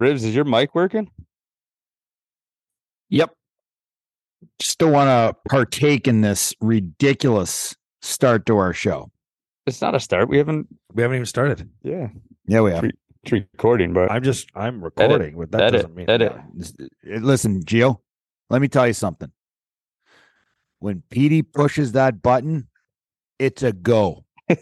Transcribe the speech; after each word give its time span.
Rivs, 0.00 0.24
is 0.24 0.34
your 0.34 0.44
mic 0.44 0.74
working? 0.74 1.10
Yep. 3.10 3.30
Still 4.60 4.90
want 4.92 5.08
to 5.08 5.36
partake 5.48 6.06
in 6.06 6.20
this 6.20 6.54
ridiculous 6.60 7.74
start 8.02 8.46
to 8.46 8.56
our 8.56 8.72
show. 8.72 9.10
It's 9.66 9.80
not 9.80 9.94
a 9.94 10.00
start. 10.00 10.28
We 10.28 10.38
haven't. 10.38 10.68
We 10.92 11.02
haven't 11.02 11.16
even 11.16 11.26
started. 11.26 11.68
Yeah, 11.82 12.08
Yeah, 12.46 12.60
we 12.60 12.70
have. 12.72 12.84
it's 12.84 13.32
recording, 13.32 13.92
but 13.92 14.10
I'm 14.10 14.22
just 14.22 14.48
I'm 14.54 14.82
recording, 14.82 15.36
but 15.36 15.50
that 15.50 15.62
edit, 15.62 15.82
doesn't 15.82 15.94
mean 15.96 16.08
edit. 16.08 16.32
Yeah. 17.04 17.18
Listen, 17.20 17.62
Gio, 17.64 17.98
let 18.48 18.62
me 18.62 18.68
tell 18.68 18.86
you 18.86 18.94
something. 18.94 19.30
When 20.78 21.02
Petey 21.10 21.42
pushes 21.42 21.92
that 21.92 22.22
button, 22.22 22.68
it's 23.38 23.62
a 23.62 23.72
go. 23.72 24.24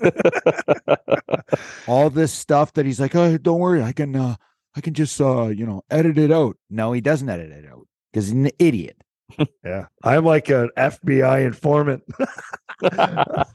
All 1.87 2.11
this 2.11 2.33
stuff 2.33 2.73
that 2.73 2.87
he's 2.87 2.99
like, 2.99 3.15
oh, 3.15 3.37
don't 3.39 3.61
worry, 3.61 3.83
I 3.83 3.93
can, 3.93 4.17
uh, 4.17 4.37
I 4.77 4.81
can 4.81 4.95
just, 4.95 5.19
uh, 5.21 5.47
you 5.47 5.67
know, 5.67 5.83
edit 5.91 6.19
it 6.19 6.31
out. 6.31 6.57
No, 6.69 6.93
he 6.93 7.01
doesn't 7.01 7.29
edit 7.29 7.51
it 7.51 7.65
out 7.67 7.87
because 8.13 8.27
he's 8.27 8.35
an 8.35 8.51
idiot. 8.59 8.97
Yeah. 9.65 9.87
I'm 10.05 10.25
like 10.25 10.49
an 10.51 10.71
FBI 10.77 11.45
informant. 11.47 12.05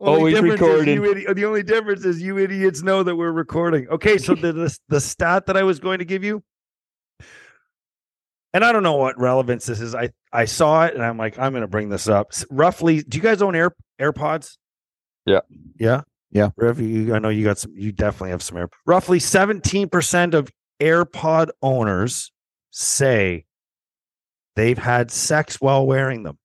Always 0.00 0.40
recording. 0.40 0.98
idi- 1.00 1.34
the 1.34 1.44
only 1.44 1.62
difference 1.62 2.04
is 2.04 2.20
you 2.20 2.38
idiots 2.38 2.82
know 2.82 3.02
that 3.02 3.16
we're 3.16 3.32
recording. 3.32 3.88
Okay, 3.88 4.18
so 4.18 4.34
the, 4.34 4.52
the 4.52 4.78
the 4.88 5.00
stat 5.00 5.46
that 5.46 5.56
I 5.56 5.62
was 5.62 5.78
going 5.78 6.00
to 6.00 6.04
give 6.04 6.22
you, 6.22 6.42
and 8.52 8.62
I 8.62 8.72
don't 8.72 8.82
know 8.82 8.96
what 8.96 9.18
relevance 9.18 9.64
this 9.64 9.80
is. 9.80 9.94
I 9.94 10.10
I 10.32 10.44
saw 10.44 10.84
it 10.84 10.94
and 10.94 11.02
I'm 11.02 11.16
like, 11.16 11.38
I'm 11.38 11.52
going 11.52 11.62
to 11.62 11.68
bring 11.68 11.88
this 11.88 12.08
up. 12.08 12.32
Roughly, 12.50 13.02
do 13.02 13.16
you 13.16 13.22
guys 13.22 13.40
own 13.40 13.56
Air 13.56 13.74
AirPods? 13.98 14.58
Yeah. 15.24 15.40
Yeah. 15.78 16.02
Yeah. 16.30 16.50
You, 16.60 17.14
I 17.14 17.18
know 17.18 17.28
you 17.28 17.44
got 17.44 17.58
some. 17.58 17.72
You 17.74 17.92
definitely 17.92 18.30
have 18.30 18.42
some 18.42 18.58
Air. 18.58 18.68
Roughly 18.86 19.18
17 19.20 19.88
percent 19.88 20.34
of 20.34 20.50
AirPod 20.80 21.50
owners 21.62 22.32
say 22.70 23.44
they've 24.54 24.78
had 24.78 25.10
sex 25.10 25.60
while 25.60 25.86
wearing 25.86 26.22
them. 26.24 26.38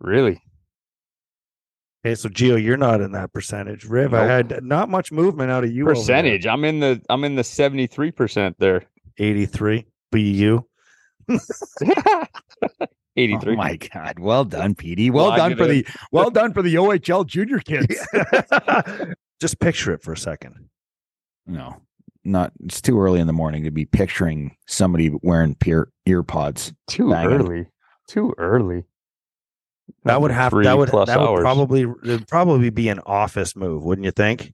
really, 0.00 0.42
Okay, 2.04 2.14
so 2.14 2.28
Gio, 2.28 2.62
you're 2.62 2.76
not 2.76 3.00
in 3.00 3.12
that 3.12 3.32
percentage. 3.32 3.84
Riv, 3.84 4.14
I 4.14 4.24
had 4.26 4.62
not 4.62 4.88
much 4.88 5.10
movement 5.10 5.50
out 5.50 5.64
of 5.64 5.72
you. 5.72 5.84
percentage. 5.84 6.46
I'm 6.46 6.64
in 6.64 6.78
the. 6.78 7.02
I'm 7.10 7.24
in 7.24 7.34
the 7.34 7.42
seventy 7.42 7.86
three 7.88 8.12
percent 8.12 8.56
there. 8.60 8.84
83 9.18 9.86
BU. 10.12 10.62
Eighty 13.16 13.34
Oh 13.34 13.40
three. 13.40 13.56
my 13.56 13.76
God. 13.76 14.18
Well 14.18 14.44
done, 14.44 14.74
Petey. 14.74 15.10
Well 15.10 15.26
Log 15.26 15.38
done 15.38 15.56
for 15.56 15.66
the, 15.66 15.86
well 16.12 16.30
done 16.30 16.52
for 16.52 16.62
the 16.62 16.74
OHL 16.74 17.26
junior 17.26 17.58
kids. 17.60 17.96
Just 19.40 19.58
picture 19.58 19.92
it 19.92 20.02
for 20.02 20.12
a 20.12 20.16
second. 20.16 20.68
no, 21.46 21.80
not, 22.24 22.52
it's 22.64 22.80
too 22.80 23.00
early 23.00 23.20
in 23.20 23.26
the 23.26 23.32
morning 23.32 23.64
to 23.64 23.70
be 23.70 23.84
picturing 23.84 24.56
somebody 24.66 25.10
wearing 25.22 25.54
peer, 25.54 25.90
ear 26.06 26.22
pods. 26.22 26.72
Too 26.88 27.10
Bang 27.10 27.30
it. 27.30 27.34
early. 27.34 27.66
Too 28.08 28.34
early. 28.38 28.84
That 30.04 30.20
would 30.20 30.30
have 30.32 30.50
Three 30.50 30.64
that 30.64 30.76
would 30.76 30.88
plus 30.88 31.06
that 31.08 31.20
would 31.20 31.40
probably 31.40 31.86
it'd 32.04 32.26
probably 32.28 32.70
be 32.70 32.88
an 32.88 33.00
office 33.06 33.54
move, 33.56 33.84
wouldn't 33.84 34.04
you 34.04 34.10
think? 34.10 34.52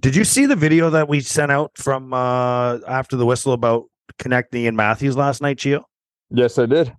Did 0.00 0.14
you 0.14 0.24
see 0.24 0.44
the 0.46 0.56
video 0.56 0.90
that 0.90 1.08
we 1.08 1.20
sent 1.20 1.50
out 1.50 1.72
from 1.78 2.12
uh 2.12 2.78
after 2.86 3.16
the 3.16 3.24
whistle 3.24 3.52
about 3.54 3.84
Konecny 4.18 4.68
and 4.68 4.76
Matthews 4.76 5.16
last 5.16 5.40
night, 5.40 5.56
Gio? 5.56 5.84
Yes, 6.30 6.58
I 6.58 6.66
did. 6.66 6.92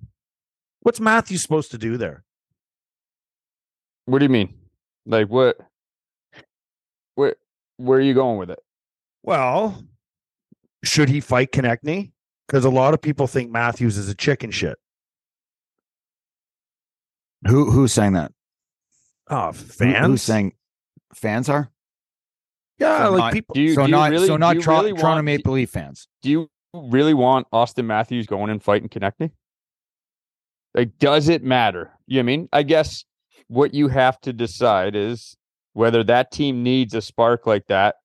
What's 0.81 0.99
Matthews 0.99 1.41
supposed 1.41 1.71
to 1.71 1.77
do 1.77 1.97
there? 1.97 2.23
What 4.05 4.19
do 4.19 4.25
you 4.25 4.29
mean? 4.29 4.53
Like 5.05 5.27
what? 5.27 5.57
Where 7.15 7.35
Where 7.77 7.97
are 7.99 8.01
you 8.01 8.13
going 8.13 8.37
with 8.37 8.49
it? 8.51 8.59
Well, 9.23 9.83
should 10.83 11.09
he 11.09 11.19
fight 11.19 11.51
Konecny? 11.51 12.11
Because 12.47 12.63
a 12.63 12.69
lot 12.69 12.93
of 12.93 13.01
people 13.01 13.27
think 13.27 13.51
Matthews 13.51 13.97
is 13.97 14.07
a 14.07 14.15
chicken 14.15 14.51
shit. 14.51 14.77
Who, 17.47 17.69
who's 17.69 17.91
saying 17.93 18.13
that? 18.13 18.31
Oh, 19.29 19.47
Who- 19.47 19.53
fans? 19.53 20.05
who's 20.05 20.21
saying 20.21 20.53
fans 21.13 21.49
are? 21.49 21.69
Yeah, 22.79 23.05
So 23.05 23.11
like 23.11 23.19
not- 23.19 23.33
people. 23.33 23.53
Do 23.55 23.61
you, 23.61 23.73
so 23.73 23.81
do 23.81 23.87
you 23.87 23.91
not, 23.91 24.11
really, 24.11 24.27
so 24.27 24.37
not 24.37 24.55
you 24.55 24.61
Tro- 24.61 24.77
really 24.77 24.91
Toronto 24.91 25.07
want, 25.15 25.25
Maple 25.25 25.53
Leaf 25.53 25.69
fans. 25.69 26.07
Do 26.21 26.29
you 26.29 26.49
really 26.83 27.13
want 27.13 27.47
Auston 27.51 27.85
Matthews 27.85 28.27
going 28.27 28.49
and 28.49 28.61
fighting 28.61 28.89
Konecny? 28.89 29.31
Like, 30.73 30.97
does 30.99 31.29
it 31.29 31.43
matter? 31.43 31.91
You 32.05 32.17
know 32.17 32.19
I 32.19 32.23
mean? 32.23 32.49
I 32.53 32.63
guess 32.63 33.03
what 33.47 33.73
you 33.73 33.87
have 33.87 34.19
to 34.21 34.33
decide 34.33 34.95
is 34.95 35.35
whether 35.73 36.03
that 36.03 36.31
team 36.31 36.63
needs 36.63 36.93
a 36.93 37.01
spark 37.01 37.47
like 37.47 37.67
that 37.67 37.95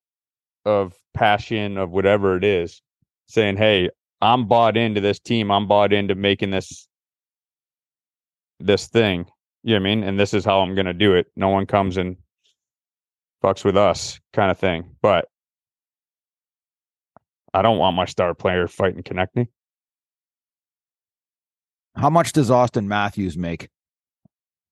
of 0.65 0.97
passion 1.13 1.77
of 1.77 1.91
whatever 1.91 2.37
it 2.37 2.43
is, 2.43 2.81
saying, 3.27 3.57
"Hey, 3.57 3.89
I'm 4.21 4.47
bought 4.47 4.77
into 4.77 5.01
this 5.01 5.19
team. 5.19 5.51
I'm 5.51 5.67
bought 5.67 5.93
into 5.93 6.15
making 6.15 6.51
this 6.51 6.87
this 8.59 8.87
thing." 8.87 9.25
You 9.63 9.75
know 9.75 9.81
what 9.81 9.89
I 9.91 9.95
mean? 9.95 10.03
And 10.03 10.19
this 10.19 10.33
is 10.33 10.45
how 10.45 10.59
I'm 10.61 10.75
going 10.75 10.85
to 10.85 10.93
do 10.93 11.13
it. 11.13 11.27
No 11.35 11.49
one 11.49 11.65
comes 11.65 11.97
and 11.97 12.17
fucks 13.43 13.63
with 13.63 13.77
us, 13.77 14.19
kind 14.33 14.51
of 14.51 14.57
thing. 14.57 14.95
But 15.01 15.29
I 17.53 17.61
don't 17.61 17.77
want 17.77 17.95
my 17.95 18.05
star 18.05 18.33
player 18.33 18.67
fighting 18.67 19.03
Konecny. 19.03 19.47
How 21.95 22.09
much 22.09 22.33
does 22.33 22.49
Auston 22.49 22.85
Matthews 22.87 23.37
make? 23.37 23.69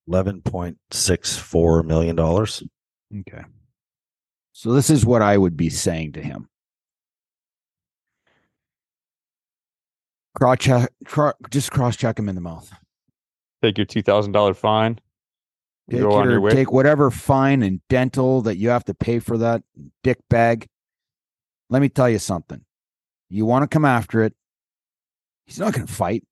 Eleven 0.08 0.42
point 0.42 0.78
six 0.90 1.38
four 1.38 1.84
million 1.84 2.16
dollars. 2.16 2.64
Okay. 3.20 3.44
So 4.54 4.74
this 4.74 4.90
is 4.90 5.06
what 5.06 5.22
I 5.22 5.38
would 5.38 5.56
be 5.56 5.70
saying 5.70 6.14
to 6.14 6.22
him. 6.22 6.50
Cross 10.36 10.58
check, 10.60 10.90
cro- 11.06 11.34
just 11.52 11.72
cross 11.72 11.96
check 11.96 12.18
him 12.18 12.30
in 12.30 12.36
the 12.36 12.42
mouth. 12.42 12.72
Take 13.62 13.78
your 13.78 13.86
two 13.86 14.02
thousand 14.02 14.32
dollar 14.32 14.54
fine. 14.56 15.00
and 15.90 16.00
Take, 16.00 16.02
go 16.02 16.14
on 16.14 16.24
your- 16.24 16.34
your 16.34 16.42
way. 16.42 16.52
take 16.52 16.72
whatever 16.72 17.12
fine 17.12 17.62
and 17.62 17.82
dental 17.90 18.42
that 18.42 18.58
you 18.58 18.70
have 18.70 18.86
to 18.86 18.94
pay 18.96 19.20
for 19.20 19.38
that 19.38 19.62
dick 20.04 20.18
bag. 20.30 20.68
Let 21.70 21.82
me 21.82 21.90
tell 21.90 22.10
you 22.10 22.20
something. 22.20 22.66
You 23.32 23.46
want 23.46 23.64
to 23.64 23.68
come 23.68 23.86
after 23.86 24.22
it. 24.24 24.34
He's 25.46 25.60
not 25.60 25.74
going 25.74 25.88
to 25.88 25.94
fight. 25.94 26.24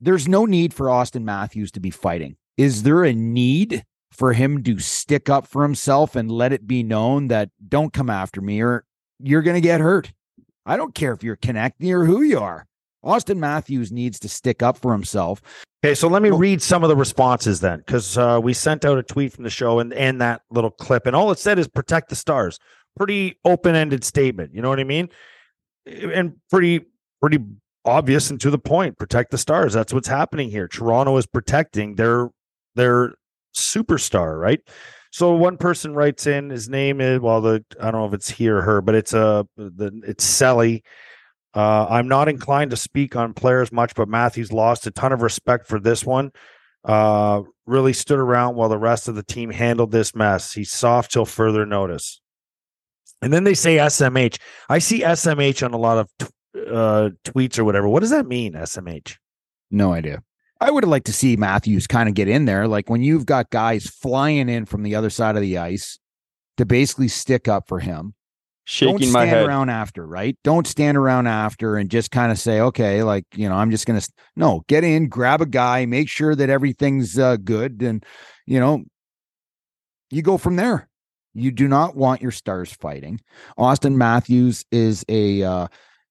There's 0.00 0.28
no 0.28 0.46
need 0.46 0.72
for 0.72 0.86
Auston 0.86 1.24
Matthews 1.24 1.70
to 1.72 1.80
be 1.80 1.90
fighting. 1.90 2.36
Is 2.56 2.84
there 2.84 3.04
a 3.04 3.12
need 3.12 3.84
for 4.12 4.32
him 4.32 4.62
to 4.62 4.78
stick 4.78 5.28
up 5.28 5.46
for 5.46 5.62
himself 5.62 6.16
and 6.16 6.30
let 6.30 6.52
it 6.52 6.66
be 6.66 6.82
known 6.82 7.28
that 7.28 7.50
don't 7.68 7.92
come 7.92 8.08
after 8.08 8.40
me 8.40 8.62
or 8.62 8.84
you're 9.18 9.42
going 9.42 9.54
to 9.54 9.60
get 9.60 9.80
hurt? 9.80 10.12
I 10.64 10.76
don't 10.76 10.94
care 10.94 11.12
if 11.12 11.22
you're 11.22 11.36
Konecny 11.36 11.92
or 11.92 12.04
who 12.04 12.22
you 12.22 12.38
are. 12.38 12.66
Auston 13.04 13.38
Matthews 13.38 13.90
needs 13.90 14.18
to 14.20 14.28
stick 14.28 14.62
up 14.62 14.76
for 14.76 14.92
himself. 14.92 15.42
Okay, 15.82 15.94
so 15.94 16.06
let 16.08 16.22
me 16.22 16.30
read 16.30 16.60
some 16.60 16.82
of 16.82 16.90
the 16.90 16.96
responses 16.96 17.60
then, 17.60 17.78
because 17.78 18.18
uh, 18.18 18.38
we 18.42 18.52
sent 18.52 18.84
out 18.84 18.98
a 18.98 19.02
tweet 19.02 19.32
from 19.32 19.44
the 19.44 19.50
show 19.50 19.78
and 19.78 19.94
and 19.94 20.20
that 20.20 20.42
little 20.50 20.70
clip, 20.70 21.06
and 21.06 21.16
all 21.16 21.30
it 21.30 21.38
said 21.38 21.58
is 21.58 21.66
"protect 21.66 22.10
the 22.10 22.16
stars." 22.16 22.58
Pretty 22.96 23.38
open 23.46 23.74
ended 23.74 24.04
statement, 24.04 24.54
you 24.54 24.60
know 24.60 24.68
what 24.68 24.80
I 24.80 24.84
mean? 24.84 25.08
And 25.90 26.36
pretty 26.50 26.86
pretty 27.20 27.38
obvious 27.84 28.30
and 28.30 28.40
to 28.40 28.50
the 28.50 28.58
point. 28.58 28.98
Protect 28.98 29.30
the 29.30 29.38
stars. 29.38 29.72
That's 29.72 29.92
what's 29.92 30.08
happening 30.08 30.50
here. 30.50 30.68
Toronto 30.68 31.16
is 31.16 31.26
protecting 31.26 31.96
their 31.96 32.30
their 32.74 33.14
superstar, 33.54 34.40
right? 34.40 34.60
So 35.12 35.34
one 35.34 35.56
person 35.56 35.94
writes 35.94 36.26
in 36.26 36.50
his 36.50 36.68
name 36.68 37.00
is 37.00 37.20
well 37.20 37.40
the 37.40 37.64
I 37.80 37.90
don't 37.90 38.00
know 38.00 38.06
if 38.06 38.14
it's 38.14 38.30
he 38.30 38.48
or 38.48 38.62
her, 38.62 38.80
but 38.80 38.94
it's 38.94 39.14
uh 39.14 39.44
the 39.56 40.00
it's 40.06 40.24
Sally. 40.24 40.82
Uh, 41.52 41.84
I'm 41.90 42.06
not 42.06 42.28
inclined 42.28 42.70
to 42.70 42.76
speak 42.76 43.16
on 43.16 43.34
players 43.34 43.72
much, 43.72 43.96
but 43.96 44.08
Matthews 44.08 44.52
lost 44.52 44.86
a 44.86 44.92
ton 44.92 45.12
of 45.12 45.20
respect 45.20 45.66
for 45.66 45.80
this 45.80 46.06
one. 46.06 46.30
Uh, 46.84 47.42
really 47.66 47.92
stood 47.92 48.20
around 48.20 48.54
while 48.54 48.68
the 48.68 48.78
rest 48.78 49.08
of 49.08 49.16
the 49.16 49.24
team 49.24 49.50
handled 49.50 49.90
this 49.90 50.14
mess. 50.14 50.52
He's 50.52 50.70
soft 50.70 51.10
till 51.10 51.26
further 51.26 51.66
notice. 51.66 52.20
And 53.22 53.32
then 53.32 53.44
they 53.44 53.54
say 53.54 53.76
SMH. 53.76 54.38
I 54.68 54.78
see 54.78 55.00
SMH 55.00 55.64
on 55.64 55.74
a 55.74 55.78
lot 55.78 55.98
of 55.98 56.08
t- 56.18 56.26
uh, 56.56 57.10
tweets 57.24 57.58
or 57.58 57.64
whatever. 57.64 57.88
What 57.88 58.00
does 58.00 58.10
that 58.10 58.26
mean, 58.26 58.54
SMH? 58.54 59.16
No 59.70 59.92
idea. 59.92 60.22
I 60.60 60.70
would 60.70 60.84
have 60.84 60.90
liked 60.90 61.06
to 61.06 61.12
see 61.12 61.36
Matthews 61.36 61.86
kind 61.86 62.08
of 62.08 62.14
get 62.14 62.28
in 62.28 62.44
there. 62.44 62.68
Like 62.68 62.90
when 62.90 63.02
you've 63.02 63.26
got 63.26 63.50
guys 63.50 63.86
flying 63.86 64.48
in 64.48 64.66
from 64.66 64.82
the 64.82 64.94
other 64.94 65.10
side 65.10 65.36
of 65.36 65.42
the 65.42 65.58
ice 65.58 65.98
to 66.58 66.66
basically 66.66 67.08
stick 67.08 67.48
up 67.48 67.68
for 67.68 67.78
him. 67.78 68.14
Shaking 68.64 68.98
Don't 68.98 69.12
my 69.12 69.24
stand 69.24 69.30
head. 69.30 69.46
around 69.46 69.70
after, 69.70 70.06
right? 70.06 70.36
Don't 70.44 70.66
stand 70.66 70.96
around 70.98 71.26
after 71.26 71.76
and 71.76 71.90
just 71.90 72.10
kind 72.10 72.30
of 72.30 72.38
say, 72.38 72.60
okay, 72.60 73.02
like, 73.02 73.24
you 73.34 73.48
know, 73.48 73.54
I'm 73.56 73.70
just 73.70 73.86
going 73.86 73.98
to, 73.98 74.12
no, 74.36 74.62
get 74.68 74.84
in, 74.84 75.08
grab 75.08 75.40
a 75.40 75.46
guy, 75.46 75.86
make 75.86 76.08
sure 76.08 76.34
that 76.34 76.50
everything's 76.50 77.18
uh, 77.18 77.36
good. 77.36 77.82
And, 77.82 78.04
you 78.46 78.60
know, 78.60 78.84
you 80.10 80.20
go 80.20 80.36
from 80.36 80.56
there. 80.56 80.89
You 81.34 81.50
do 81.50 81.68
not 81.68 81.96
want 81.96 82.22
your 82.22 82.32
stars 82.32 82.72
fighting. 82.72 83.20
Auston 83.58 83.94
Matthews 83.94 84.64
is 84.70 85.04
a, 85.08 85.42
uh, 85.42 85.68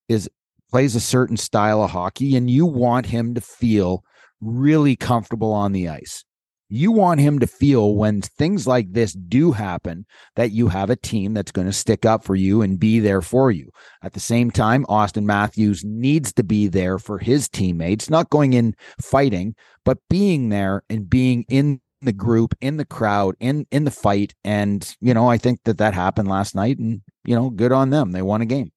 is 0.08 0.30
plays 0.70 0.96
a 0.96 1.00
certain 1.00 1.38
style 1.38 1.84
of 1.84 1.92
hockey 1.92 2.36
and 2.36 2.50
you 2.50 2.66
want 2.66 3.08
him 3.08 3.34
to 3.34 3.42
feel 3.42 4.04
really 4.42 4.96
comfortable 4.96 5.52
on 5.52 5.72
the 5.72 5.90
ice. 5.90 6.24
You 6.72 6.92
want 6.92 7.20
him 7.20 7.40
to 7.40 7.48
feel 7.48 7.96
when 7.96 8.22
things 8.22 8.68
like 8.68 8.94
this 8.94 9.14
do 9.14 9.52
happen 9.52 10.06
that 10.36 10.52
you 10.52 10.68
have 10.68 10.92
a 10.92 10.96
team 10.96 11.34
that's 11.34 11.52
going 11.52 11.66
to 11.66 11.74
stick 11.74 12.06
up 12.06 12.24
for 12.24 12.36
you 12.36 12.62
and 12.62 12.80
be 12.80 13.00
there 13.00 13.24
for 13.24 13.50
you. 13.50 13.72
At 14.04 14.14
the 14.14 14.20
same 14.20 14.52
time, 14.52 14.86
Auston 14.86 15.24
Matthews 15.24 15.84
needs 15.84 16.32
to 16.34 16.44
be 16.44 16.68
there 16.68 17.00
for 17.00 17.18
his 17.18 17.50
teammates, 17.50 18.08
not 18.08 18.30
going 18.30 18.54
in 18.54 18.76
fighting, 19.02 19.56
but 19.84 19.98
being 20.12 20.50
there 20.50 20.84
and 20.92 21.10
being 21.10 21.44
in 21.50 21.82
the 22.02 22.14
group, 22.14 22.56
in 22.62 22.78
the 22.78 22.86
crowd, 22.86 23.36
in 23.40 23.66
in 23.72 23.84
the 23.84 23.92
fight. 23.92 24.34
And 24.44 24.96
you 25.02 25.14
know, 25.14 25.28
I 25.28 25.38
think 25.38 25.64
that 25.66 25.78
that 25.78 25.94
happened 25.94 26.28
last 26.28 26.56
night, 26.56 26.78
and 26.78 27.02
you 27.26 27.36
know, 27.36 27.50
good 27.50 27.72
on 27.72 27.90
them. 27.90 28.12
They 28.12 28.22
won 28.22 28.42
a 28.42 28.46
game. 28.46 28.72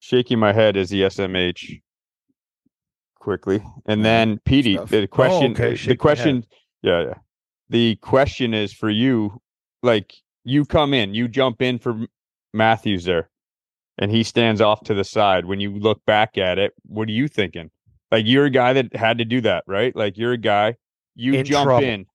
Shaking 0.00 0.38
my 0.38 0.52
head 0.52 0.76
is 0.76 0.90
the 0.90 1.02
SMH 1.02 1.80
quickly, 3.18 3.62
and 3.86 4.04
then 4.04 4.38
Petey. 4.44 4.74
stuff. 4.74 4.90
The 4.90 5.02
oh, 5.02 5.06
question. 5.06 5.52
okay, 5.52 5.74
the 5.76 5.96
question. 5.96 6.44
Yeah, 6.82 7.02
yeah. 7.02 7.14
The 7.70 7.96
question 7.96 8.54
is 8.54 8.72
for 8.72 8.90
you. 8.90 9.40
Like 9.82 10.14
you 10.44 10.64
come 10.64 10.94
in, 10.94 11.14
you 11.14 11.28
jump 11.28 11.60
in 11.60 11.78
for 11.78 12.06
Matthews 12.52 13.04
there, 13.04 13.30
and 13.98 14.10
he 14.10 14.22
stands 14.22 14.60
off 14.60 14.82
to 14.84 14.94
the 14.94 15.04
side. 15.04 15.46
When 15.46 15.60
you 15.60 15.70
look 15.76 16.04
back 16.06 16.38
at 16.38 16.58
it, 16.58 16.72
what 16.86 17.08
are 17.08 17.12
you 17.12 17.28
thinking? 17.28 17.70
Like 18.10 18.26
you're 18.26 18.44
a 18.44 18.50
guy 18.50 18.72
that 18.74 18.94
had 18.94 19.18
to 19.18 19.24
do 19.24 19.40
that, 19.40 19.64
right? 19.66 19.94
Like 19.96 20.16
you're 20.16 20.32
a 20.32 20.38
guy. 20.38 20.76
You 21.16 21.34
In 21.34 21.44
jump 21.44 21.66
trouble. 21.66 21.84
in. 21.84 22.06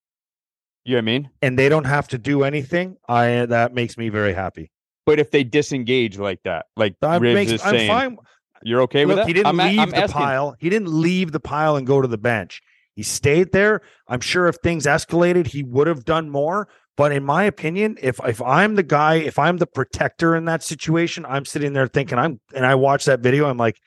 You 0.89 0.95
know 0.95 0.97
what 0.97 1.01
I 1.03 1.06
mean? 1.06 1.30
and 1.44 1.59
they 1.59 1.69
don't 1.69 1.83
have 1.86 2.07
to 2.09 2.18
do 2.18 2.44
anything. 2.44 2.97
I 3.07 3.45
that 3.45 3.74
makes 3.75 3.95
me 3.95 4.09
very 4.09 4.33
happy. 4.33 4.71
But 5.06 5.19
if 5.19 5.30
they 5.30 5.44
disengage 5.44 6.18
like 6.18 6.41
that, 6.44 6.65
like 6.75 6.95
That 7.01 7.21
Rivs 7.21 7.33
makes 7.33 7.51
is 7.51 7.62
I'm 7.63 7.71
saying, 7.75 7.89
fine. 7.89 8.18
you're 8.63 8.81
okay 8.81 9.06
with 9.06 9.18
that? 9.18 9.27
he 9.27 9.33
didn't 9.33 9.47
I'm 9.47 9.57
leave 9.57 9.80
I'm 9.80 9.89
the 9.91 9.97
asking. 9.97 10.13
pile. 10.21 10.56
He 10.59 10.69
didn't 10.69 10.88
leave 10.89 11.31
the 11.31 11.39
pile 11.39 11.75
and 11.75 11.86
go 11.86 12.01
to 12.01 12.07
the 12.07 12.18
bench. 12.18 12.62
He 12.95 13.03
stayed 13.03 13.51
there. 13.51 13.81
I'm 14.07 14.19
sure 14.19 14.47
if 14.47 14.56
things 14.63 14.86
escalated, 14.88 15.45
he 15.47 15.62
would 15.63 15.86
have 15.88 16.06
done 16.06 16.30
more. 16.31 16.68
But 16.97 17.12
in 17.12 17.24
my 17.24 17.44
opinion, 17.44 17.97
if 18.01 18.19
if 18.27 18.42
I'm 18.42 18.74
the 18.75 18.83
guy, 18.83 19.15
if 19.18 19.38
I'm 19.38 19.57
the 19.57 19.68
protector 19.68 20.35
in 20.35 20.45
that 20.45 20.63
situation, 20.63 21.24
I'm 21.30 21.45
sitting 21.45 21.74
there 21.74 21.85
thinking 21.88 22.18
I'm 22.18 22.39
and 22.56 22.65
I 22.65 22.74
watch 22.74 23.06
that 23.06 23.19
video, 23.19 23.47
I'm 23.47 23.57
like, 23.57 23.77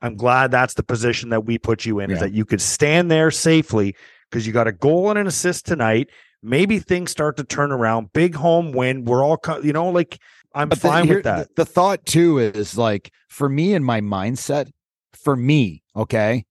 I'm 0.00 0.16
glad 0.16 0.50
that's 0.50 0.72
the 0.74 0.82
position 0.82 1.28
that 1.30 1.44
we 1.44 1.58
put 1.58 1.84
you 1.84 2.00
in, 2.00 2.10
is 2.10 2.20
that 2.20 2.32
you 2.32 2.46
could 2.46 2.62
stand 2.62 3.10
there 3.10 3.30
safely 3.30 3.94
because 4.30 4.46
you 4.46 4.52
got 4.54 4.66
a 4.66 4.72
goal 4.72 5.10
and 5.10 5.18
an 5.18 5.26
assist 5.26 5.66
tonight. 5.66 6.08
Maybe 6.42 6.78
things 6.78 7.10
start 7.10 7.36
to 7.36 7.44
turn 7.44 7.70
around. 7.72 8.12
Big 8.12 8.34
home 8.34 8.72
win. 8.72 9.04
We're 9.04 9.22
all, 9.24 9.36
co- 9.36 9.60
you 9.60 9.72
know, 9.72 9.88
like 9.90 10.18
I'm 10.54 10.68
But 10.70 10.78
fine 10.78 11.06
here- 11.06 11.16
with 11.16 11.24
that. 11.24 11.48
The, 11.48 11.64
the 11.64 11.64
thought 11.66 12.06
too 12.06 12.38
is 12.38 12.76
like 12.78 13.12
for 13.28 13.48
me 13.48 13.74
and 13.74 13.84
my 13.84 14.00
mindset, 14.00 14.70
for 15.12 15.36
me, 15.36 15.82
okay, 15.94 16.44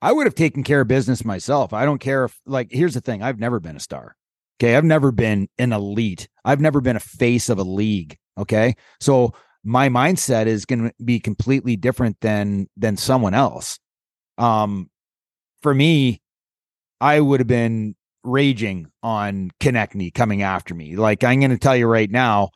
I 0.00 0.12
would 0.12 0.26
have 0.26 0.34
taken 0.34 0.62
care 0.62 0.82
of 0.82 0.88
business 0.88 1.24
myself. 1.24 1.72
I 1.72 1.84
don't 1.84 1.98
care 1.98 2.24
if 2.24 2.38
like 2.46 2.68
here's 2.70 2.94
the 2.94 3.00
thing, 3.00 3.22
I've 3.22 3.40
never 3.40 3.58
been 3.58 3.76
a 3.76 3.80
star. 3.80 4.14
Okay, 4.60 4.76
I've 4.76 4.84
never 4.84 5.10
been 5.10 5.48
an 5.58 5.72
elite. 5.72 6.28
I've 6.44 6.60
never 6.60 6.80
been 6.80 6.94
a 6.96 7.00
face 7.00 7.48
of 7.48 7.58
a 7.58 7.64
league, 7.64 8.16
okay? 8.38 8.76
So 9.00 9.32
my 9.64 9.88
mindset 9.88 10.46
is 10.46 10.64
going 10.66 10.84
to 10.84 10.94
be 11.04 11.18
completely 11.18 11.74
different 11.76 12.18
than 12.20 12.68
than 12.76 12.96
someone 12.96 13.34
else. 13.34 13.78
Um 14.38 14.90
for 15.62 15.74
me, 15.74 16.20
I 17.00 17.20
would 17.20 17.40
have 17.40 17.46
been 17.48 17.96
raging 18.24 18.86
on 19.02 19.50
Konecny 19.60 20.12
coming 20.12 20.42
after 20.42 20.74
me. 20.74 20.96
Like 20.96 21.22
I'm 21.22 21.40
going 21.40 21.50
to 21.50 21.58
tell 21.58 21.76
you 21.76 21.86
right 21.86 22.10
now, 22.10 22.50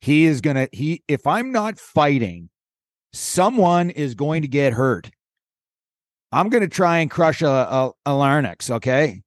he 0.00 0.24
is 0.24 0.40
going 0.40 0.56
to 0.56 0.68
he 0.72 1.02
if 1.08 1.26
I'm 1.26 1.52
not 1.52 1.78
fighting, 1.78 2.50
someone 3.12 3.90
is 3.90 4.14
going 4.14 4.42
to 4.42 4.48
get 4.48 4.72
hurt. 4.72 5.10
I'm 6.30 6.50
going 6.50 6.62
to 6.62 6.68
try 6.68 6.98
and 6.98 7.10
crush 7.10 7.42
a, 7.42 7.48
a, 7.48 7.90
a 8.06 8.14
larynx, 8.14 8.70
okay? 8.70 9.22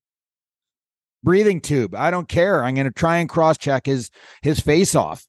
Breathing 1.23 1.59
tube. 1.59 1.95
I 1.95 2.11
don't 2.11 2.29
care. 2.29 2.63
I'm 2.63 2.75
going 2.75 2.85
to 2.85 2.93
try 2.93 3.17
and 3.17 3.27
cross 3.27 3.57
check 3.57 3.85
his 3.85 4.09
his 4.41 4.59
face 4.59 4.95
off. 4.95 5.25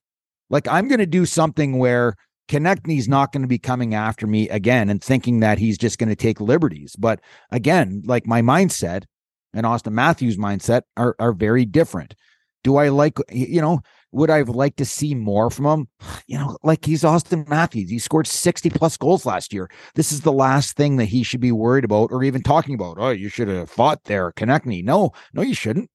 Like 0.49 0.69
I'm 0.69 0.88
going 0.88 1.00
to 1.00 1.06
do 1.06 1.26
something 1.26 1.79
where 1.79 2.14
Konecny's 2.49 3.09
not 3.09 3.32
going 3.32 3.43
to 3.43 3.49
be 3.49 3.59
coming 3.59 3.94
after 3.94 4.26
me 4.26 4.49
again 4.50 4.91
and 4.91 5.03
thinking 5.03 5.41
that 5.41 5.59
he's 5.59 5.79
just 5.79 5.99
going 5.99 6.09
to 6.09 6.17
take 6.17 6.41
liberties. 6.41 6.94
But 6.97 7.20
again, 7.50 8.03
like 8.05 8.26
my 8.26 8.43
mindset 8.43 9.05
and 9.54 9.66
Auston 9.66 9.93
Matthews' 9.93 10.37
mindset 10.37 10.82
are 10.96 11.14
are 11.19 11.32
very 11.32 11.64
different. 11.64 12.14
Do 12.64 12.76
I 12.76 12.88
like 12.88 13.19
you 13.31 13.60
know, 13.60 13.81
would 14.12 14.31
I 14.31 14.38
have 14.38 14.49
liked 14.49 14.76
to 14.78 14.84
see 14.84 15.14
more 15.14 15.50
from 15.50 15.66
him? 15.66 15.88
You 16.28 16.38
know, 16.38 16.56
like 16.62 16.87
he's 16.87 17.02
Auston 17.02 17.46
Matthews. 17.46 17.90
He 17.90 17.99
scored 17.99 18.26
60 18.26 18.70
plus 18.70 18.96
goals 18.96 19.26
last 19.26 19.52
year. 19.52 19.69
This 19.96 20.12
is 20.12 20.22
the 20.22 20.32
last 20.32 20.76
thing 20.76 20.96
that 20.96 21.06
he 21.06 21.22
should 21.22 21.40
be 21.40 21.52
worried 21.52 21.84
about 21.84 22.10
or 22.10 22.25
even 22.25 22.43
talking 22.43 22.75
about. 22.75 22.96
Oh, 22.99 23.10
you 23.10 23.28
should 23.28 23.49
have 23.49 23.69
fought 23.69 24.04
there, 24.04 24.32
Konecny. 24.32 24.82
No, 24.82 25.10
no, 25.34 25.43
you 25.43 25.54
shouldn't. 25.54 25.90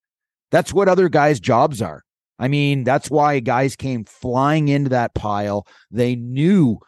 That's 0.52 0.74
what 0.74 0.90
other 0.90 1.10
guys' 1.10 1.40
jobs 1.40 1.82
are. 1.82 2.04
I 2.38 2.48
mean, 2.50 2.84
that's 2.84 3.10
why 3.10 3.40
guys 3.40 3.76
came 3.76 4.06
flying 4.06 4.68
into 4.68 4.90
that 4.90 5.16
pile. 5.16 5.66
They 5.90 6.16
knew 6.16 6.80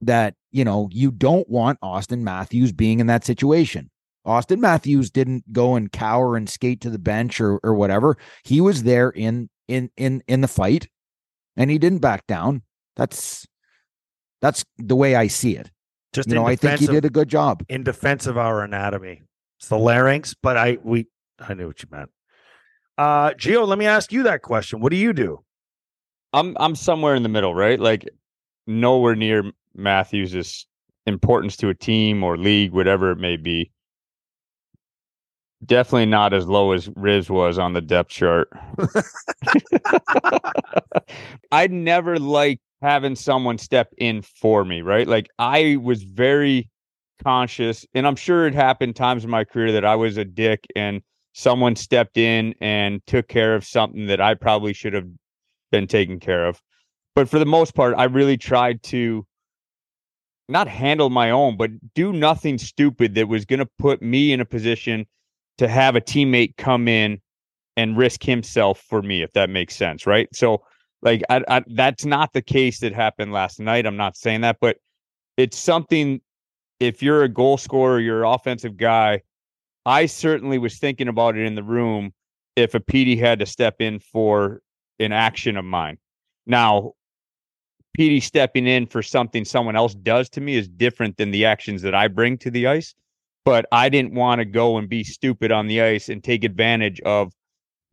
that, 0.00 0.34
you 0.52 0.64
know, 0.64 0.88
you 0.90 1.10
don't 1.10 1.48
want 1.48 1.80
Auston 1.80 2.20
Matthews 2.20 2.72
being 2.72 3.00
in 3.00 3.06
that 3.08 3.24
situation. 3.24 3.90
Auston 4.26 4.58
Matthews 4.58 5.10
didn't 5.10 5.52
go 5.52 5.76
and 5.76 5.90
cower 5.90 6.36
and 6.36 6.48
skate 6.48 6.80
to 6.82 6.90
the 6.90 6.98
bench 6.98 7.40
or 7.40 7.58
or 7.62 7.74
whatever. 7.74 8.16
He 8.44 8.60
was 8.60 8.82
there 8.82 9.10
in 9.10 9.48
in 9.68 9.90
in 9.96 10.22
in 10.26 10.40
the 10.40 10.48
fight 10.48 10.88
and 11.56 11.70
he 11.70 11.78
didn't 11.78 12.00
back 12.00 12.26
down. 12.26 12.62
That's 12.96 13.46
that's 14.40 14.64
the 14.78 14.96
way 14.96 15.16
I 15.16 15.28
see 15.28 15.56
it. 15.56 15.70
Just 16.12 16.28
You 16.28 16.34
know, 16.34 16.46
I 16.46 16.56
think 16.56 16.80
he 16.80 16.86
did 16.86 17.04
a 17.04 17.10
good 17.10 17.28
job. 17.28 17.62
in 17.68 17.84
defense 17.84 18.26
of 18.26 18.36
our 18.36 18.62
anatomy. 18.62 19.22
It's 19.58 19.68
the 19.68 19.78
larynx, 19.78 20.34
but 20.34 20.56
I 20.56 20.78
we 20.82 21.06
I 21.38 21.54
knew 21.54 21.68
what 21.68 21.82
you 21.82 21.88
meant. 21.90 22.10
Uh 22.98 23.30
Gio, 23.30 23.66
let 23.66 23.78
me 23.78 23.86
ask 23.86 24.12
you 24.12 24.24
that 24.24 24.42
question. 24.42 24.80
What 24.80 24.90
do 24.90 24.96
you 24.96 25.12
do? 25.12 25.44
I'm 26.32 26.56
I'm 26.58 26.74
somewhere 26.74 27.14
in 27.14 27.22
the 27.22 27.28
middle, 27.28 27.54
right? 27.54 27.78
Like 27.78 28.08
nowhere 28.66 29.14
near 29.14 29.52
Matthews' 29.74 30.66
importance 31.06 31.56
to 31.58 31.68
a 31.68 31.74
team 31.74 32.24
or 32.24 32.36
league, 32.36 32.72
whatever 32.72 33.12
it 33.12 33.18
may 33.18 33.36
be. 33.36 33.70
Definitely 35.64 36.06
not 36.06 36.34
as 36.34 36.46
low 36.46 36.72
as 36.72 36.88
Riz 36.96 37.30
was 37.30 37.58
on 37.58 37.72
the 37.72 37.80
depth 37.80 38.10
chart. 38.10 38.50
I'd 41.52 41.72
never 41.72 42.18
like 42.18 42.60
having 42.82 43.16
someone 43.16 43.56
step 43.56 43.92
in 43.96 44.22
for 44.22 44.64
me, 44.64 44.82
right? 44.82 45.08
Like 45.08 45.28
I 45.38 45.78
was 45.80 46.02
very 46.02 46.68
conscious, 47.24 47.86
and 47.94 48.06
I'm 48.06 48.16
sure 48.16 48.46
it 48.46 48.54
happened 48.54 48.96
times 48.96 49.24
in 49.24 49.30
my 49.30 49.44
career 49.44 49.72
that 49.72 49.84
I 49.84 49.94
was 49.94 50.18
a 50.18 50.24
dick 50.24 50.66
and 50.76 51.00
someone 51.32 51.74
stepped 51.74 52.18
in 52.18 52.54
and 52.60 53.00
took 53.06 53.28
care 53.28 53.54
of 53.54 53.64
something 53.64 54.06
that 54.06 54.20
I 54.20 54.34
probably 54.34 54.74
should 54.74 54.92
have 54.92 55.08
been 55.72 55.86
taken 55.86 56.20
care 56.20 56.46
of. 56.46 56.60
But 57.14 57.30
for 57.30 57.38
the 57.38 57.46
most 57.46 57.74
part, 57.74 57.94
I 57.96 58.04
really 58.04 58.36
tried 58.36 58.82
to 58.84 59.26
not 60.48 60.68
handle 60.68 61.10
my 61.10 61.30
own, 61.30 61.56
but 61.56 61.70
do 61.94 62.12
nothing 62.12 62.58
stupid 62.58 63.14
that 63.14 63.28
was 63.28 63.46
going 63.46 63.58
to 63.58 63.68
put 63.78 64.02
me 64.02 64.32
in 64.32 64.40
a 64.40 64.44
position 64.44 65.06
to 65.58 65.68
have 65.68 65.96
a 65.96 66.00
teammate 66.00 66.56
come 66.56 66.88
in 66.88 67.20
and 67.76 67.96
risk 67.96 68.22
himself 68.22 68.80
for 68.88 69.02
me, 69.02 69.22
if 69.22 69.32
that 69.32 69.50
makes 69.50 69.76
sense, 69.76 70.06
right? 70.06 70.28
So, 70.34 70.62
like, 71.02 71.22
I, 71.28 71.42
I, 71.48 71.64
that's 71.68 72.04
not 72.04 72.32
the 72.32 72.42
case 72.42 72.80
that 72.80 72.92
happened 72.92 73.32
last 73.32 73.60
night. 73.60 73.86
I'm 73.86 73.96
not 73.96 74.16
saying 74.16 74.40
that, 74.42 74.58
but 74.60 74.78
it's 75.36 75.58
something. 75.58 76.20
If 76.80 77.02
you're 77.02 77.22
a 77.22 77.28
goal 77.28 77.56
scorer, 77.56 78.00
you're 78.00 78.24
an 78.24 78.32
offensive 78.32 78.76
guy. 78.76 79.22
I 79.84 80.06
certainly 80.06 80.58
was 80.58 80.78
thinking 80.78 81.08
about 81.08 81.36
it 81.36 81.46
in 81.46 81.54
the 81.54 81.62
room 81.62 82.12
if 82.56 82.74
a 82.74 82.80
PD 82.80 83.18
had 83.18 83.38
to 83.38 83.46
step 83.46 83.76
in 83.80 83.98
for 83.98 84.60
an 84.98 85.12
action 85.12 85.56
of 85.56 85.64
mine. 85.64 85.98
Now, 86.46 86.92
PD 87.96 88.22
stepping 88.22 88.66
in 88.66 88.86
for 88.86 89.02
something 89.02 89.44
someone 89.44 89.76
else 89.76 89.94
does 89.94 90.28
to 90.30 90.40
me 90.40 90.56
is 90.56 90.68
different 90.68 91.16
than 91.16 91.30
the 91.30 91.44
actions 91.44 91.82
that 91.82 91.94
I 91.94 92.08
bring 92.08 92.36
to 92.38 92.50
the 92.50 92.66
ice. 92.66 92.94
But 93.46 93.64
I 93.70 93.88
didn't 93.88 94.12
want 94.12 94.40
to 94.40 94.44
go 94.44 94.76
and 94.76 94.88
be 94.88 95.04
stupid 95.04 95.52
on 95.52 95.68
the 95.68 95.80
ice 95.80 96.08
and 96.08 96.22
take 96.22 96.42
advantage 96.42 97.00
of 97.02 97.32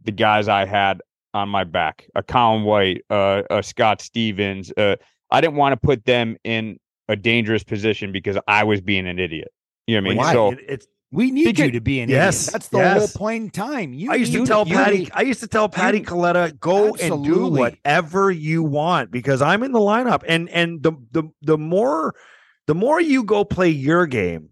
the 0.03 0.11
guys 0.11 0.47
I 0.47 0.65
had 0.65 0.99
on 1.35 1.47
my 1.47 1.63
back, 1.63 2.07
a 2.15 2.23
Colin 2.23 2.63
White, 2.63 3.03
uh, 3.11 3.43
a 3.51 3.61
Scott 3.61 4.01
Stevens. 4.01 4.73
Uh, 4.75 4.95
I 5.29 5.41
didn't 5.41 5.55
want 5.55 5.73
to 5.73 5.77
put 5.77 6.05
them 6.05 6.37
in 6.43 6.77
a 7.07 7.15
dangerous 7.15 7.63
position 7.63 8.11
because 8.11 8.35
I 8.47 8.63
was 8.63 8.81
being 8.81 9.07
an 9.07 9.19
idiot. 9.19 9.49
You 9.85 10.01
know 10.01 10.01
what 10.01 10.07
I 10.07 10.09
mean? 10.09 10.17
Why? 10.17 10.33
So 10.33 10.51
It- 10.53 10.59
it's 10.67 10.87
We 11.11 11.29
need 11.29 11.43
Because- 11.45 11.65
you 11.65 11.71
to 11.73 11.81
be 11.81 11.99
an 11.99 12.09
Yes, 12.09 12.47
idiot. 12.47 12.53
That's 12.53 12.67
the 12.69 12.77
yes. 12.79 12.97
whole 12.97 13.07
point 13.27 13.43
in 13.43 13.49
time. 13.51 13.93
You 13.93 14.11
I 14.11 14.15
used 14.15 14.31
to 14.33 14.39
you- 14.39 14.45
tell 14.47 14.67
you 14.67 14.73
Patty, 14.75 15.07
I 15.13 15.21
used 15.21 15.41
to 15.41 15.47
tell 15.47 15.69
Patty 15.69 15.99
you- 15.99 16.03
Coletta, 16.05 16.59
go 16.59 16.95
and 16.95 17.23
do 17.23 17.49
whatever 17.49 18.31
you 18.31 18.63
want 18.63 19.11
because 19.11 19.39
I'm 19.39 19.61
in 19.61 19.73
the 19.73 19.79
lineup. 19.79 20.23
And 20.27 20.49
and 20.49 20.81
the 20.81 20.93
the 21.11 21.25
the 21.43 21.55
more 21.59 22.15
the 22.65 22.73
more 22.73 22.99
you 22.99 23.23
go 23.23 23.45
play 23.45 23.69
your 23.69 24.07
game, 24.07 24.49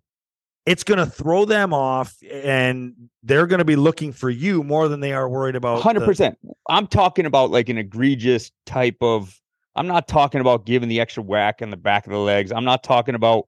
it's 0.65 0.83
gonna 0.83 1.05
throw 1.05 1.45
them 1.45 1.73
off 1.73 2.15
and 2.31 2.93
they're 3.23 3.47
gonna 3.47 3.65
be 3.65 3.75
looking 3.75 4.13
for 4.13 4.29
you 4.29 4.63
more 4.63 4.87
than 4.87 4.99
they 4.99 5.13
are 5.13 5.27
worried 5.27 5.55
about 5.55 5.81
hundred 5.81 6.05
percent. 6.05 6.37
I'm 6.69 6.87
talking 6.87 7.25
about 7.25 7.51
like 7.51 7.69
an 7.69 7.77
egregious 7.77 8.51
type 8.65 8.97
of. 9.01 9.37
I'm 9.75 9.87
not 9.87 10.07
talking 10.07 10.41
about 10.41 10.65
giving 10.65 10.89
the 10.89 10.99
extra 10.99 11.23
whack 11.23 11.61
in 11.61 11.69
the 11.69 11.77
back 11.77 12.05
of 12.05 12.11
the 12.11 12.19
legs. 12.19 12.51
I'm 12.51 12.65
not 12.65 12.83
talking 12.83 13.15
about. 13.15 13.47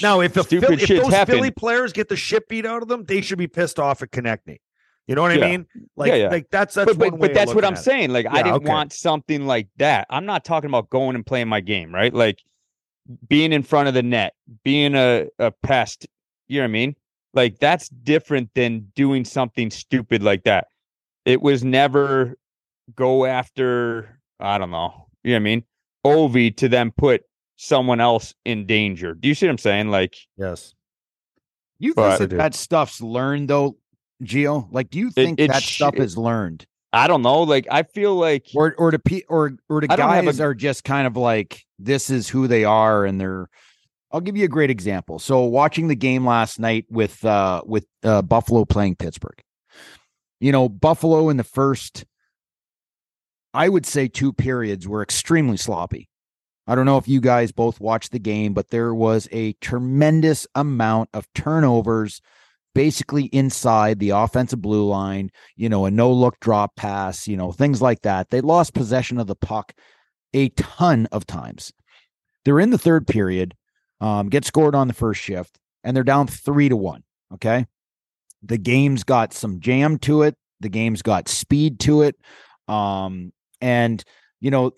Now, 0.00 0.20
if 0.20 0.32
the 0.32 0.42
stupid 0.42 0.80
Philly, 0.80 0.82
if 0.82 1.02
those 1.02 1.12
happen, 1.12 1.34
Philly 1.34 1.50
players 1.50 1.92
get 1.92 2.08
the 2.08 2.16
shit 2.16 2.48
beat 2.48 2.64
out 2.64 2.82
of 2.82 2.88
them, 2.88 3.04
they 3.04 3.20
should 3.20 3.36
be 3.36 3.46
pissed 3.46 3.78
off 3.78 4.02
at 4.02 4.10
Konecny. 4.10 4.58
You 5.06 5.14
know 5.14 5.22
what 5.22 5.38
Yeah. 5.38 5.44
I 5.44 5.50
mean? 5.50 5.66
Like, 5.96 6.12
but, 6.12 6.22
but, 6.22 6.30
like 6.32 6.50
that's 6.50 6.74
that's 6.74 6.96
but 6.96 7.12
one 7.12 7.20
way 7.20 7.32
that's 7.32 7.54
what 7.54 7.64
I'm 7.64 7.76
saying. 7.76 8.10
Like 8.10 8.26
I 8.26 8.38
Yeah, 8.38 8.42
didn't 8.44 8.64
want 8.64 8.64
something 8.64 8.64
like 8.64 8.64
that. 8.64 8.64
I 8.64 8.64
didn't 8.64 8.64
okay. 8.64 8.68
want 8.70 8.92
something 8.92 9.46
like 9.46 9.68
that. 9.76 10.06
I'm 10.08 10.24
not 10.24 10.44
talking 10.44 10.70
about 10.70 10.88
going 10.88 11.14
and 11.14 11.26
playing 11.26 11.48
my 11.48 11.60
game, 11.60 11.94
right? 11.94 12.12
Like 12.12 12.42
being 13.28 13.52
in 13.52 13.62
front 13.62 13.88
of 13.88 13.94
the 13.94 14.02
net, 14.02 14.34
being 14.62 14.94
a, 14.94 15.28
a 15.38 15.50
pest. 15.50 16.06
You 16.48 16.58
know 16.58 16.64
what 16.64 16.68
I 16.70 16.72
mean? 16.72 16.96
Like 17.32 17.58
that's 17.58 17.88
different 17.88 18.50
than 18.54 18.92
doing 18.94 19.24
something 19.24 19.70
stupid 19.70 20.22
like 20.22 20.44
that. 20.44 20.66
It 21.24 21.40
was 21.42 21.64
never 21.64 22.36
go 22.94 23.24
after, 23.24 24.20
I 24.38 24.58
don't 24.58 24.70
know. 24.70 25.08
You 25.22 25.32
know 25.32 25.36
what 25.36 25.40
I 25.40 25.44
mean? 25.44 25.64
Ovi 26.06 26.54
to 26.58 26.68
then 26.68 26.90
put 26.90 27.22
someone 27.56 28.00
else 28.00 28.34
in 28.44 28.66
danger. 28.66 29.14
Do 29.14 29.28
you 29.28 29.34
see 29.34 29.46
what 29.46 29.52
I'm 29.52 29.58
saying? 29.58 29.88
Like 29.90 30.14
Yes. 30.36 30.74
You 31.78 31.94
But- 31.94 32.18
think 32.18 32.30
that, 32.30 32.36
that 32.36 32.54
stuff's 32.54 33.00
learned 33.00 33.48
though, 33.48 33.76
Gio? 34.22 34.68
Like, 34.70 34.90
do 34.90 34.98
you 34.98 35.10
think 35.10 35.40
it 35.40 35.48
that 35.48 35.62
sh- 35.62 35.76
stuff 35.76 35.94
it- 35.94 36.02
is 36.02 36.16
learned, 36.16 36.66
I 36.92 37.08
don't 37.08 37.22
know. 37.22 37.42
Like 37.42 37.66
I 37.70 37.82
feel 37.82 38.14
like 38.14 38.46
or 38.54 38.74
or 38.78 38.90
the 38.92 39.00
pe- 39.00 39.22
or 39.28 39.56
or 39.68 39.80
the 39.80 39.90
I 39.92 39.96
guys 39.96 40.38
a- 40.38 40.44
are 40.44 40.54
just 40.54 40.84
kind 40.84 41.06
of 41.08 41.16
like 41.16 41.64
this 41.80 42.10
is 42.10 42.28
who 42.28 42.46
they 42.46 42.64
are, 42.64 43.04
and 43.04 43.20
they're. 43.20 43.48
I'll 44.14 44.20
give 44.20 44.36
you 44.36 44.44
a 44.44 44.48
great 44.48 44.70
example. 44.70 45.18
So, 45.18 45.40
watching 45.40 45.88
the 45.88 45.96
game 45.96 46.24
last 46.24 46.60
night 46.60 46.86
with 46.88 47.24
uh 47.24 47.62
with 47.66 47.84
uh, 48.04 48.22
Buffalo 48.22 48.64
playing 48.64 48.94
Pittsburgh, 48.94 49.42
you 50.38 50.52
know, 50.52 50.68
Buffalo 50.68 51.30
in 51.30 51.36
the 51.36 51.42
first, 51.42 52.04
I 53.52 53.68
would 53.68 53.84
say, 53.84 54.06
two 54.06 54.32
periods 54.32 54.86
were 54.86 55.02
extremely 55.02 55.56
sloppy. 55.56 56.08
I 56.68 56.76
don't 56.76 56.86
know 56.86 56.96
if 56.96 57.08
you 57.08 57.20
guys 57.20 57.50
both 57.50 57.80
watched 57.80 58.12
the 58.12 58.20
game, 58.20 58.54
but 58.54 58.70
there 58.70 58.94
was 58.94 59.28
a 59.32 59.54
tremendous 59.54 60.46
amount 60.54 61.10
of 61.12 61.26
turnovers 61.34 62.22
basically 62.72 63.24
inside 63.24 63.98
the 63.98 64.10
offensive 64.10 64.62
blue 64.62 64.86
line, 64.86 65.30
you 65.56 65.68
know, 65.68 65.86
a 65.86 65.90
no 65.90 66.12
look 66.12 66.38
drop 66.38 66.76
pass, 66.76 67.26
you 67.26 67.36
know, 67.36 67.50
things 67.50 67.82
like 67.82 68.02
that. 68.02 68.30
They 68.30 68.40
lost 68.40 68.74
possession 68.74 69.18
of 69.18 69.26
the 69.26 69.34
puck 69.34 69.72
a 70.32 70.50
ton 70.50 71.08
of 71.10 71.26
times. 71.26 71.72
They're 72.44 72.60
in 72.60 72.70
the 72.70 72.78
third 72.78 73.06
period, 73.08 73.54
um, 74.00 74.28
get 74.28 74.44
scored 74.44 74.74
on 74.74 74.88
the 74.88 74.94
first 74.94 75.20
shift, 75.20 75.58
and 75.82 75.96
they're 75.96 76.04
down 76.04 76.26
three 76.26 76.68
to 76.68 76.76
one. 76.76 77.02
Okay. 77.32 77.66
The 78.42 78.58
game's 78.58 79.04
got 79.04 79.32
some 79.32 79.60
jam 79.60 79.98
to 80.00 80.22
it, 80.22 80.36
the 80.60 80.68
game's 80.68 81.02
got 81.02 81.28
speed 81.28 81.80
to 81.80 82.02
it. 82.02 82.16
Um, 82.68 83.32
and, 83.60 84.04
you 84.40 84.50
know, 84.50 84.72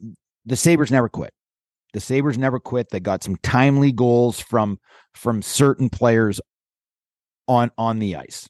the 0.45 0.57
Sabres 0.57 0.91
never 0.91 1.09
quit. 1.09 1.33
The 1.93 2.01
Sabres 2.01 2.39
never 2.39 2.61
quit. 2.61 2.91
They 2.91 3.01
got 3.01 3.25
some 3.25 3.37
timely 3.43 3.91
goals 3.91 4.39
from 4.39 4.79
from 5.15 5.43
certain 5.43 5.89
players 5.89 6.41
on 7.49 7.71
on 7.79 7.99
the 7.99 8.17
ice. 8.17 8.49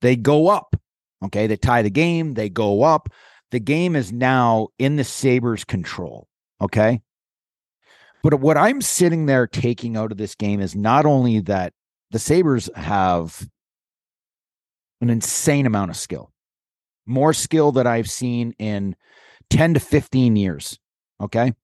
They 0.00 0.16
go 0.16 0.48
up. 0.48 0.74
Okay, 1.24 1.46
they 1.46 1.56
tie 1.56 1.82
the 1.82 1.90
game, 1.90 2.34
they 2.34 2.48
go 2.48 2.82
up. 2.82 3.08
The 3.50 3.60
game 3.60 3.96
is 3.96 4.12
now 4.12 4.68
in 4.78 4.96
the 4.96 5.04
Sabres 5.04 5.64
control, 5.64 6.28
okay? 6.60 7.00
But 8.22 8.40
what 8.40 8.56
I'm 8.56 8.80
sitting 8.80 9.26
there 9.26 9.46
taking 9.46 9.96
out 9.96 10.12
of 10.12 10.18
this 10.18 10.34
game 10.34 10.60
is 10.60 10.74
not 10.74 11.06
only 11.06 11.40
that 11.40 11.72
the 12.10 12.18
Sabres 12.18 12.68
have 12.74 13.48
an 15.00 15.10
insane 15.10 15.66
amount 15.66 15.90
of 15.90 15.96
skill. 15.96 16.32
More 17.06 17.32
skill 17.32 17.72
that 17.72 17.86
I've 17.86 18.10
seen 18.10 18.54
in 18.58 18.96
10 19.50 19.74
to 19.74 19.80
15 19.80 20.36
years, 20.36 20.78
okay? 21.20 21.54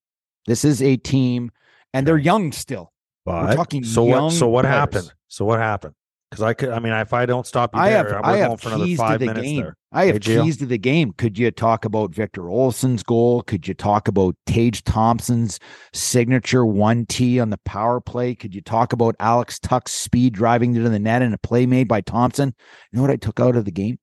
This 0.47 0.65
is 0.65 0.81
a 0.83 0.97
team 0.97 1.51
and 1.93 2.07
they're 2.07 2.19
young 2.19 2.53
still. 2.53 2.93
But 3.25 3.55
talking 3.55 3.85
so 3.85 4.07
young 4.07 4.25
what? 4.25 4.33
So 4.33 4.49
what 4.49 4.63
players. 4.63 4.75
happened? 4.75 5.15
So 5.29 5.45
what 5.45 5.59
happened? 5.59 5.95
Because 6.35 6.43
I 6.43 6.55
could. 6.55 6.71
I 6.71 6.81
mean, 6.81 6.93
if 6.93 7.13
I 7.13 7.27
don't 7.27 7.47
stop 7.47 7.75
you 7.75 7.81
I 7.81 7.91
there, 7.91 8.15
have 8.15 8.25
I'm 8.25 8.25
I 8.25 8.37
have 8.39 8.61
for 8.61 8.69
another 8.69 8.97
five 8.97 9.21
the 9.21 9.27
minutes 9.27 9.47
game. 9.47 9.63
there. 9.63 9.77
I 9.93 10.07
have 10.07 10.25
Hey, 10.25 10.43
keys 10.43 10.57
to 10.57 10.67
the 10.67 10.79
game. 10.79 11.13
Could 11.13 11.39
you 11.39 11.51
talk 11.53 11.85
about 11.85 12.13
Victor 12.13 12.43
Olofsson's 12.43 13.05
goal? 13.05 13.43
Could 13.43 13.69
you 13.69 13.75
talk 13.75 14.09
about 14.09 14.35
Tage 14.47 14.83
Thompson's 14.83 15.61
signature 15.93 16.67
one 16.67 17.07
T 17.07 17.39
on 17.39 17.51
the 17.51 17.59
power 17.59 18.01
play? 18.01 18.35
Could 18.35 18.55
you 18.55 18.61
talk 18.61 18.93
about 18.93 19.15
Alex 19.21 19.61
Tuch's 19.61 19.93
speed 19.93 20.35
driving 20.35 20.75
to 20.75 20.89
the 20.89 20.99
net 20.99 21.23
and 21.23 21.33
a 21.33 21.39
play 21.39 21.67
made 21.67 21.87
by 21.87 22.01
Thompson? 22.01 22.55
You 22.91 22.97
know 22.97 23.03
what 23.03 23.13
I 23.13 23.17
took 23.17 23.39
out 23.39 23.55
of 23.55 23.65
the 23.65 23.71
game? 23.71 23.99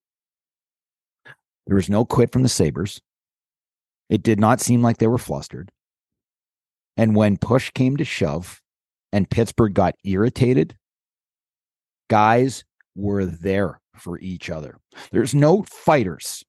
There 1.67 1.75
was 1.75 1.89
no 1.89 2.05
quit 2.05 2.31
from 2.31 2.43
the 2.43 2.49
Sabres. 2.49 3.01
It 4.09 4.23
did 4.23 4.39
not 4.39 4.61
seem 4.61 4.81
like 4.81 4.97
they 4.97 5.07
were 5.07 5.17
flustered. 5.17 5.71
And 6.97 7.15
when 7.15 7.37
push 7.37 7.71
came 7.71 7.97
to 7.97 8.05
shove 8.05 8.61
and 9.11 9.29
Pittsburgh 9.29 9.73
got 9.73 9.95
irritated, 10.03 10.77
guys 12.11 12.65
were 12.93 13.25
there 13.25 13.79
for 13.95 14.19
each 14.19 14.49
other. 14.49 14.77
There's 15.13 15.33
no 15.33 15.63
fighters, 15.63 16.43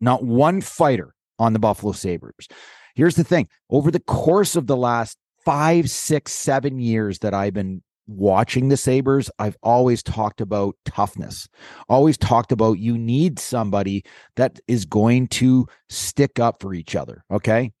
not 0.00 0.22
one 0.22 0.60
fighter 0.60 1.12
on 1.40 1.52
the 1.52 1.58
Buffalo 1.58 1.90
Sabres. 1.90 2.46
Here's 2.94 3.16
the 3.16 3.24
thing 3.24 3.48
over 3.68 3.90
the 3.90 3.98
course 3.98 4.54
of 4.54 4.68
the 4.68 4.76
last 4.76 5.18
five, 5.44 5.90
six, 5.90 6.32
seven 6.32 6.78
years 6.78 7.18
that 7.18 7.34
I've 7.34 7.52
been 7.52 7.82
watching 8.06 8.68
the 8.68 8.76
Sabres, 8.76 9.28
I've 9.40 9.56
always 9.60 10.04
talked 10.04 10.40
about 10.40 10.76
toughness, 10.84 11.48
always 11.88 12.16
talked 12.16 12.52
about 12.52 12.78
you 12.78 12.96
need 12.96 13.40
somebody 13.40 14.04
that 14.36 14.60
is 14.68 14.84
going 14.84 15.26
to 15.28 15.66
stick 15.88 16.38
up 16.38 16.62
for 16.62 16.74
each 16.74 16.94
other. 16.94 17.24
Okay. 17.28 17.72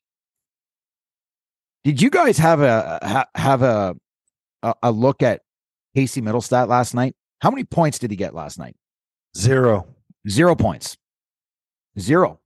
Did 1.84 2.02
you 2.02 2.10
guys 2.10 2.36
have 2.38 2.62
a 2.62 2.98
ha- 3.00 3.28
have 3.36 3.62
a 3.62 3.94
a 4.82 4.90
look 4.90 5.22
at 5.22 5.42
Casey 5.96 6.20
Mittelstadt 6.20 6.68
last 6.68 6.94
night? 6.94 7.16
How 7.40 7.50
many 7.50 7.64
points 7.64 7.98
did 7.98 8.10
he 8.10 8.18
get 8.18 8.34
last 8.34 8.58
night? 8.58 8.76
Zero. 9.34 9.88
Zero 10.28 10.54
points. 10.54 10.98
Zero. 11.98 12.38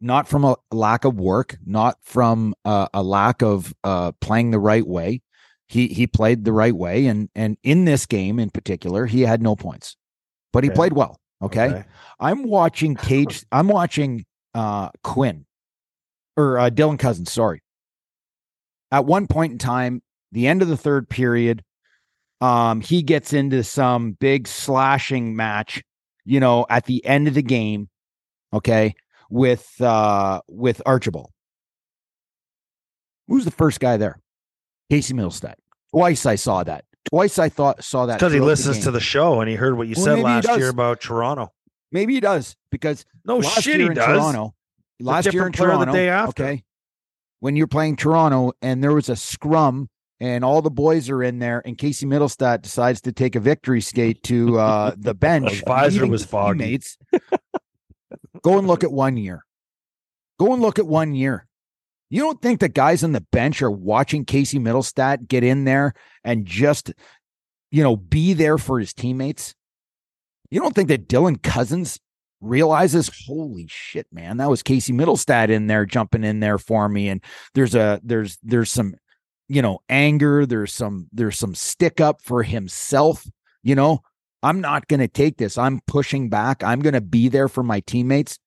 Not 0.00 0.26
from 0.26 0.44
a 0.44 0.56
lack 0.70 1.04
of 1.04 1.20
work, 1.20 1.58
not 1.66 1.98
from 2.02 2.54
uh, 2.64 2.88
a 2.94 3.02
lack 3.02 3.42
of 3.42 3.74
uh, 3.84 4.12
playing 4.22 4.52
the 4.52 4.58
right 4.58 4.86
way. 4.86 5.20
He 5.68 5.88
he 5.88 6.06
played 6.06 6.44
the 6.44 6.52
right 6.52 6.74
way, 6.74 7.06
and 7.06 7.28
and 7.34 7.58
in 7.62 7.84
this 7.84 8.06
game 8.06 8.38
in 8.38 8.48
particular, 8.48 9.04
he 9.04 9.20
had 9.20 9.42
no 9.42 9.54
points, 9.54 9.96
but 10.52 10.64
he 10.64 10.70
Okay. 10.70 10.76
played 10.76 10.92
well. 10.94 11.20
Okay? 11.42 11.84
I'm 12.18 12.42
watching 12.44 12.94
Cage. 13.10 13.44
I'm 13.52 13.68
watching 13.68 14.24
uh, 14.54 14.88
Quinn 15.04 15.44
or 16.38 16.58
uh, 16.58 16.70
Dylan 16.70 16.98
Cozens. 16.98 17.30
Sorry. 17.30 17.62
At 18.90 19.04
one 19.04 19.26
point 19.26 19.52
in 19.52 19.58
time, 19.58 20.02
the 20.32 20.46
end 20.46 20.62
of 20.62 20.68
the 20.68 20.76
third 20.76 21.08
period, 21.10 21.62
um, 22.42 22.80
he 22.80 23.02
gets 23.02 23.32
into 23.32 23.62
some 23.64 24.12
big 24.12 24.46
slashing 24.48 25.34
match. 25.36 25.82
You 26.24 26.38
know, 26.40 26.66
at 26.70 26.84
the 26.84 27.04
end 27.04 27.26
of 27.26 27.34
the 27.34 27.42
game, 27.42 27.88
okay, 28.52 28.94
with 29.30 29.80
uh, 29.80 30.40
with 30.48 30.80
Archibald. 30.86 31.30
Who's 33.28 33.44
the 33.44 33.50
first 33.50 33.80
guy 33.80 33.96
there? 33.96 34.20
Casey 34.90 35.14
Mittelstadt. 35.14 35.54
Twice 35.90 36.26
I 36.26 36.34
saw 36.36 36.62
that. 36.64 36.84
Twice 37.08 37.38
I 37.38 37.48
thought 37.48 37.82
saw 37.82 38.06
that 38.06 38.18
Because 38.18 38.32
he 38.32 38.38
throughout 38.38 38.44
the 38.44 38.50
listens 38.50 38.84
to 38.84 38.90
the 38.90 39.00
show 39.00 39.40
and 39.40 39.48
he 39.50 39.56
heard 39.56 39.76
what 39.76 39.88
you 39.88 39.94
Well, 39.96 40.04
said 40.04 40.18
last 40.20 40.48
year 40.58 40.68
about 40.68 41.00
Toronto. 41.00 41.52
Maybe 41.90 42.14
he 42.14 42.20
does 42.20 42.56
because 42.70 43.04
No 43.24 43.38
last 43.38 43.62
shit, 43.62 43.74
year 43.74 43.78
he 43.78 43.86
in 43.88 43.94
does. 43.94 44.06
Toronto, 44.06 44.54
last 45.00 45.24
year 45.32 45.46
in 45.46 45.52
different 45.52 45.56
player 45.56 45.84
the 45.86 45.92
day 45.92 46.08
after. 46.08 46.42
okay, 46.44 46.64
when 47.40 47.56
you're 47.56 47.66
playing 47.66 47.96
Toronto 47.96 48.52
and 48.62 48.82
there 48.82 48.92
was 48.94 49.08
a 49.08 49.16
scrum 49.16 49.88
and 50.22 50.44
all 50.44 50.62
the 50.62 50.70
boys 50.70 51.10
are 51.10 51.20
in 51.20 51.40
there, 51.40 51.60
and 51.64 51.76
Casey 51.76 52.06
Mittelstadt 52.06 52.62
decides 52.62 53.00
to 53.00 53.12
take 53.12 53.34
a 53.34 53.40
victory 53.40 53.80
skate 53.80 54.22
to 54.22 54.56
uh, 54.56 54.94
the 54.96 55.14
bench. 55.14 55.50
His 55.50 55.62
visor 55.66 56.06
was 56.06 56.24
foggy. 56.24 56.60
teammates. 56.60 56.96
Go 58.42 58.56
and 58.56 58.68
look 58.68 58.84
at 58.84 58.92
one 58.92 59.16
year. 59.16 59.44
Go 60.38 60.52
and 60.52 60.62
look 60.62 60.78
at 60.78 60.86
one 60.86 61.12
year. 61.12 61.48
You 62.08 62.20
don't 62.20 62.40
think 62.40 62.60
the 62.60 62.68
guys 62.68 63.02
on 63.02 63.10
the 63.10 63.26
bench 63.32 63.62
are 63.62 63.70
watching 63.70 64.24
Casey 64.24 64.60
Mittelstadt 64.60 65.26
get 65.26 65.42
in 65.42 65.64
there 65.64 65.92
and 66.22 66.46
just, 66.46 66.92
you 67.72 67.82
know, 67.82 67.96
be 67.96 68.32
there 68.32 68.58
for 68.58 68.78
his 68.78 68.94
teammates? 68.94 69.56
You 70.50 70.60
don't 70.60 70.74
think 70.74 70.88
that 70.88 71.08
Dylan 71.08 71.42
Cozens 71.42 71.98
realizes, 72.40 73.10
holy 73.26 73.66
shit, 73.68 74.06
man, 74.12 74.36
that 74.36 74.50
was 74.50 74.62
Casey 74.62 74.92
Mittelstadt 74.92 75.48
in 75.48 75.66
there 75.66 75.84
jumping 75.84 76.22
in 76.22 76.38
there 76.38 76.58
for 76.58 76.88
me. 76.88 77.08
And 77.08 77.24
there's 77.54 77.74
a 77.74 78.00
there's 78.04 78.38
there's 78.44 78.70
some, 78.70 78.94
you 79.52 79.60
know, 79.60 79.80
anger, 79.90 80.46
there's 80.46 80.72
some 80.72 81.08
there's 81.12 81.38
some 81.38 81.54
stick 81.54 82.00
up 82.00 82.22
for 82.22 82.42
himself, 82.42 83.28
you 83.62 83.74
know. 83.74 84.00
I'm 84.42 84.60
not 84.60 84.88
going 84.88 84.98
to 84.98 85.08
take 85.08 85.36
this. 85.36 85.56
I'm 85.56 85.80
pushing 85.86 86.28
back. 86.28 86.64
I'm 86.64 86.80
going 86.80 86.94
to 86.94 87.00
be 87.00 87.28
there 87.28 87.48
for 87.48 87.62
my 87.62 87.78
teammates. 87.80 88.40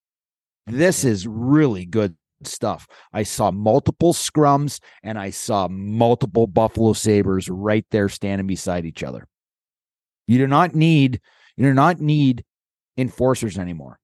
This 0.67 1.05
is 1.05 1.25
really 1.25 1.85
good 1.85 2.17
stuff. 2.43 2.85
I 3.13 3.23
saw 3.23 3.51
multiple 3.51 4.11
scrums 4.11 4.81
and 5.03 5.17
I 5.17 5.29
saw 5.29 5.69
multiple 5.69 6.47
Buffalo 6.47 6.91
Sabres 6.93 7.49
right 7.49 7.85
there 7.91 8.09
standing 8.09 8.47
beside 8.47 8.85
each 8.85 9.03
other. 9.03 9.27
You 10.27 10.39
do 10.39 10.47
not 10.47 10.75
need 10.75 11.21
you 11.55 11.65
do 11.65 11.73
not 11.73 12.01
need 12.01 12.43
enforcers 12.97 13.57
anymore. 13.57 13.99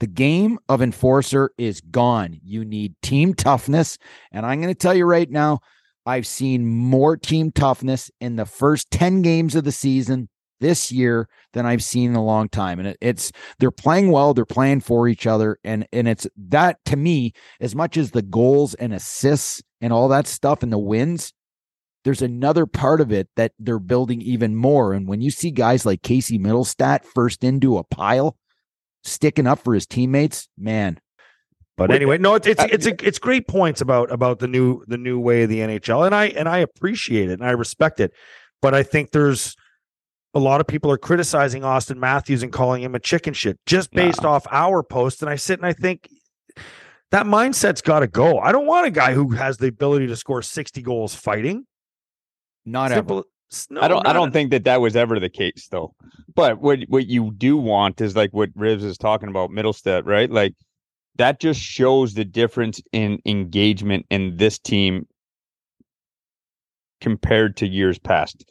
The 0.00 0.06
game 0.06 0.58
of 0.68 0.82
enforcer 0.82 1.50
is 1.58 1.80
gone. 1.80 2.38
You 2.44 2.64
need 2.64 2.94
team 3.02 3.34
toughness. 3.34 3.98
And 4.30 4.46
I'm 4.46 4.60
going 4.60 4.72
to 4.72 4.78
tell 4.78 4.94
you 4.94 5.06
right 5.06 5.28
now, 5.28 5.60
I've 6.08 6.26
seen 6.26 6.66
more 6.66 7.18
team 7.18 7.52
toughness 7.52 8.10
in 8.18 8.36
the 8.36 8.46
first 8.46 8.90
10 8.90 9.20
games 9.20 9.54
of 9.54 9.64
the 9.64 9.72
season 9.72 10.30
this 10.58 10.90
year 10.90 11.28
than 11.52 11.66
I've 11.66 11.84
seen 11.84 12.08
in 12.08 12.16
a 12.16 12.24
long 12.24 12.48
time. 12.48 12.78
And 12.78 12.88
it, 12.88 12.96
it's 13.02 13.30
they're 13.58 13.70
playing 13.70 14.10
well, 14.10 14.32
they're 14.32 14.46
playing 14.46 14.80
for 14.80 15.06
each 15.06 15.26
other, 15.26 15.58
and 15.64 15.86
and 15.92 16.08
it's 16.08 16.26
that 16.48 16.78
to 16.86 16.96
me, 16.96 17.34
as 17.60 17.74
much 17.74 17.98
as 17.98 18.12
the 18.12 18.22
goals 18.22 18.72
and 18.72 18.94
assists 18.94 19.62
and 19.82 19.92
all 19.92 20.08
that 20.08 20.26
stuff 20.26 20.62
and 20.62 20.72
the 20.72 20.78
wins, 20.78 21.34
there's 22.04 22.22
another 22.22 22.64
part 22.64 23.02
of 23.02 23.12
it 23.12 23.28
that 23.36 23.52
they're 23.58 23.78
building 23.78 24.22
even 24.22 24.56
more. 24.56 24.94
And 24.94 25.06
when 25.06 25.20
you 25.20 25.30
see 25.30 25.50
guys 25.50 25.84
like 25.84 26.00
Casey 26.00 26.38
Mittelstadt 26.38 27.04
first 27.04 27.44
into 27.44 27.76
a 27.76 27.84
pile, 27.84 28.34
sticking 29.04 29.46
up 29.46 29.58
for 29.58 29.74
his 29.74 29.86
teammates, 29.86 30.48
man. 30.56 31.00
But 31.78 31.92
anyway, 31.92 32.18
no, 32.18 32.34
it's 32.34 32.46
it's 32.48 32.60
uh, 32.60 32.68
it's 32.72 32.86
a, 32.86 33.06
it's 33.06 33.20
great 33.20 33.46
points 33.46 33.80
about 33.80 34.10
about 34.10 34.40
the 34.40 34.48
new 34.48 34.84
the 34.88 34.98
new 34.98 35.20
way 35.20 35.44
of 35.44 35.48
the 35.48 35.60
NHL, 35.60 36.04
and 36.04 36.12
I 36.12 36.26
and 36.26 36.48
I 36.48 36.58
appreciate 36.58 37.30
it 37.30 37.34
and 37.34 37.44
I 37.44 37.52
respect 37.52 38.00
it. 38.00 38.12
But 38.60 38.74
I 38.74 38.82
think 38.82 39.12
there's 39.12 39.54
a 40.34 40.40
lot 40.40 40.60
of 40.60 40.66
people 40.66 40.90
are 40.90 40.98
criticizing 40.98 41.62
Auston 41.62 41.98
Matthews 41.98 42.42
and 42.42 42.52
calling 42.52 42.82
him 42.82 42.96
a 42.96 42.98
chicken 42.98 43.32
shit 43.32 43.60
just 43.64 43.92
based 43.92 44.24
off 44.24 44.44
our 44.50 44.82
post. 44.82 45.22
And 45.22 45.30
I 45.30 45.36
sit 45.36 45.60
and 45.60 45.66
I 45.66 45.72
think 45.72 46.08
that 47.12 47.26
mindset's 47.26 47.80
got 47.80 48.00
to 48.00 48.08
go. 48.08 48.40
I 48.40 48.50
don't 48.50 48.66
want 48.66 48.88
a 48.88 48.90
guy 48.90 49.14
who 49.14 49.30
has 49.30 49.58
the 49.58 49.68
ability 49.68 50.08
to 50.08 50.16
score 50.16 50.42
60 50.42 50.82
goals 50.82 51.14
fighting. 51.14 51.64
Not 52.66 52.90
Simple, 52.90 53.18
ever. 53.18 53.26
No, 53.70 53.80
I 53.82 53.88
don't. 53.88 54.06
I 54.06 54.12
don't 54.12 54.32
think 54.32 54.50
that 54.50 54.64
that 54.64 54.80
was 54.80 54.96
ever 54.96 55.20
the 55.20 55.30
case, 55.30 55.68
though. 55.70 55.94
But 56.34 56.60
what 56.60 56.80
what 56.88 57.06
you 57.06 57.30
do 57.30 57.56
want 57.56 58.00
is 58.00 58.16
like 58.16 58.30
what 58.32 58.52
Rivs 58.54 58.82
is 58.82 58.98
talking 58.98 59.28
about, 59.28 59.50
Mittelstadt, 59.50 60.04
right? 60.04 60.28
Like 60.28 60.54
that 61.18 61.40
just 61.40 61.60
shows 61.60 62.14
the 62.14 62.24
difference 62.24 62.80
in 62.92 63.20
engagement 63.26 64.06
in 64.10 64.36
this 64.36 64.58
team 64.58 65.06
compared 67.00 67.56
to 67.58 67.66
years 67.66 67.98
past. 67.98 68.44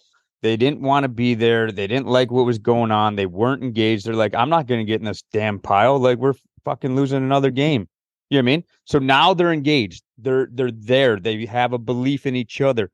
They 0.44 0.56
didn't 0.56 0.82
want 0.82 1.04
to 1.04 1.10
be 1.10 1.34
there. 1.34 1.72
They 1.72 1.88
didn't 1.88 2.08
like 2.08 2.32
what 2.32 2.46
was 2.46 2.60
going 2.60 2.92
on. 2.92 3.16
They 3.16 3.26
weren't 3.26 3.64
engaged. 3.64 4.06
They're 4.06 4.14
like, 4.14 4.36
I'm 4.36 4.50
not 4.50 4.68
going 4.68 4.80
to 4.80 4.86
get 4.86 5.02
in 5.02 5.06
this 5.06 5.24
damn 5.34 5.60
pile. 5.60 5.98
Like 5.98 6.20
we're 6.20 6.36
fucking 6.64 6.96
losing 6.96 7.18
another 7.18 7.50
game. 7.50 7.88
You 8.30 8.38
know 8.38 8.40
what 8.40 8.52
I 8.52 8.56
mean? 8.58 8.64
So 8.86 9.00
now 9.00 9.34
they're 9.34 9.54
engaged. 9.54 10.04
They're 10.18 10.48
they're 10.52 10.72
there. 10.72 11.20
They 11.20 11.46
have 11.46 11.74
a 11.74 11.78
belief 11.78 12.26
in 12.26 12.36
each 12.36 12.60
other. 12.62 12.92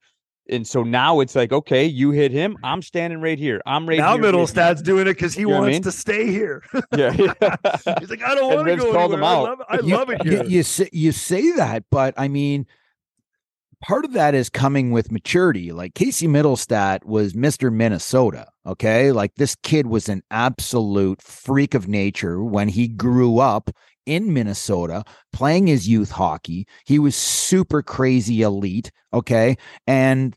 And 0.50 0.68
so 0.68 0.84
now 0.84 1.22
it's 1.22 1.36
like, 1.36 1.54
okay, 1.54 1.86
you 1.86 2.12
hit 2.12 2.32
him. 2.32 2.58
I'm 2.64 2.82
standing 2.82 3.22
right 3.22 3.40
here. 3.40 3.62
I'm 3.66 3.88
right 3.88 3.98
now. 3.98 4.18
here. 4.18 4.26
Mittelstadt's 4.32 4.82
doing 4.82 5.08
it 5.08 5.14
because 5.14 5.34
he 5.34 5.42
You 5.42 5.48
know 5.48 5.54
what 5.54 5.58
I 5.60 5.62
wants 5.62 5.76
mean? 5.76 5.82
to 5.84 5.92
stay 5.92 6.28
here. 6.32 6.64
Yeah. 6.98 7.12
He's 8.00 8.10
like, 8.10 8.22
I 8.24 8.36
don't 8.36 8.54
want 8.54 8.68
to 8.68 8.74
Rivs 8.76 8.80
go 8.80 8.92
called 8.92 9.14
him 9.14 9.24
anywhere. 9.24 9.24
I 9.24 9.34
out. 9.36 9.44
love 9.44 9.62
I 9.70 9.76
you, 9.80 9.96
love 9.96 10.10
it 10.10 10.26
you- 10.26 10.32
here. 10.32 10.44
You, 10.44 10.64
say 10.64 10.90
you 10.92 11.12
say 11.14 11.52
that, 11.54 11.86
but 11.90 12.14
I 12.18 12.28
mean, 12.28 12.66
part 13.82 14.06
of 14.06 14.14
that 14.14 14.36
is 14.36 14.50
coming 14.50 14.92
with 14.92 15.12
maturity. 15.12 15.72
Like 15.72 15.94
Casey 15.96 16.28
Mittelstadt 16.28 17.06
was 17.06 17.34
Mr. 17.34 17.72
Minnesota. 17.72 18.48
Okay. 18.66 19.12
Like 19.12 19.36
this 19.36 19.56
kid 19.64 19.88
was 19.88 20.10
an 20.10 20.24
absolute 20.32 21.22
freak 21.22 21.74
of 21.74 21.88
nature 21.88 22.44
when 22.44 22.68
he 22.70 22.88
grew 22.88 23.40
up 23.40 23.70
in 24.06 24.34
Minnesota 24.34 25.04
playing 25.32 25.68
his 25.68 25.88
youth 25.88 26.12
hockey. 26.12 26.68
He 26.86 27.00
was 27.00 27.16
super 27.16 27.82
crazy 27.82 28.42
elite. 28.42 28.92
Okay. 29.14 29.58
And 29.88 30.36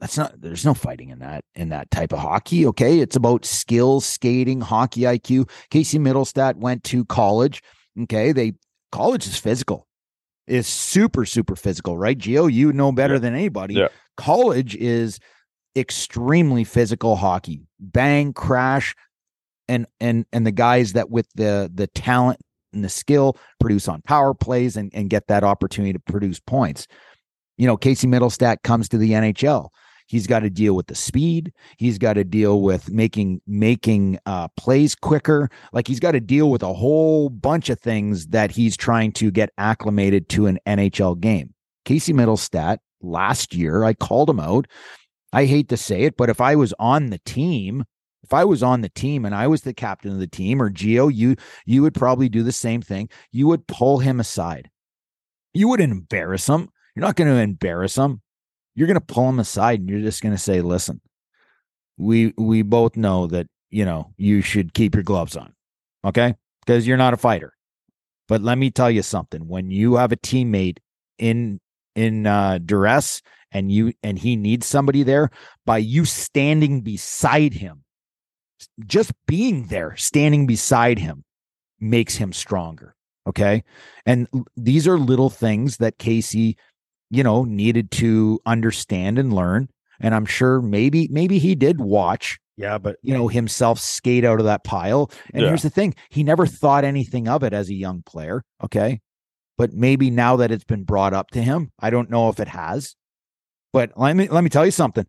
that's 0.00 0.16
not 0.18 0.32
there's 0.40 0.64
no 0.64 0.74
fighting 0.74 1.10
in 1.10 1.20
that 1.20 1.44
in 1.54 1.68
that 1.68 1.88
type 1.92 2.12
of 2.12 2.18
hockey 2.18 2.66
okay 2.66 2.98
it's 2.98 3.14
about 3.14 3.44
skills 3.44 4.04
skating 4.04 4.60
hockey 4.60 5.02
iq 5.02 5.48
casey 5.70 5.96
Mittelstadt 5.96 6.56
went 6.56 6.82
to 6.82 7.04
college 7.04 7.62
okay 8.00 8.32
they 8.32 8.52
college 8.90 9.26
is 9.28 9.36
physical 9.36 9.86
is 10.48 10.66
super 10.66 11.24
super 11.24 11.54
physical 11.54 11.96
right 11.96 12.18
Gio 12.18 12.52
you 12.52 12.72
know 12.72 12.90
better 12.90 13.14
Yeah. 13.14 13.20
than 13.20 13.34
anybody 13.36 13.74
Yeah. 13.74 13.88
college 14.16 14.74
is 14.74 15.20
extremely 15.76 16.64
physical 16.64 17.14
hockey 17.14 17.62
bang 17.78 18.32
crash 18.32 18.96
and 19.72 19.86
and 20.00 20.26
and 20.32 20.46
the 20.46 20.52
guys 20.52 20.92
that 20.92 21.10
with 21.10 21.26
the 21.34 21.70
the 21.72 21.86
talent 21.88 22.40
and 22.72 22.84
the 22.84 22.88
skill 22.88 23.36
produce 23.60 23.88
on 23.88 24.02
power 24.02 24.34
plays 24.34 24.76
and 24.76 24.90
and 24.94 25.10
get 25.10 25.26
that 25.28 25.44
opportunity 25.44 25.92
to 25.92 25.98
produce 25.98 26.40
points. 26.40 26.86
You 27.56 27.66
know 27.66 27.76
casey 27.76 28.06
Mittelstadt 28.06 28.62
comes 28.62 28.88
to 28.90 28.98
the 28.98 29.12
nhl 29.12 29.70
he's 30.06 30.26
got 30.26 30.40
to 30.40 30.50
deal 30.50 30.74
with 30.74 30.86
the 30.88 30.94
speed. 30.94 31.52
He's 31.78 31.96
got 31.98 32.14
to 32.14 32.24
deal 32.24 32.60
with 32.60 32.90
making 32.90 33.40
making 33.46 34.18
uh 34.26 34.48
plays 34.56 34.94
quicker. 34.94 35.48
Like 35.72 35.88
he's 35.88 36.00
got 36.00 36.12
to 36.12 36.20
deal 36.20 36.50
with 36.50 36.62
a 36.62 36.72
whole 36.72 37.30
bunch 37.30 37.70
of 37.70 37.80
things 37.80 38.26
that 38.28 38.50
he's 38.50 38.76
trying 38.76 39.12
to 39.12 39.30
get 39.30 39.50
acclimated 39.58 40.28
to 40.30 40.46
an 40.46 40.58
nhl 40.66 41.18
game. 41.18 41.54
Casey 41.84 42.12
Mittelstadt 42.12 42.78
last 43.00 43.52
year 43.52 43.82
i 43.82 43.94
called 43.94 44.30
him 44.30 44.38
out. 44.38 44.66
I 45.32 45.46
hate 45.46 45.68
to 45.70 45.76
say 45.76 46.02
it 46.02 46.16
but 46.16 46.28
if 46.28 46.40
i 46.40 46.54
was 46.54 46.74
on 46.78 47.10
the 47.10 47.18
team 47.24 47.84
if 48.32 48.34
I 48.34 48.46
was 48.46 48.62
on 48.62 48.80
the 48.80 48.88
team 48.88 49.26
and 49.26 49.34
I 49.34 49.46
was 49.46 49.60
the 49.60 49.74
captain 49.74 50.10
of 50.10 50.18
the 50.18 50.26
team 50.26 50.62
or 50.62 50.70
Gio, 50.70 51.14
you 51.14 51.36
you 51.66 51.82
would 51.82 51.92
probably 51.92 52.30
do 52.30 52.42
the 52.42 52.50
same 52.50 52.80
thing. 52.80 53.10
You 53.30 53.46
would 53.48 53.66
pull 53.66 53.98
him 53.98 54.20
aside. 54.20 54.70
You 55.52 55.68
wouldn't 55.68 55.92
embarrass 55.92 56.48
him. 56.48 56.70
You're 56.94 57.04
not 57.04 57.16
going 57.16 57.28
to 57.28 57.36
embarrass 57.36 57.96
him. 57.96 58.22
You're 58.74 58.86
going 58.86 58.98
to 58.98 59.02
pull 59.02 59.28
him 59.28 59.38
aside 59.38 59.80
and 59.80 59.88
you're 59.90 60.00
just 60.00 60.22
going 60.22 60.34
to 60.34 60.40
say, 60.40 60.62
"Listen, 60.62 61.02
we 61.98 62.32
we 62.38 62.62
both 62.62 62.96
know 62.96 63.26
that, 63.26 63.48
you 63.68 63.84
know, 63.84 64.14
you 64.16 64.40
should 64.40 64.72
keep 64.72 64.94
your 64.94 65.04
gloves 65.04 65.36
on." 65.36 65.52
Okay? 66.02 66.34
Because 66.64 66.86
you're 66.86 66.96
not 66.96 67.12
a 67.12 67.18
fighter. 67.18 67.52
But 68.28 68.40
let 68.40 68.56
me 68.56 68.70
tell 68.70 68.90
you 68.90 69.02
something. 69.02 69.46
When 69.46 69.70
you 69.70 69.96
have 69.96 70.10
a 70.10 70.16
teammate 70.16 70.78
in 71.18 71.60
in 71.94 72.26
uh 72.26 72.60
duress 72.64 73.20
and 73.50 73.70
you 73.70 73.92
and 74.02 74.18
he 74.18 74.36
needs 74.36 74.64
somebody 74.64 75.02
there 75.02 75.28
by 75.66 75.76
you 75.76 76.06
standing 76.06 76.80
beside 76.80 77.52
him 77.52 77.84
just 78.86 79.12
being 79.26 79.66
there, 79.66 79.96
standing 79.96 80.46
beside 80.46 80.98
him, 80.98 81.24
makes 81.80 82.16
him 82.16 82.32
stronger. 82.32 82.94
Okay. 83.26 83.62
And 84.04 84.28
these 84.56 84.88
are 84.88 84.98
little 84.98 85.30
things 85.30 85.76
that 85.76 85.98
Casey, 85.98 86.56
you 87.10 87.22
know, 87.22 87.44
needed 87.44 87.90
to 87.92 88.40
understand 88.46 89.18
and 89.18 89.32
learn. 89.32 89.68
And 90.00 90.14
I'm 90.14 90.26
sure 90.26 90.60
maybe, 90.60 91.08
maybe 91.10 91.38
he 91.38 91.54
did 91.54 91.80
watch, 91.80 92.38
yeah, 92.56 92.78
but 92.78 92.96
you 93.02 93.14
know, 93.14 93.28
himself 93.28 93.78
skate 93.78 94.24
out 94.24 94.40
of 94.40 94.46
that 94.46 94.64
pile. 94.64 95.10
And 95.32 95.42
Yeah. 95.42 95.48
here's 95.48 95.62
the 95.62 95.70
thing 95.70 95.94
he 96.10 96.22
never 96.24 96.46
thought 96.46 96.84
anything 96.84 97.28
of 97.28 97.42
it 97.42 97.52
as 97.52 97.68
a 97.70 97.74
young 97.74 98.02
player. 98.02 98.42
Okay. 98.62 99.00
But 99.56 99.72
maybe 99.72 100.10
now 100.10 100.36
that 100.36 100.50
it's 100.50 100.64
been 100.64 100.82
brought 100.82 101.14
up 101.14 101.30
to 101.32 101.42
him, 101.42 101.70
I 101.78 101.90
don't 101.90 102.10
know 102.10 102.28
if 102.28 102.40
it 102.40 102.48
has. 102.48 102.96
But 103.72 103.92
let 103.96 104.16
me 104.16 104.28
let 104.28 104.42
me 104.42 104.50
tell 104.50 104.64
you 104.64 104.70
something. 104.70 105.06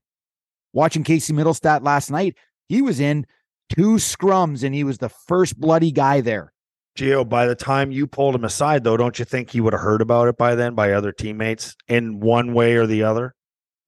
Watching 0.72 1.04
Casey 1.04 1.34
Mittelstadt 1.34 1.84
last 1.84 2.12
night, 2.12 2.36
he 2.68 2.82
was 2.82 3.00
in 3.00 3.26
two 3.69 3.95
scrums 3.95 4.63
and 4.63 4.73
he 4.73 4.84
was 4.84 4.97
the 4.97 5.10
first 5.10 5.60
bloody 5.60 5.91
guy 5.91 6.21
there. 6.21 6.54
Gio, 6.97 7.28
by 7.28 7.47
the 7.47 7.56
time 7.56 7.91
you 7.91 8.06
pulled 8.06 8.36
him 8.36 8.43
aside, 8.43 8.84
though, 8.84 8.97
don't 8.97 9.17
you 9.17 9.26
think 9.26 9.49
he 9.49 9.62
would 9.62 9.73
have 9.73 9.82
heard 9.82 10.02
about 10.02 10.28
it 10.28 10.38
by 10.38 10.54
then 10.54 10.76
by 10.76 10.93
other 10.93 11.12
teammates 11.12 11.76
in 11.88 12.19
one 12.19 12.54
way 12.54 12.76
or 12.76 12.86
the 12.86 13.02
other? 13.02 13.34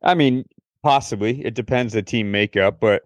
I 0.02 0.16
mean, 0.16 0.46
possibly. 0.82 1.46
It 1.46 1.54
depends 1.54 1.94
the 1.94 2.02
team 2.02 2.32
makeup, 2.32 2.80
but 2.80 3.04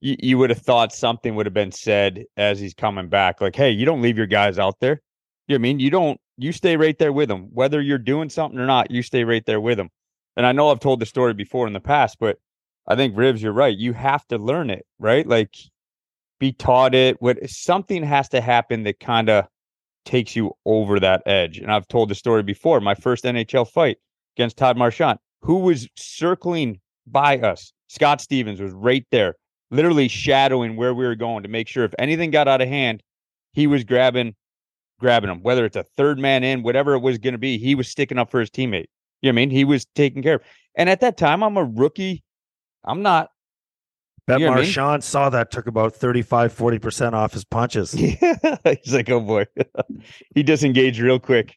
you, 0.00 0.16
you 0.18 0.38
would 0.38 0.50
have 0.50 0.62
thought 0.62 0.94
something 0.94 1.34
would 1.34 1.46
have 1.46 1.54
been 1.54 1.72
said 1.72 2.24
as 2.36 2.58
he's 2.58 2.74
coming 2.74 3.08
back. 3.08 3.40
Like, 3.42 3.54
hey, 3.54 3.70
you 3.70 3.84
don't 3.84 4.02
leave 4.02 4.16
your 4.16 4.26
guys 4.26 4.58
out 4.58 4.80
there. 4.80 5.02
You 5.46 5.54
know 5.54 5.56
what 5.56 5.58
I 5.58 5.62
mean? 5.62 5.80
You 5.80 5.90
don't 5.90 6.20
you 6.36 6.52
stay 6.52 6.76
right 6.76 6.98
there 6.98 7.12
with 7.12 7.28
them. 7.28 7.48
Whether 7.52 7.80
you're 7.80 7.98
doing 7.98 8.28
something 8.28 8.58
or 8.58 8.66
not, 8.66 8.90
you 8.90 9.02
stay 9.02 9.24
right 9.24 9.44
there 9.46 9.60
with 9.60 9.76
them. 9.76 9.90
And 10.36 10.46
I 10.46 10.52
know 10.52 10.70
I've 10.70 10.80
told 10.80 11.00
the 11.00 11.06
story 11.06 11.34
before 11.34 11.66
in 11.66 11.72
the 11.72 11.80
past, 11.80 12.16
but 12.18 12.38
I 12.86 12.96
think 12.96 13.14
Rivs, 13.14 13.40
you're 13.40 13.52
right. 13.52 13.76
You 13.76 13.92
have 13.92 14.26
to 14.28 14.38
learn 14.38 14.70
it, 14.70 14.84
right? 14.98 15.26
Like 15.26 15.54
be 16.44 16.52
taught 16.52 16.94
it. 16.94 17.16
What 17.22 17.38
something 17.48 18.02
has 18.02 18.28
to 18.28 18.40
happen 18.42 18.82
that 18.82 19.00
kind 19.00 19.30
of 19.30 19.46
takes 20.04 20.36
you 20.36 20.52
over 20.66 21.00
that 21.00 21.22
edge. 21.24 21.56
And 21.56 21.72
I've 21.72 21.88
told 21.88 22.10
the 22.10 22.14
story 22.14 22.42
before. 22.42 22.82
My 22.82 22.94
first 22.94 23.24
NHL 23.24 23.66
fight 23.66 23.96
against 24.36 24.58
Todd 24.58 24.76
Marchant, 24.76 25.18
who 25.40 25.60
was 25.60 25.88
circling 25.96 26.80
by 27.06 27.38
us. 27.38 27.72
Scott 27.88 28.20
Stevens 28.20 28.60
was 28.60 28.72
right 28.72 29.06
there, 29.10 29.36
literally 29.70 30.06
shadowing 30.06 30.76
where 30.76 30.92
we 30.92 31.06
were 31.06 31.14
going 31.14 31.42
to 31.44 31.48
make 31.48 31.66
sure 31.66 31.84
if 31.84 31.94
anything 31.98 32.30
got 32.30 32.46
out 32.46 32.60
of 32.60 32.68
hand, 32.68 33.02
he 33.54 33.66
was 33.66 33.82
grabbing 33.82 34.34
grabbing 35.00 35.30
him. 35.30 35.42
Whether 35.42 35.64
it's 35.64 35.76
a 35.76 35.84
third 35.96 36.18
man 36.18 36.44
in, 36.44 36.62
whatever 36.62 36.92
it 36.92 37.00
was 37.00 37.16
going 37.16 37.32
to 37.32 37.38
be, 37.38 37.56
he 37.56 37.74
was 37.74 37.88
sticking 37.88 38.18
up 38.18 38.30
for 38.30 38.40
his 38.40 38.50
teammate. 38.50 38.86
You 39.22 39.32
know 39.32 39.36
what 39.36 39.40
I 39.40 39.46
mean? 39.46 39.50
He 39.50 39.64
was 39.64 39.86
taking 39.94 40.22
care 40.22 40.34
of. 40.34 40.42
And 40.76 40.90
at 40.90 41.00
that 41.00 41.16
time, 41.16 41.42
I'm 41.42 41.56
a 41.56 41.64
rookie. 41.64 42.22
I'm 42.84 43.00
not 43.00 43.30
Bet 44.26 44.40
You 44.40 44.46
know 44.46 44.52
what 44.52 44.60
I 44.60 44.92
mean? 44.92 45.00
Saw 45.02 45.28
that, 45.30 45.50
took 45.50 45.66
about 45.66 45.94
35, 45.94 46.54
40% 46.54 47.12
off 47.12 47.32
his 47.32 47.44
punches. 47.44 47.94
Yeah, 48.04 48.56
he's 48.82 48.94
like, 48.94 49.10
oh 49.10 49.20
boy, 49.20 49.46
he 50.34 50.42
disengaged 50.42 50.98
real 50.98 51.18
quick. 51.18 51.56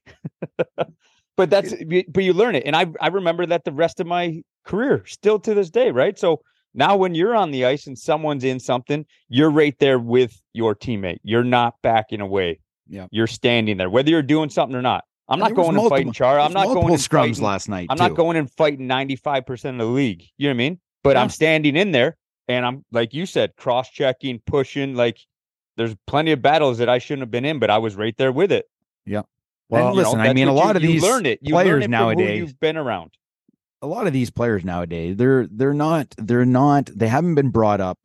but 1.37 1.49
that's 1.49 1.73
but 2.09 2.23
you 2.23 2.33
learn 2.33 2.55
it, 2.55 2.63
and 2.65 2.75
I 2.75 2.87
I 2.99 3.07
remember 3.07 3.45
that 3.45 3.63
the 3.63 3.71
rest 3.71 3.99
of 3.99 4.07
my 4.07 4.41
career, 4.65 5.05
still 5.05 5.39
to 5.39 5.53
this 5.53 5.69
day, 5.69 5.91
right? 5.91 6.17
So 6.17 6.41
now 6.73 6.97
when 6.97 7.15
you're 7.15 7.35
on 7.35 7.51
the 7.51 7.65
ice 7.65 7.87
and 7.87 7.97
someone's 7.97 8.43
in 8.43 8.59
something, 8.59 9.05
you're 9.29 9.49
right 9.51 9.75
there 9.79 9.99
with 9.99 10.41
your 10.53 10.75
teammate. 10.75 11.19
You're 11.23 11.43
not 11.43 11.75
backing 11.83 12.21
away. 12.21 12.59
Yeah. 12.89 13.07
you're 13.11 13.27
standing 13.27 13.75
there, 13.77 13.89
whether 13.89 14.09
you're 14.09 14.21
doing 14.21 14.49
something 14.49 14.75
or 14.75 14.81
not. 14.81 15.03
I'm 15.29 15.39
not 15.39 15.53
going 15.55 15.69
and 15.69 15.75
multiple- 15.77 15.97
fighting 15.97 16.13
Chara. 16.13 16.43
I'm 16.43 16.53
not 16.53 16.67
going 16.67 16.93
and 16.93 17.01
scrums 17.01 17.09
fighting, 17.09 17.43
last 17.43 17.69
night. 17.69 17.87
I'm 17.89 17.97
too. 17.97 18.03
not 18.03 18.15
going 18.15 18.37
and 18.37 18.49
fighting 18.51 18.87
95 18.87 19.45
percent 19.45 19.81
of 19.81 19.87
the 19.87 19.93
league. 19.93 20.23
You 20.37 20.47
know 20.47 20.51
what 20.51 20.53
I 20.53 20.57
mean? 20.57 20.79
But 21.03 21.15
Yeah. 21.15 21.21
I'm 21.23 21.29
standing 21.29 21.75
in 21.75 21.91
there 21.91 22.15
and 22.47 22.65
I'm 22.65 22.85
like 22.91 23.13
you 23.13 23.25
said, 23.25 23.55
cross 23.55 23.89
checking, 23.89 24.39
pushing. 24.45 24.95
Like 24.95 25.19
there's 25.75 25.95
plenty 26.07 26.31
of 26.31 26.41
battles 26.41 26.77
that 26.79 26.89
I 26.89 26.97
shouldn't 26.99 27.21
have 27.21 27.31
been 27.31 27.45
in, 27.45 27.59
but 27.59 27.69
I 27.69 27.77
was 27.77 27.95
right 27.95 28.15
there 28.17 28.31
with 28.31 28.51
it. 28.51 28.65
Yeah. 29.05 29.23
Well, 29.69 29.87
And, 29.89 29.95
you 29.97 30.01
know, 30.03 30.09
listen, 30.11 30.21
I 30.21 30.33
mean, 30.33 30.47
a 30.47 30.53
what 30.53 30.61
you- 30.61 30.65
lot 30.67 30.75
of 30.77 30.81
you 30.83 30.87
these 30.89 31.03
learn 31.03 31.25
it. 31.25 31.39
You 31.41 31.53
players 31.53 31.73
learn 31.73 31.83
it 31.83 31.89
nowadays- 31.89 32.39
you've 32.39 32.59
been 32.59 32.77
around. 32.77 33.11
a 33.81 33.87
lot 33.87 34.07
of 34.07 34.13
these 34.13 34.31
players 34.31 34.65
nowadays 34.65 35.15
they're 35.17 35.45
they're 35.51 35.73
not 35.73 36.07
they're 36.17 36.45
not 36.47 36.89
they 36.95 37.07
haven't 37.07 37.35
been 37.35 37.49
brought 37.51 37.79
up 37.79 37.99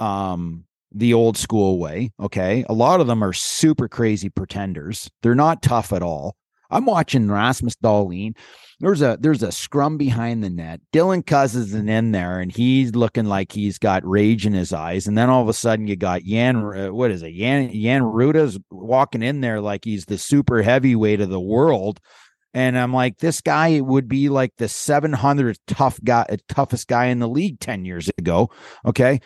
um 0.00 0.64
the 0.90 1.14
old 1.14 1.36
school 1.36 1.78
way 1.78 2.10
okay 2.20 2.64
a 2.68 2.72
lot 2.72 3.00
of 3.00 3.06
them 3.06 3.22
are 3.22 3.32
super 3.32 3.86
crazy 3.88 4.28
pretenders 4.28 5.08
they're 5.22 5.36
not 5.36 5.62
tough 5.62 5.92
at 5.92 6.02
all 6.02 6.34
i'm 6.72 6.84
watching 6.84 7.30
rasmus 7.30 7.76
Dahlin. 7.76 8.36
there's 8.80 9.02
a 9.02 9.16
there's 9.20 9.42
a 9.42 9.52
scrum 9.52 9.96
behind 9.96 10.42
the 10.42 10.50
net 10.50 10.80
dylan 10.92 11.24
Cozens 11.24 11.72
is 11.72 11.74
in 11.74 12.12
there 12.12 12.40
and 12.40 12.50
he's 12.50 12.94
looking 12.94 13.26
like 13.26 13.52
he's 13.52 13.78
got 13.78 14.06
rage 14.06 14.46
in 14.46 14.52
his 14.52 14.72
eyes 14.72 15.06
and 15.06 15.16
then 15.16 15.30
all 15.30 15.42
of 15.42 15.48
a 15.48 15.52
sudden 15.52 15.86
you 15.86 15.96
got 15.96 16.22
Jan 16.22 16.56
uh, 16.56 16.92
what 16.92 17.10
is 17.10 17.22
it 17.22 17.34
Jan 17.34 17.72
Jan 17.72 18.02
Rutta's 18.02 18.58
walking 18.70 19.22
in 19.22 19.40
there 19.40 19.60
like 19.60 19.84
he's 19.84 20.06
the 20.06 20.18
super 20.18 20.62
heavyweight 20.62 21.20
of 21.20 21.30
the 21.30 21.40
world 21.40 22.00
and 22.54 22.78
I'm 22.78 22.92
like, 22.92 23.18
this 23.18 23.40
guy 23.40 23.80
would 23.80 24.08
be 24.08 24.28
like 24.28 24.52
the 24.58 24.66
700th 24.66 25.58
tough 25.66 25.98
guy, 26.04 26.26
toughest 26.48 26.86
guy 26.86 27.06
in 27.06 27.18
the 27.18 27.28
league 27.28 27.60
10 27.60 27.84
years 27.84 28.10
ago. 28.18 28.50
Okay. 28.84 29.20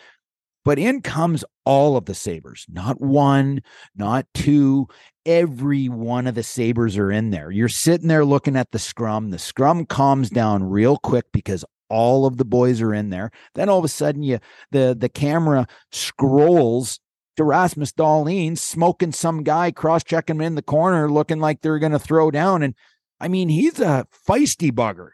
But 0.67 0.79
in 0.79 1.01
comes 1.01 1.45
all 1.63 1.95
of 1.95 2.07
the 2.07 2.13
Sabres, 2.13 2.65
not 2.67 2.99
one, 2.99 3.61
not 3.95 4.25
two. 4.33 4.89
Every 5.25 5.87
one 5.87 6.27
of 6.27 6.35
the 6.35 6.43
Sabres 6.43 6.97
are 6.97 7.09
in 7.09 7.29
there. 7.29 7.49
You're 7.49 7.69
sitting 7.69 8.09
there 8.09 8.25
looking 8.25 8.57
at 8.57 8.71
the 8.71 8.77
scrum. 8.77 9.29
The 9.29 9.39
scrum 9.39 9.85
calms 9.85 10.29
down 10.29 10.65
real 10.65 10.97
quick 10.97 11.27
because 11.31 11.63
all 11.89 12.25
of 12.25 12.35
the 12.35 12.43
boys 12.43 12.81
are 12.81 12.93
in 12.93 13.11
there. 13.11 13.31
Then 13.55 13.69
all 13.69 13.79
of 13.79 13.85
a 13.85 13.87
sudden, 13.87 14.23
you 14.23 14.39
the 14.71 14.93
the 14.93 15.07
camera 15.07 15.67
scrolls 15.93 16.99
to 17.37 17.45
Rasmus 17.45 17.93
Dahlin 17.93 18.57
smoking 18.57 19.13
some 19.13 19.43
guy, 19.43 19.71
cross 19.71 20.03
checking 20.03 20.35
him 20.35 20.41
in 20.41 20.55
the 20.55 20.61
corner, 20.61 21.09
looking 21.09 21.39
like 21.39 21.61
they're 21.61 21.79
going 21.79 21.93
to 21.93 21.97
throw 21.97 22.29
down. 22.29 22.61
And 22.61 22.75
I 23.21 23.29
mean, 23.29 23.47
he's 23.47 23.79
a 23.79 24.05
feisty 24.27 24.73
bugger. 24.73 25.11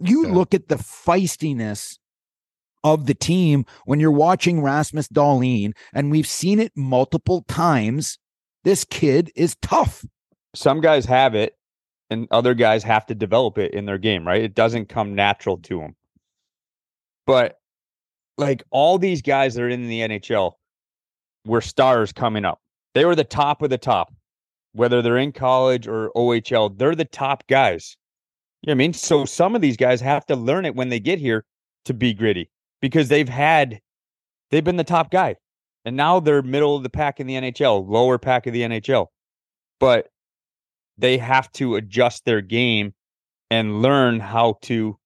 You 0.00 0.26
Yeah. 0.26 0.34
look 0.34 0.54
at 0.54 0.66
the 0.66 0.74
feistiness 0.74 1.98
of 2.84 3.06
the 3.06 3.14
team 3.14 3.64
when 3.84 4.00
you're 4.00 4.10
watching 4.10 4.62
Rasmus 4.62 5.08
Dahlin, 5.08 5.72
and 5.92 6.10
we've 6.10 6.26
seen 6.26 6.60
it 6.60 6.72
multiple 6.76 7.44
times. 7.48 8.18
This 8.64 8.84
kid 8.84 9.30
is 9.34 9.56
tough. 9.62 10.04
Some 10.54 10.80
guys 10.80 11.04
have 11.06 11.34
it, 11.34 11.56
and 12.10 12.28
other 12.30 12.54
guys 12.54 12.82
have 12.84 13.06
to 13.06 13.14
develop 13.14 13.58
it 13.58 13.74
in 13.74 13.86
their 13.86 13.98
game. 13.98 14.26
Right? 14.26 14.42
It 14.42 14.54
doesn't 14.54 14.88
come 14.88 15.14
natural 15.14 15.58
to 15.58 15.80
them. 15.80 15.96
But 17.26 17.58
like 18.36 18.62
all 18.70 18.98
these 18.98 19.22
guys 19.22 19.54
that 19.54 19.62
are 19.62 19.68
in 19.68 19.88
the 19.88 20.00
NHL 20.00 20.52
were 21.44 21.60
stars 21.60 22.12
coming 22.12 22.44
up. 22.44 22.60
They 22.94 23.04
were 23.04 23.14
the 23.14 23.24
top 23.24 23.62
of 23.62 23.70
the 23.70 23.78
top, 23.78 24.12
whether 24.72 25.02
they're 25.02 25.18
in 25.18 25.32
college 25.32 25.86
or 25.86 26.10
OHL. 26.16 26.76
They're 26.76 26.94
the 26.94 27.04
top 27.04 27.46
guys. 27.48 27.96
You 28.62 28.68
know 28.68 28.72
what 28.72 28.74
I 28.74 28.78
mean? 28.78 28.92
So 28.92 29.24
some 29.24 29.54
of 29.54 29.60
these 29.60 29.76
guys 29.76 30.00
have 30.00 30.26
to 30.26 30.36
learn 30.36 30.64
it 30.64 30.74
when 30.74 30.88
they 30.88 31.00
get 31.00 31.18
here 31.18 31.44
to 31.84 31.94
be 31.94 32.12
gritty 32.12 32.50
because 32.80 33.08
they've 33.08 33.28
had, 33.28 33.80
they've 34.50 34.64
been 34.64 34.76
the 34.76 34.84
top 34.84 35.10
guy. 35.10 35.36
And 35.84 35.96
now 35.96 36.20
they're 36.20 36.42
middle 36.42 36.76
of 36.76 36.82
the 36.82 36.90
pack 36.90 37.20
in 37.20 37.26
the 37.26 37.34
NHL, 37.34 37.88
lower 37.88 38.18
pack 38.18 38.46
of 38.46 38.52
the 38.52 38.62
NHL. 38.62 39.06
But 39.80 40.08
they 40.98 41.18
have 41.18 41.50
to 41.52 41.76
adjust 41.76 42.24
their 42.24 42.40
game 42.40 42.92
and 43.50 43.80
learn 43.80 44.20
how 44.20 44.58
to 44.62 44.98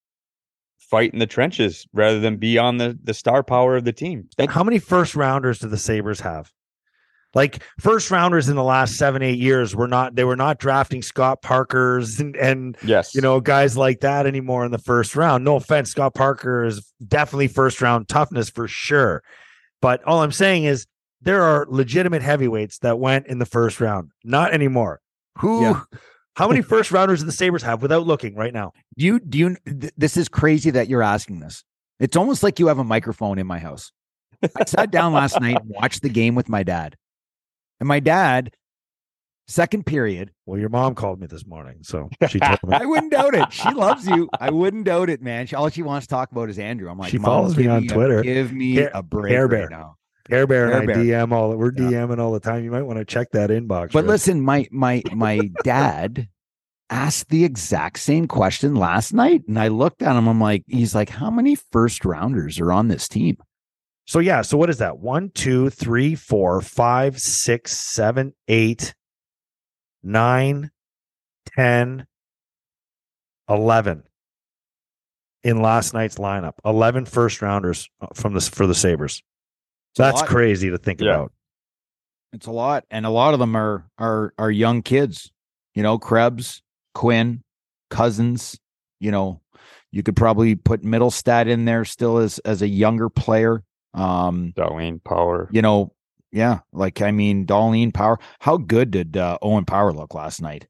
fight 0.78 1.12
in 1.12 1.18
the 1.18 1.26
trenches 1.26 1.86
rather 1.92 2.18
than 2.20 2.36
be 2.36 2.58
on 2.58 2.78
the, 2.78 2.98
the 3.02 3.14
star 3.14 3.42
power 3.42 3.76
of 3.76 3.84
the 3.84 3.92
team. 3.92 4.28
That- 4.38 4.50
How 4.50 4.64
many 4.64 4.78
first 4.78 5.14
rounders 5.14 5.60
do 5.60 5.68
the 5.68 5.78
Sabres 5.78 6.20
have? 6.20 6.50
Like 7.34 7.62
first 7.80 8.10
rounders 8.10 8.48
in 8.48 8.56
the 8.56 8.62
last 8.62 8.96
seven, 8.96 9.22
eight 9.22 9.38
years 9.38 9.74
were 9.74 9.88
not 9.88 10.14
they 10.14 10.24
were 10.24 10.36
not 10.36 10.58
drafting 10.58 11.00
Scott 11.02 11.40
Parkers 11.42 12.20
and, 12.20 12.36
and 12.36 12.76
yes. 12.84 13.14
you 13.14 13.20
know 13.20 13.40
guys 13.40 13.76
like 13.76 14.00
that 14.00 14.26
anymore 14.26 14.64
in 14.64 14.70
the 14.70 14.78
first 14.78 15.16
round. 15.16 15.44
No 15.44 15.56
offense, 15.56 15.90
Scott 15.90 16.14
Parker 16.14 16.64
is 16.64 16.92
definitely 17.06 17.48
first 17.48 17.80
round 17.80 18.08
toughness 18.08 18.50
for 18.50 18.68
sure. 18.68 19.22
But 19.80 20.04
all 20.04 20.22
I'm 20.22 20.32
saying 20.32 20.64
is 20.64 20.86
there 21.22 21.42
are 21.42 21.66
legitimate 21.68 22.22
heavyweights 22.22 22.78
that 22.78 22.98
went 22.98 23.26
in 23.28 23.38
the 23.38 23.46
first 23.46 23.80
round. 23.80 24.10
Not 24.24 24.52
anymore. 24.52 25.00
Who 25.38 25.62
Yeah. 25.62 25.80
how 26.34 26.48
many 26.48 26.60
first 26.62 26.90
rounders 26.92 27.20
do 27.20 27.26
the 27.26 27.32
Sabres 27.32 27.62
have 27.62 27.80
without 27.80 28.06
looking 28.06 28.34
right 28.34 28.52
now? 28.52 28.72
Do 28.98 29.06
you 29.06 29.18
do 29.20 29.38
you 29.38 29.56
th- 29.64 29.92
this 29.96 30.16
is 30.16 30.28
crazy 30.28 30.70
that 30.70 30.88
you're 30.88 31.02
asking 31.02 31.40
this. 31.40 31.64
It's 31.98 32.16
almost 32.16 32.42
like 32.42 32.58
you 32.58 32.66
have 32.66 32.78
a 32.78 32.84
microphone 32.84 33.38
in 33.38 33.46
my 33.46 33.58
house. 33.58 33.90
I 34.42 34.64
sat 34.66 34.90
down 34.90 35.12
last 35.12 35.40
night 35.40 35.60
and 35.62 35.70
watched 35.70 36.02
the 36.02 36.08
game 36.08 36.34
with 36.34 36.48
my 36.48 36.64
dad. 36.64 36.96
And 37.82 37.88
my 37.88 37.98
dad, 37.98 38.52
second 39.48 39.86
period, 39.86 40.30
Well, 40.46 40.56
your 40.60 40.68
mom 40.68 40.94
called 40.94 41.20
me 41.20 41.26
this 41.26 41.44
morning, 41.44 41.78
so 41.82 42.08
she 42.28 42.38
told 42.38 42.60
me. 42.62 42.76
I 42.76 42.84
wouldn't 42.84 43.10
doubt 43.10 43.34
it. 43.34 43.52
She 43.52 43.68
loves 43.70 44.06
you. 44.06 44.28
I 44.38 44.52
wouldn't 44.52 44.84
doubt 44.84 45.10
it, 45.10 45.20
man. 45.20 45.48
She, 45.48 45.56
all 45.56 45.68
she 45.68 45.82
wants 45.82 46.06
to 46.06 46.10
talk 46.14 46.30
about 46.30 46.48
is 46.48 46.60
Andrew. 46.60 46.88
I'm 46.88 46.96
like, 46.96 47.10
She 47.10 47.18
"Mom, 47.18 47.24
follows 47.24 47.56
me 47.56 47.66
on 47.66 47.82
a- 47.82 47.86
Twitter. 47.88 48.22
give 48.22 48.52
me 48.52 48.78
a 48.78 49.02
break 49.02 49.36
right 49.36 49.50
Bear. 49.50 49.68
now. 49.68 49.96
Care 50.30 50.46
Bear 50.46 50.70
and 50.70 50.88
I 50.88 50.94
Bear. 50.94 50.96
DM 51.04 51.32
all 51.32 51.56
we're 51.56 51.72
Yeah. 51.72 52.06
DMing 52.06 52.20
all 52.20 52.30
the 52.30 52.38
time. 52.38 52.62
You 52.62 52.70
might 52.70 52.82
want 52.82 53.00
to 53.00 53.04
check 53.04 53.32
that 53.32 53.50
inbox. 53.50 53.90
But 53.90 54.04
Rich. 54.04 54.06
listen, 54.06 54.40
my 54.42 54.68
my 54.70 55.02
my 55.12 55.40
dad 55.64 56.28
asked 56.88 57.30
the 57.30 57.44
exact 57.44 57.98
same 57.98 58.28
question 58.28 58.76
last 58.76 59.12
night, 59.12 59.42
and 59.48 59.58
I 59.58 59.66
looked 59.66 60.02
at 60.02 60.14
him. 60.14 60.28
I'm 60.28 60.40
like, 60.40 60.62
he's 60.68 60.94
like, 60.94 61.08
how 61.08 61.32
many 61.32 61.56
first 61.56 62.04
rounders 62.04 62.60
are 62.60 62.70
on 62.70 62.86
this 62.86 63.08
team? 63.08 63.38
So 64.06 64.18
yeah, 64.18 64.42
so 64.42 64.56
what 64.56 64.68
is 64.70 64.78
that? 64.78 64.98
One, 64.98 65.30
two, 65.30 65.70
three, 65.70 66.14
four, 66.14 66.60
five, 66.60 67.20
six, 67.20 67.72
seven, 67.76 68.34
eight, 68.48 68.94
nine, 70.02 70.70
ten, 71.56 72.06
eleven 73.48 74.02
in 75.44 75.60
last 75.60 75.92
night's 75.94 76.16
lineup. 76.16 76.52
11 76.64 77.04
first 77.06 77.42
rounders 77.42 77.88
uh, 78.00 78.06
from 78.14 78.34
this 78.34 78.48
for 78.48 78.66
the 78.66 78.74
Sabres. 78.74 79.22
a 79.98 80.02
That's 80.02 80.22
crazy 80.22 80.70
to 80.70 80.78
think 80.78 81.00
Yeah. 81.00 81.10
about. 81.14 81.32
It's 82.32 82.46
a 82.46 82.50
lot, 82.52 82.84
and 82.90 83.04
a 83.04 83.10
lot 83.10 83.34
of 83.34 83.40
them 83.40 83.54
are 83.54 83.84
are 83.98 84.32
are 84.38 84.50
young 84.50 84.80
kids. 84.82 85.30
You 85.74 85.82
know, 85.82 85.98
Krebs, 85.98 86.62
Quinn, 86.94 87.42
Cozens. 87.90 88.58
You 89.00 89.10
know, 89.10 89.42
you 89.90 90.02
could 90.02 90.16
probably 90.16 90.54
put 90.54 90.82
Mittelstadt 90.82 91.46
in 91.46 91.66
there 91.66 91.84
still 91.84 92.16
as 92.16 92.38
as 92.38 92.62
a 92.62 92.68
younger 92.68 93.10
player. 93.10 93.62
Um, 93.94 94.52
Dahlin 94.56 95.02
Power. 95.04 95.48
you 95.52 95.62
know, 95.62 95.92
yeah, 96.30 96.60
like 96.72 97.02
I 97.02 97.10
mean, 97.10 97.46
Dahlin 97.46 97.92
Power. 97.92 98.18
How 98.40 98.56
good 98.56 98.90
did 98.90 99.16
uh, 99.16 99.38
Owen 99.42 99.64
Power 99.64 99.92
look 99.92 100.14
last 100.14 100.40
night? 100.40 100.66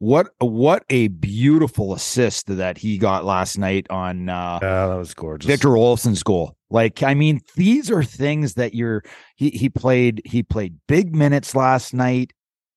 What 0.00 0.30
what 0.38 0.84
a 0.88 1.08
beautiful 1.08 1.92
assist 1.92 2.46
that 2.46 2.78
he 2.78 2.96
got 2.96 3.24
last 3.24 3.58
night 3.58 3.86
on 3.90 4.28
uh, 4.30 4.58
Yeah, 4.62 4.86
that 4.86 4.94
was 4.94 5.12
gorgeous. 5.14 5.46
Victor 5.46 5.68
Olofsson's 5.68 6.22
goal. 6.22 6.56
Like, 6.70 7.02
I 7.02 7.14
mean, 7.14 7.40
these 7.54 7.90
are 7.90 8.02
things 8.02 8.54
that 8.54 8.74
you're 8.74 9.02
he 9.36 9.50
he 9.50 9.68
played 9.68 10.22
he 10.24 10.42
played 10.42 10.78
big 10.88 11.14
minutes 11.14 11.54
last 11.54 11.92
night. 11.92 12.32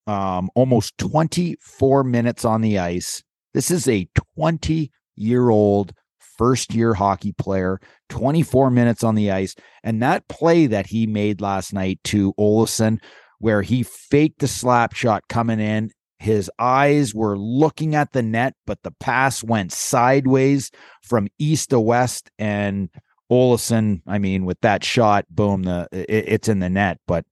Um, 0.06 0.50
almost 0.54 0.98
24 0.98 2.04
minutes 2.04 2.44
on 2.44 2.60
the 2.60 2.78
ice. 2.78 3.24
This 3.54 3.72
is 3.72 3.88
a 3.88 4.06
20 4.36 4.92
year 5.16 5.50
old 5.50 5.94
first 6.38 6.74
year 6.74 6.94
hockey 6.94 7.34
player, 7.34 7.80
24 8.10 8.72
minutes 8.72 9.04
on 9.04 9.16
the 9.16 9.32
ice. 9.32 9.56
And 9.84 10.02
that 10.02 10.28
play 10.28 10.68
that 10.68 10.88
he 10.88 11.08
made 11.08 11.42
last 11.42 11.74
night 11.74 12.00
to 12.06 12.34
Olofsson, 12.34 13.00
where 13.40 13.62
he 13.62 13.84
faked 13.84 14.40
the 14.40 14.48
slap 14.48 14.94
shot 14.94 15.24
coming 15.28 15.60
in. 15.60 15.92
His 16.20 16.50
eyes 16.58 17.14
were 17.14 17.38
looking 17.38 17.96
at 17.96 18.14
the 18.14 18.22
net, 18.22 18.54
but 18.66 18.82
the 18.84 18.94
pass 19.00 19.44
went 19.44 19.74
sideways 19.74 20.72
from 21.02 21.28
east 21.38 21.72
to 21.72 21.80
west. 21.80 22.32
And 22.40 22.90
Olofsson, 23.30 24.02
I 24.08 24.20
mean, 24.20 24.46
with 24.46 24.60
that 24.62 24.84
shot, 24.86 25.26
boom, 25.30 25.64
the 25.64 25.90
it, 25.92 26.06
it's 26.10 26.48
in 26.48 26.60
the 26.60 26.70
net. 26.70 27.00
But 27.08 27.26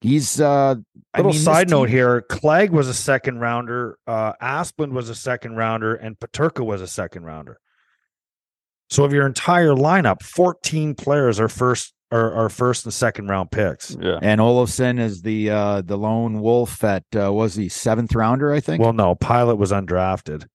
he's 0.00 0.40
uh 0.40 0.76
I 1.12 1.18
Little 1.18 1.32
mean, 1.32 1.40
side 1.40 1.70
note 1.70 1.88
here: 1.88 2.22
Clegg 2.22 2.70
was 2.70 2.88
a 2.88 2.94
second 2.94 3.40
rounder, 3.40 3.98
uh, 4.06 4.32
Asplund 4.40 4.92
was 4.92 5.08
a 5.08 5.14
second 5.14 5.56
rounder, 5.56 5.94
and 5.94 6.18
Peterka 6.18 6.64
was 6.64 6.80
a 6.80 6.86
second 6.86 7.24
rounder. 7.24 7.58
So, 8.90 9.04
of 9.04 9.12
your 9.12 9.26
entire 9.26 9.70
lineup, 9.70 10.22
fourteen 10.22 10.94
players 10.94 11.38
are 11.38 11.48
first 11.48 11.94
are, 12.10 12.32
are 12.32 12.48
first 12.48 12.84
and 12.84 12.92
second 12.92 13.28
round 13.28 13.50
picks. 13.52 13.96
Yeah. 14.00 14.18
And 14.20 14.40
Olofsson 14.40 14.98
is 14.98 15.22
the 15.22 15.50
uh 15.50 15.82
the 15.82 15.96
lone 15.96 16.40
wolf 16.40 16.82
at 16.82 17.04
uh 17.16 17.32
was 17.32 17.54
he 17.54 17.68
seventh 17.68 18.14
rounder, 18.14 18.52
I 18.52 18.60
think. 18.60 18.82
Well, 18.82 18.92
no, 18.92 19.14
Pilut 19.14 19.58
was 19.58 19.70
undrafted, 19.70 20.46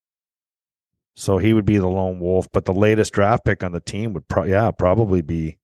so 1.16 1.38
he 1.38 1.54
would 1.54 1.66
be 1.66 1.78
the 1.78 1.88
lone 1.88 2.20
wolf. 2.20 2.48
But 2.52 2.66
the 2.66 2.74
latest 2.74 3.14
draft 3.14 3.46
pick 3.46 3.64
on 3.64 3.72
the 3.72 3.80
team 3.80 4.14
would, 4.14 4.28
pro- 4.28 4.44
yeah, 4.44 4.70
probably 4.72 5.22
be 5.22 5.58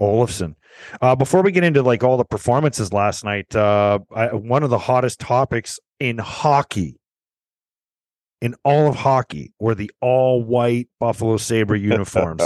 Olofsson. 0.00 0.54
Uh, 1.00 1.14
before 1.14 1.42
we 1.42 1.52
get 1.52 1.64
into 1.64 1.82
like 1.82 2.02
all 2.02 2.16
the 2.16 2.24
performances 2.24 2.92
last 2.92 3.22
night, 3.22 3.54
uh, 3.54 3.98
I, 4.14 4.28
one 4.28 4.62
of 4.62 4.70
the 4.70 4.78
hottest 4.78 5.20
topics 5.20 5.78
in 6.00 6.18
hockey, 6.18 6.96
in 8.40 8.54
all 8.64 8.88
of 8.88 8.96
hockey, 8.96 9.52
were 9.58 9.74
the 9.74 9.90
all 10.00 10.42
white 10.42 10.88
Buffalo 11.00 11.36
Sabre 11.36 11.76
uniforms. 11.76 12.42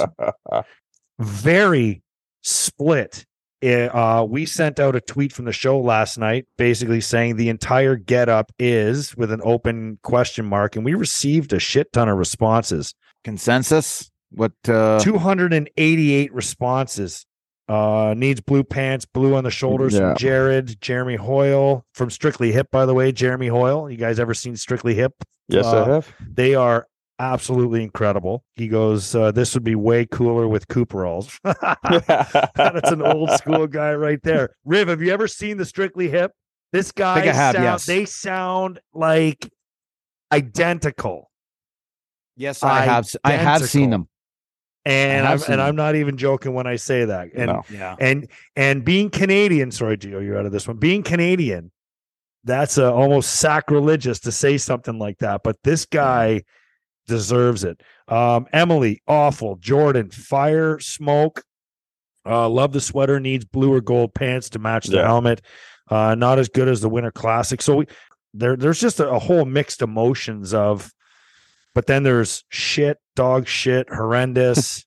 very 1.18 2.02
split. 2.42 3.24
Uh, 3.62 4.24
we 4.28 4.46
sent 4.46 4.78
out 4.78 4.94
a 4.94 5.00
tweet 5.00 5.32
from 5.32 5.44
the 5.44 5.52
show 5.52 5.80
last 5.80 6.16
night, 6.16 6.46
basically 6.56 7.00
saying 7.00 7.36
the 7.36 7.48
entire 7.48 7.96
get 7.96 8.28
up 8.28 8.52
is 8.58 9.16
with 9.16 9.32
an 9.32 9.40
open 9.42 9.98
question 10.02 10.44
mark, 10.44 10.76
and 10.76 10.84
we 10.84 10.94
received 10.94 11.52
a 11.52 11.58
shit 11.58 11.92
ton 11.92 12.08
of 12.08 12.16
responses. 12.16 12.94
Consensus? 13.24 14.10
What? 14.30 14.52
Uh, 14.68 15.00
288 15.00 16.32
responses. 16.32 17.26
Uh, 17.68 18.14
needs 18.16 18.40
blue 18.40 18.64
pants, 18.64 19.04
blue 19.04 19.34
on 19.34 19.44
the 19.44 19.50
shoulders 19.50 19.92
Yeah. 19.94 20.00
from 20.10 20.16
Jared, 20.16 20.80
Jeremy 20.80 21.16
Hoyle 21.16 21.84
from 21.92 22.08
Strictly 22.10 22.50
Hip, 22.52 22.70
by 22.70 22.86
the 22.86 22.94
way. 22.94 23.12
Jeremy 23.12 23.48
Hoyle. 23.48 23.90
You 23.90 23.98
guys 23.98 24.18
ever 24.18 24.32
seen 24.32 24.56
Strictly 24.56 24.94
Hip? 24.94 25.12
Yes, 25.48 25.66
Uh, 25.66 25.84
I 25.84 25.88
have. 25.88 26.14
They 26.18 26.54
are 26.54 26.86
absolutely 27.18 27.82
incredible. 27.82 28.42
He 28.56 28.68
goes, 28.68 29.14
uh, 29.14 29.32
This 29.32 29.52
would 29.52 29.64
be 29.64 29.74
way 29.74 30.06
cooler 30.06 30.48
with 30.48 30.66
Cooperalls. 30.68 31.38
That's 31.44 32.90
an 32.90 33.02
old 33.02 33.30
school 33.32 33.66
guy 33.80 33.92
right 33.94 34.22
there. 34.22 34.50
Riv, 34.64 34.88
have 34.88 35.02
you 35.02 35.12
ever 35.12 35.28
seen 35.28 35.58
the 35.58 35.64
Strictly 35.66 36.08
Hip? 36.08 36.32
This 36.72 36.90
guy, 36.92 37.20
think 37.22 37.34
I 37.34 37.36
have, 37.36 37.54
sound- 37.54 37.64
yes. 37.64 37.86
they 37.86 38.04
sound 38.06 38.80
like 38.94 39.50
identical. 40.32 41.30
yes, 42.36 42.62
I 42.62 42.82
have. 42.82 43.04
s- 43.04 43.16
I 43.24 43.32
have 43.32 43.64
seen 43.68 43.90
them. 43.90 44.08
And 44.84 45.26
I 45.26 45.32
I'm 45.32 45.34
and 45.34 45.42
them. 45.44 45.60
I'm 45.60 45.76
not 45.76 45.96
even 45.96 46.16
joking 46.16 46.54
when 46.54 46.66
I 46.66 46.76
say 46.76 47.04
that. 47.04 47.28
And 47.34 47.46
No. 47.48 47.62
Yeah. 47.70 47.96
and 48.00 48.28
and 48.56 48.84
being 48.84 49.10
Canadian, 49.10 49.70
sorry, 49.70 49.98
Gio, 49.98 50.24
you're 50.24 50.38
out 50.38 50.46
of 50.46 50.52
this 50.52 50.66
one. 50.66 50.78
Being 50.78 51.02
Canadian, 51.02 51.70
that's 52.44 52.78
uh, 52.78 52.92
almost 52.94 53.34
sacrilegious 53.34 54.20
to 54.20 54.32
say 54.32 54.56
something 54.56 54.98
like 54.98 55.18
that. 55.18 55.42
But 55.44 55.56
this 55.62 55.84
guy 55.84 56.42
deserves 57.06 57.64
it. 57.64 57.82
Um, 58.06 58.46
Emily, 58.52 59.02
awful. 59.06 59.56
Jordan, 59.56 60.10
fire, 60.10 60.78
smoke. 60.80 61.42
Uh, 62.24 62.48
love 62.48 62.72
the 62.72 62.80
sweater. 62.80 63.20
Needs 63.20 63.44
blue 63.44 63.72
or 63.72 63.80
gold 63.80 64.14
pants 64.14 64.48
to 64.50 64.58
match 64.58 64.86
the 64.86 64.96
Yeah. 64.98 65.06
helmet. 65.06 65.42
Uh, 65.90 66.14
not 66.14 66.38
as 66.38 66.48
good 66.48 66.68
as 66.68 66.80
the 66.80 66.88
Winter 66.88 67.10
Classic. 67.10 67.60
So 67.62 67.76
we, 67.76 67.86
there, 68.34 68.56
there's 68.56 68.80
just 68.80 69.00
a, 69.00 69.08
a 69.10 69.18
whole 69.18 69.44
mixed 69.44 69.82
emotions 69.82 70.54
of. 70.54 70.90
But 71.78 71.86
then 71.86 72.02
there's 72.02 72.42
shit, 72.48 72.98
dog 73.14 73.46
shit, 73.46 73.88
horrendous. 73.88 74.84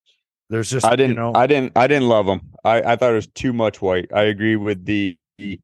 there's 0.50 0.70
just 0.70 0.84
I 0.84 0.96
didn't. 0.96 1.10
you 1.10 1.14
know 1.14 1.30
I 1.36 1.46
didn't. 1.46 1.70
I 1.76 1.86
didn't 1.86 2.08
love 2.08 2.26
them. 2.26 2.40
I, 2.64 2.82
I 2.82 2.96
thought 2.96 3.12
it 3.12 3.14
was 3.14 3.28
too 3.28 3.52
much 3.52 3.80
white. 3.80 4.10
I 4.12 4.22
agree 4.22 4.56
with 4.56 4.84
the 4.84 5.16
the, 5.38 5.60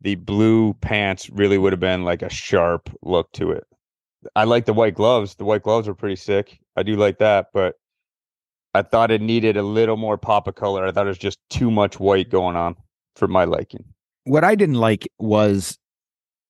the 0.00 0.16
blue 0.16 0.74
pants. 0.80 1.30
Really 1.30 1.58
would 1.58 1.72
have 1.72 1.78
been 1.78 2.02
like 2.02 2.22
a 2.22 2.28
sharp 2.28 2.90
look 3.02 3.30
to 3.34 3.52
it. 3.52 3.68
I 4.34 4.42
like 4.42 4.64
the 4.64 4.72
white 4.72 4.96
gloves. 4.96 5.36
The 5.36 5.44
white 5.44 5.62
gloves 5.62 5.86
are 5.86 5.94
pretty 5.94 6.16
sick. 6.16 6.58
I 6.74 6.82
do 6.82 6.96
like 6.96 7.18
that, 7.18 7.50
but 7.54 7.76
I 8.74 8.82
thought 8.82 9.12
it 9.12 9.20
needed 9.20 9.56
a 9.56 9.62
little 9.62 9.96
more 9.96 10.18
pop 10.18 10.48
of 10.48 10.56
color. 10.56 10.84
I 10.84 10.90
thought 10.90 11.06
it 11.06 11.10
was 11.10 11.18
just 11.18 11.38
too 11.50 11.70
much 11.70 12.00
white 12.00 12.30
going 12.30 12.56
on 12.56 12.74
for 13.14 13.28
my 13.28 13.44
liking. 13.44 13.84
What 14.24 14.42
I 14.42 14.56
didn't 14.56 14.74
like 14.74 15.06
was 15.20 15.78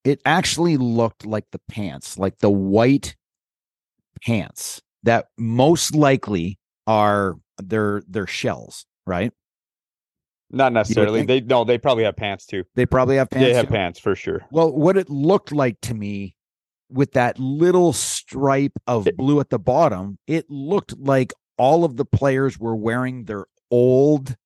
it 0.02 0.22
actually 0.24 0.78
looked 0.78 1.26
like 1.26 1.44
the 1.52 1.60
pants, 1.68 2.16
like 2.16 2.38
the 2.38 2.48
white 2.48 3.14
pants 4.24 4.80
that 5.02 5.26
most 5.38 5.94
likely 5.94 6.58
are 6.86 7.36
their 7.58 8.02
their 8.08 8.26
shells, 8.26 8.86
right? 9.06 9.32
Not 10.50 10.72
necessarily. 10.72 11.24
They 11.24 11.40
no. 11.40 11.64
They 11.64 11.78
probably 11.78 12.04
have 12.04 12.16
pants 12.16 12.46
too. 12.46 12.64
They 12.74 12.86
probably 12.86 13.16
have 13.16 13.30
pants. 13.30 13.46
they 13.46 13.54
have 13.54 13.66
too. 13.66 13.72
pants 13.72 13.98
for 13.98 14.14
sure. 14.14 14.46
Well, 14.50 14.72
what 14.72 14.96
it 14.96 15.10
looked 15.10 15.52
like 15.52 15.80
to 15.82 15.94
me 15.94 16.36
with 16.88 17.12
that 17.12 17.38
little 17.38 17.92
stripe 17.92 18.78
of 18.86 19.08
blue 19.16 19.40
at 19.40 19.50
the 19.50 19.58
bottom, 19.58 20.18
it 20.26 20.48
looked 20.48 20.96
like 20.98 21.32
all 21.58 21.84
of 21.84 21.96
the 21.96 22.04
players 22.04 22.58
were 22.58 22.76
wearing 22.76 23.24
their 23.24 23.46
old 23.70 24.36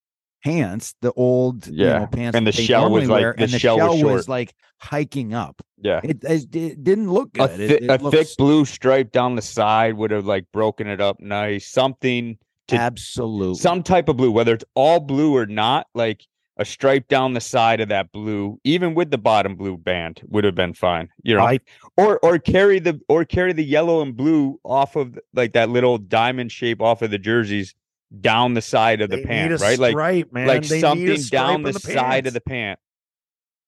pants, 0.44 0.94
the 1.00 1.12
old 1.12 1.66
you 1.66 1.86
Yeah, 1.86 1.98
know, 2.00 2.06
pants, 2.06 2.36
and 2.36 2.46
the 2.46 2.52
shell 2.52 2.90
was 2.90 3.08
like- 3.08 3.20
wear, 3.22 3.34
the 3.36 3.42
and 3.44 3.52
the 3.52 3.58
shell 3.58 3.76
shell, 3.78 3.94
was 3.94 4.02
was, 4.02 4.28
like 4.28 4.54
hiking 4.78 5.34
up. 5.34 5.60
Yeah. 5.78 6.00
It, 6.02 6.22
it, 6.24 6.54
it 6.56 6.84
didn't 6.84 7.10
look 7.12 7.30
a, 7.38 7.48
good. 7.48 7.60
It- 7.60 7.68
thi- 7.80 7.84
it 7.86 8.00
a 8.00 8.02
looks 8.04 8.16
thick 8.16 8.28
blue 8.38 8.64
stripe 8.64 9.12
down 9.12 9.36
the 9.36 9.42
side 9.42 9.94
would 9.94 10.10
have 10.10 10.26
like 10.26 10.46
broken 10.52 10.86
it 10.86 11.00
up 11.00 11.20
nice. 11.20 11.66
Something 11.68 12.38
to- 12.68 12.76
absolutely 12.76 13.56
some 13.56 13.82
type 13.82 14.08
of 14.08 14.16
blue, 14.16 14.30
whether 14.30 14.54
it's 14.54 14.64
all 14.74 15.00
blue 15.00 15.36
or 15.36 15.46
not, 15.46 15.86
like 15.94 16.26
a 16.56 16.64
stripe 16.64 17.08
down 17.08 17.32
the 17.32 17.40
side 17.40 17.80
of 17.80 17.88
that 17.88 18.12
blue, 18.12 18.60
even 18.64 18.94
with 18.94 19.10
the 19.10 19.16
bottom 19.16 19.56
blue 19.56 19.78
band, 19.78 20.20
would 20.28 20.44
have 20.44 20.54
been 20.54 20.74
fine. 20.74 21.08
You 21.22 21.36
know, 21.36 21.42
I- 21.46 21.60
or 21.96 22.18
or 22.22 22.38
carry 22.38 22.78
the 22.78 23.00
or 23.08 23.24
carry 23.24 23.52
the 23.52 23.64
yellow 23.64 24.02
and 24.02 24.14
blue 24.16 24.60
off 24.64 24.94
of 24.96 25.18
like 25.34 25.52
that 25.54 25.70
little 25.70 25.96
diamond 25.98 26.52
shape 26.52 26.82
off 26.82 27.00
of 27.02 27.10
the 27.10 27.18
jerseys 27.18 27.74
down 28.20 28.54
the 28.54 28.62
side 28.62 29.00
of 29.00 29.10
the 29.10 29.16
They 29.18 29.24
pant, 29.24 29.50
need 29.52 29.60
a 29.60 29.62
right? 29.62 29.78
Like 29.78 29.92
stripe, 29.92 30.32
man. 30.32 30.46
like 30.48 30.62
They 30.66 30.80
something 30.80 31.22
down 31.30 31.54
on 31.56 31.62
the, 31.62 31.72
side 31.74 32.26
of 32.26 32.32
the 32.34 32.40
pant. 32.40 32.78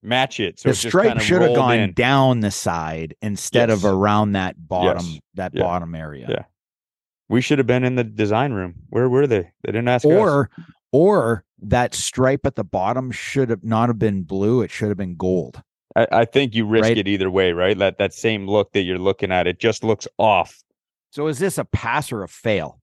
Match 0.03 0.41
it. 0.41 0.59
So 0.59 0.69
the 0.69 0.71
it's 0.73 0.81
stripe 0.81 1.09
kinda 1.09 1.23
should 1.23 1.43
have 1.43 1.55
gone 1.55 1.79
in. 1.79 1.93
down 1.93 2.41
the 2.41 2.51
side 2.51 3.15
instead 3.23 3.71
of 3.71 3.85
around 3.85 4.33
that 4.33 4.57
bottom 4.69 5.05
Yes. 5.07 5.21
that 5.35 5.53
Yeah. 5.55 5.63
bottom 5.63 5.95
area. 5.95 6.27
Yeah. 6.29 6.45
We 7.29 7.41
should 7.41 7.59
have 7.59 7.67
been 7.69 7.85
in 7.85 7.95
the 7.95 8.05
design 8.05 8.53
room. 8.53 8.75
Where 8.91 9.09
were 9.09 9.27
they? 9.29 9.53
They 9.63 9.73
didn't 9.73 9.89
ask 9.89 10.05
us. 10.05 10.11
or 10.11 10.51
or 10.91 11.45
that 11.63 11.95
stripe 11.95 12.45
at 12.45 12.57
the 12.57 12.65
bottom 12.65 13.11
should 13.13 13.49
have 13.49 13.63
not 13.65 13.89
have 13.89 13.99
been 13.99 14.25
blue 14.25 14.61
it 14.63 14.71
should 14.71 14.89
have 14.89 14.97
been 14.99 15.15
gold 15.17 15.63
I, 15.95 16.07
I 16.11 16.25
think 16.25 16.55
you 16.55 16.67
risk 16.67 16.83
Right. 16.85 16.99
it 16.99 17.07
either 17.07 17.31
way, 17.31 17.53
right? 17.53 17.79
That 17.79 17.99
that 17.99 18.13
same 18.13 18.49
look 18.49 18.73
that 18.73 18.83
you're 18.83 18.99
looking 18.99 19.31
at, 19.31 19.47
it 19.47 19.61
just 19.61 19.85
looks 19.85 20.09
off. 20.19 20.63
so 21.11 21.29
is 21.29 21.39
this 21.39 21.59
a 21.59 21.65
pass 21.65 22.11
or 22.11 22.23
a 22.25 22.29
fail 22.29 22.81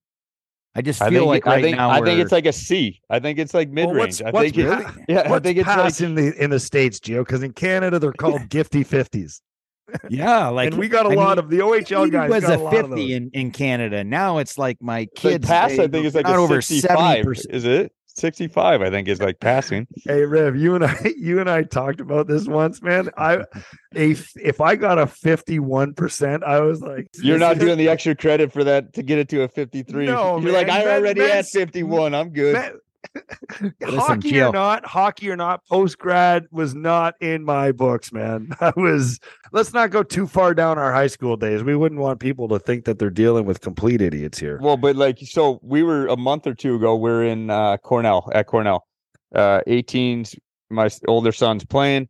i 0.80 0.82
just 0.82 1.02
I 1.02 1.10
feel 1.10 1.22
think 1.32 1.46
like 1.46 1.48
I 1.48 1.56
right 1.56 1.64
think 1.64 1.78
now 1.78 1.90
I 1.90 2.02
think 2.02 2.20
it's 2.22 2.32
like 2.32 2.46
a 2.46 2.54
C. 2.54 3.02
I 3.10 3.20
think 3.20 3.38
it's 3.38 3.54
like 3.54 3.70
mid 3.70 3.88
Well, 3.88 3.96
range. 3.96 4.22
what's- 4.22 4.22
I 4.22 4.32
what's 4.32 4.52
think 4.56 4.58
it, 4.58 4.84
pa- 4.86 4.96
yeah, 5.10 5.34
I 5.34 5.40
think 5.40 5.58
it's 5.58 5.68
like 5.68 6.02
in 6.02 6.16
the 6.16 6.44
in 6.44 6.50
the 6.52 6.60
states, 6.60 7.00
Gio? 7.00 7.20
Because 7.20 7.44
in 7.44 7.52
Canada 7.54 8.00
they're 8.00 8.14
called 8.24 8.42
gifty 8.50 8.86
fifties, 8.86 9.42
yeah 10.10 10.48
like 10.48 10.68
and 10.72 10.78
we 10.78 10.88
got 10.88 11.06
a 11.06 11.10
I 11.10 11.16
lot 11.16 11.38
mean, 11.38 11.40
of 11.46 11.50
the 11.50 11.58
OHL 11.60 12.08
it 12.08 12.12
guys. 12.12 12.30
was 12.30 12.44
got 12.46 12.60
a 12.60 12.64
lot 12.64 12.74
of 12.76 12.90
50 12.90 12.96
those. 13.02 13.12
in, 13.12 13.30
in 13.34 13.52
canada 13.52 14.04
now 14.04 14.38
it's 14.38 14.58
like 14.58 14.78
my 14.82 15.00
like 15.00 15.10
kids 15.16 15.46
pass. 15.48 15.76
they- 15.76 15.84
I 15.84 15.88
think 15.88 16.06
it's 16.06 16.16
like 16.16 16.26
not 16.26 16.36
a 16.36 16.40
over 16.40 16.62
seventy 16.62 17.24
percent. 17.24 17.54
Is 17.56 17.66
it 17.66 17.92
65? 18.20 18.82
I 18.82 18.90
think 18.90 19.08
is 19.08 19.22
like 19.22 19.40
passing. 19.40 19.88
Hey 20.06 20.26
Riv, 20.26 20.56
you 20.56 20.76
and 20.76 20.84
I, 20.86 20.96
you 21.18 21.40
and 21.40 21.50
I 21.50 21.64
talked 21.64 22.00
about 22.00 22.28
this 22.28 22.48
once, 22.48 22.82
man. 22.82 23.10
i 23.18 23.44
if 23.94 24.32
if 24.36 24.62
I 24.62 24.76
got 24.76 24.98
a 24.98 25.08
fifty-one 25.08 25.94
percent, 25.94 26.44
I 26.44 26.62
was 26.62 26.82
like, 26.82 27.08
You're 27.22 27.38
not 27.38 27.60
doing 27.60 27.78
the 27.78 27.90
extra 27.90 28.16
credit 28.16 28.52
for 28.54 28.64
that 28.64 28.94
to 28.94 29.04
get 29.04 29.20
it 29.20 29.30
to 29.30 29.44
a 29.44 29.48
53. 29.48 30.06
No, 30.06 30.40
You're 30.40 30.52
like. 30.52 30.70
I 30.70 30.96
already 30.96 31.22
had 31.22 31.30
men's- 31.30 31.52
51. 31.52 32.14
I'm 32.16 32.32
good. 32.32 32.56
Listen, 33.62 33.74
hockey 33.82 34.32
Gio. 34.34 34.50
or 34.50 34.54
not, 34.54 34.86
hockey 34.86 35.30
or 35.30 35.36
not, 35.36 35.66
post 35.66 35.98
grad 35.98 36.48
was 36.52 36.76
not 36.76 37.16
in 37.22 37.44
my 37.44 37.72
books, 37.72 38.12
man. 38.12 38.50
I 38.62 38.72
was. 38.76 39.20
Let's 39.52 39.74
not 39.74 39.90
go 39.90 40.04
too 40.04 40.28
far 40.28 40.54
down 40.54 40.78
our 40.78 40.94
high 40.94 41.08
school 41.08 41.36
days. 41.38 41.64
We 41.64 41.76
wouldn't 41.76 42.02
want 42.02 42.20
people 42.20 42.48
to 42.50 42.60
think 42.60 42.86
that 42.86 43.00
they're 43.00 43.10
dealing 43.10 43.46
with 43.46 43.62
complete 43.62 44.02
idiots 44.02 44.38
here. 44.38 44.60
Well, 44.62 44.78
but 44.78 44.96
like, 44.96 45.20
so 45.20 45.60
we 45.64 45.84
were 45.84 46.08
a 46.08 46.18
month 46.18 46.46
or 46.46 46.54
two 46.54 46.76
ago. 46.76 46.96
We're 46.96 47.26
in 47.26 47.50
uh, 47.50 47.78
Cornell 47.78 48.30
at 48.34 48.48
Cornell. 48.48 48.86
Uh, 49.34 49.62
18s. 49.68 50.38
My 50.70 50.90
older 51.08 51.32
son's 51.32 51.66
playing. 51.66 52.10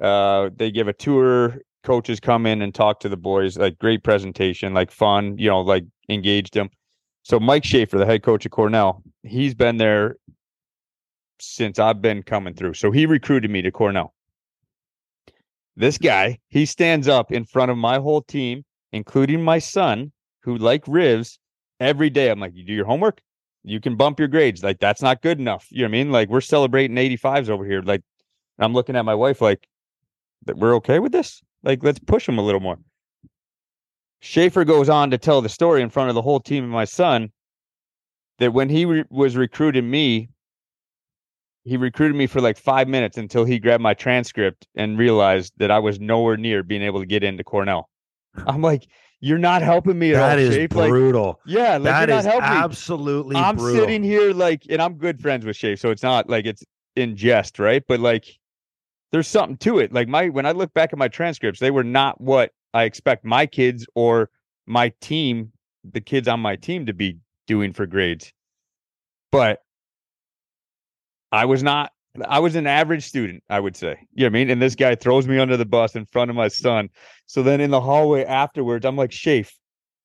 Uh, 0.00 0.50
they 0.56 0.70
give 0.70 0.88
a 0.88 0.92
tour. 0.92 1.58
Coaches 1.82 2.20
come 2.20 2.46
in 2.46 2.62
and 2.62 2.74
talk 2.74 3.00
to 3.00 3.08
the 3.08 3.16
boys. 3.16 3.56
Like 3.58 3.78
great 3.78 4.02
presentation, 4.02 4.74
like 4.74 4.90
fun. 4.90 5.36
You 5.38 5.48
know, 5.48 5.60
like 5.60 5.84
engaged 6.08 6.54
them. 6.54 6.70
So 7.22 7.38
Mike 7.38 7.62
Schafer, 7.62 7.98
the 7.98 8.06
head 8.06 8.22
coach 8.22 8.46
of 8.46 8.52
Cornell, 8.52 9.02
he's 9.22 9.54
been 9.54 9.76
there 9.76 10.16
since 11.40 11.78
I've 11.78 12.02
been 12.02 12.22
coming 12.22 12.54
through. 12.54 12.74
So 12.74 12.90
he 12.90 13.06
recruited 13.06 13.50
me 13.50 13.62
to 13.62 13.70
Cornell. 13.70 14.14
This 15.76 15.98
guy, 15.98 16.38
he 16.48 16.66
stands 16.66 17.06
up 17.06 17.30
in 17.30 17.44
front 17.44 17.70
of 17.70 17.78
my 17.78 17.98
whole 17.98 18.22
team, 18.22 18.64
including 18.92 19.42
my 19.42 19.58
son, 19.58 20.12
who 20.42 20.56
like 20.56 20.84
Rivs, 20.86 21.38
every 21.78 22.10
day. 22.10 22.30
I'm 22.30 22.40
like, 22.40 22.54
you 22.54 22.64
do 22.64 22.72
your 22.72 22.86
homework, 22.86 23.20
you 23.62 23.80
can 23.80 23.96
bump 23.96 24.18
your 24.18 24.28
grades. 24.28 24.64
Like, 24.64 24.80
that's 24.80 25.02
not 25.02 25.22
good 25.22 25.38
enough. 25.38 25.66
You 25.70 25.82
know 25.82 25.84
what 25.84 25.88
I 25.88 25.92
mean? 25.92 26.10
Like, 26.10 26.28
we're 26.28 26.40
celebrating 26.40 26.96
85s 26.96 27.48
over 27.48 27.64
here. 27.64 27.82
Like, 27.82 28.02
I'm 28.58 28.72
looking 28.72 28.96
at 28.96 29.04
my 29.04 29.14
wife 29.14 29.40
like, 29.40 29.68
that 30.46 30.56
we're 30.56 30.74
okay 30.76 30.98
with 30.98 31.12
this? 31.12 31.42
Like, 31.62 31.82
let's 31.82 31.98
push 31.98 32.28
him 32.28 32.38
a 32.38 32.42
little 32.42 32.60
more. 32.60 32.78
Schafer 34.22 34.66
goes 34.66 34.88
on 34.88 35.10
to 35.10 35.18
tell 35.18 35.42
the 35.42 35.48
story 35.48 35.82
in 35.82 35.90
front 35.90 36.08
of 36.08 36.14
the 36.14 36.22
whole 36.22 36.40
team 36.40 36.64
and 36.64 36.72
my 36.72 36.84
son 36.84 37.30
that 38.38 38.52
when 38.52 38.68
he 38.68 38.84
re- 38.84 39.04
was 39.10 39.36
recruiting 39.36 39.88
me, 39.90 40.30
he 41.68 41.76
recruited 41.76 42.16
me 42.16 42.26
for 42.26 42.40
like 42.40 42.56
five 42.58 42.88
minutes 42.88 43.16
until 43.18 43.44
he 43.44 43.58
grabbed 43.58 43.82
my 43.82 43.94
transcript 43.94 44.66
and 44.74 44.98
realized 44.98 45.52
that 45.58 45.70
I 45.70 45.78
was 45.78 46.00
nowhere 46.00 46.36
near 46.36 46.62
being 46.62 46.82
able 46.82 47.00
to 47.00 47.06
get 47.06 47.22
into 47.22 47.44
Cornell. 47.44 47.88
I'm 48.46 48.62
like, 48.62 48.86
you're 49.20 49.38
not 49.38 49.62
helping 49.62 49.98
me 49.98 50.12
at 50.14 50.18
That 50.18 50.38
all. 50.38 50.44
is 50.44 50.54
Shape. 50.54 50.74
Like, 50.74 50.90
brutal. 50.90 51.40
yeah, 51.44 51.72
like 51.76 51.82
that 51.84 51.98
you're 52.00 52.08
not 52.08 52.18
is 52.20 52.24
helping 52.26 52.50
me. 52.50 52.56
absolutely 52.56 53.36
I'm 53.36 53.56
brutal. 53.56 53.80
sitting 53.84 54.02
here 54.02 54.32
like, 54.32 54.62
and 54.70 54.80
I'm 54.80 54.94
good 54.94 55.20
friends 55.20 55.44
with 55.44 55.56
Shape, 55.56 55.78
so 55.78 55.90
it's 55.90 56.02
not 56.02 56.28
like 56.30 56.46
it's 56.46 56.62
in 56.96 57.16
jest, 57.16 57.58
right? 57.58 57.82
But 57.88 58.00
like, 58.00 58.26
there's 59.12 59.26
something 59.28 59.56
to 59.58 59.78
it. 59.78 59.92
Like 59.92 60.08
my 60.08 60.28
when 60.28 60.46
I 60.46 60.52
look 60.52 60.72
back 60.74 60.92
at 60.92 60.98
my 60.98 61.08
transcripts, 61.08 61.60
they 61.60 61.70
were 61.70 61.84
not 61.84 62.20
what 62.20 62.52
I 62.74 62.84
expect 62.84 63.24
my 63.24 63.46
kids 63.46 63.86
or 63.94 64.30
my 64.66 64.92
team, 65.00 65.52
the 65.90 66.00
kids 66.00 66.28
on 66.28 66.40
my 66.40 66.56
team, 66.56 66.86
to 66.86 66.92
be 66.92 67.18
doing 67.46 67.72
for 67.72 67.86
grades. 67.86 68.32
but 69.32 69.60
I 71.32 71.44
was 71.44 71.62
not. 71.62 71.92
I 72.26 72.40
was 72.40 72.56
an 72.56 72.66
average 72.66 73.04
student, 73.06 73.44
I 73.48 73.60
would 73.60 73.76
say. 73.76 73.96
You 74.14 74.24
know 74.24 74.26
what 74.26 74.30
I 74.30 74.32
mean? 74.32 74.50
And 74.50 74.60
this 74.60 74.74
guy 74.74 74.94
throws 74.94 75.28
me 75.28 75.38
under 75.38 75.56
the 75.56 75.66
bus 75.66 75.94
in 75.94 76.04
front 76.06 76.30
of 76.30 76.36
my 76.36 76.48
son. 76.48 76.88
So 77.26 77.42
then 77.42 77.60
in 77.60 77.70
the 77.70 77.80
hallway 77.80 78.24
afterwards, 78.24 78.84
I'm 78.84 78.96
like, 78.96 79.12
Shafe, 79.12 79.52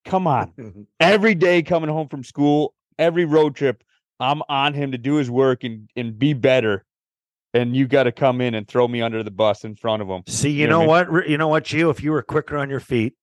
come 0.04 0.26
on. 0.26 0.86
Every 1.00 1.34
day 1.34 1.62
coming 1.62 1.90
home 1.90 2.08
from 2.08 2.22
school, 2.22 2.74
every 2.98 3.24
road 3.24 3.56
trip, 3.56 3.82
I'm 4.20 4.42
on 4.48 4.74
him 4.74 4.92
to 4.92 4.98
do 4.98 5.14
his 5.14 5.30
work 5.30 5.64
and 5.64 5.88
and 5.96 6.18
be 6.18 6.34
better. 6.34 6.84
And 7.52 7.76
you 7.76 7.86
got 7.86 8.04
to 8.04 8.12
come 8.12 8.40
in 8.40 8.54
and 8.54 8.66
throw 8.66 8.88
me 8.88 9.00
under 9.00 9.22
the 9.22 9.30
bus 9.30 9.64
in 9.64 9.76
front 9.76 10.02
of 10.02 10.08
him. 10.08 10.22
See, 10.26 10.50
you 10.50 10.62
You 10.62 10.66
know 10.66 10.82
know 10.82 10.88
what? 10.88 11.28
You 11.28 11.38
know 11.38 11.48
what, 11.48 11.64
Gio? 11.64 11.90
If 11.90 12.02
you 12.02 12.12
were 12.12 12.22
quicker 12.22 12.56
on 12.58 12.68
your 12.68 12.80
feet, 12.80 13.14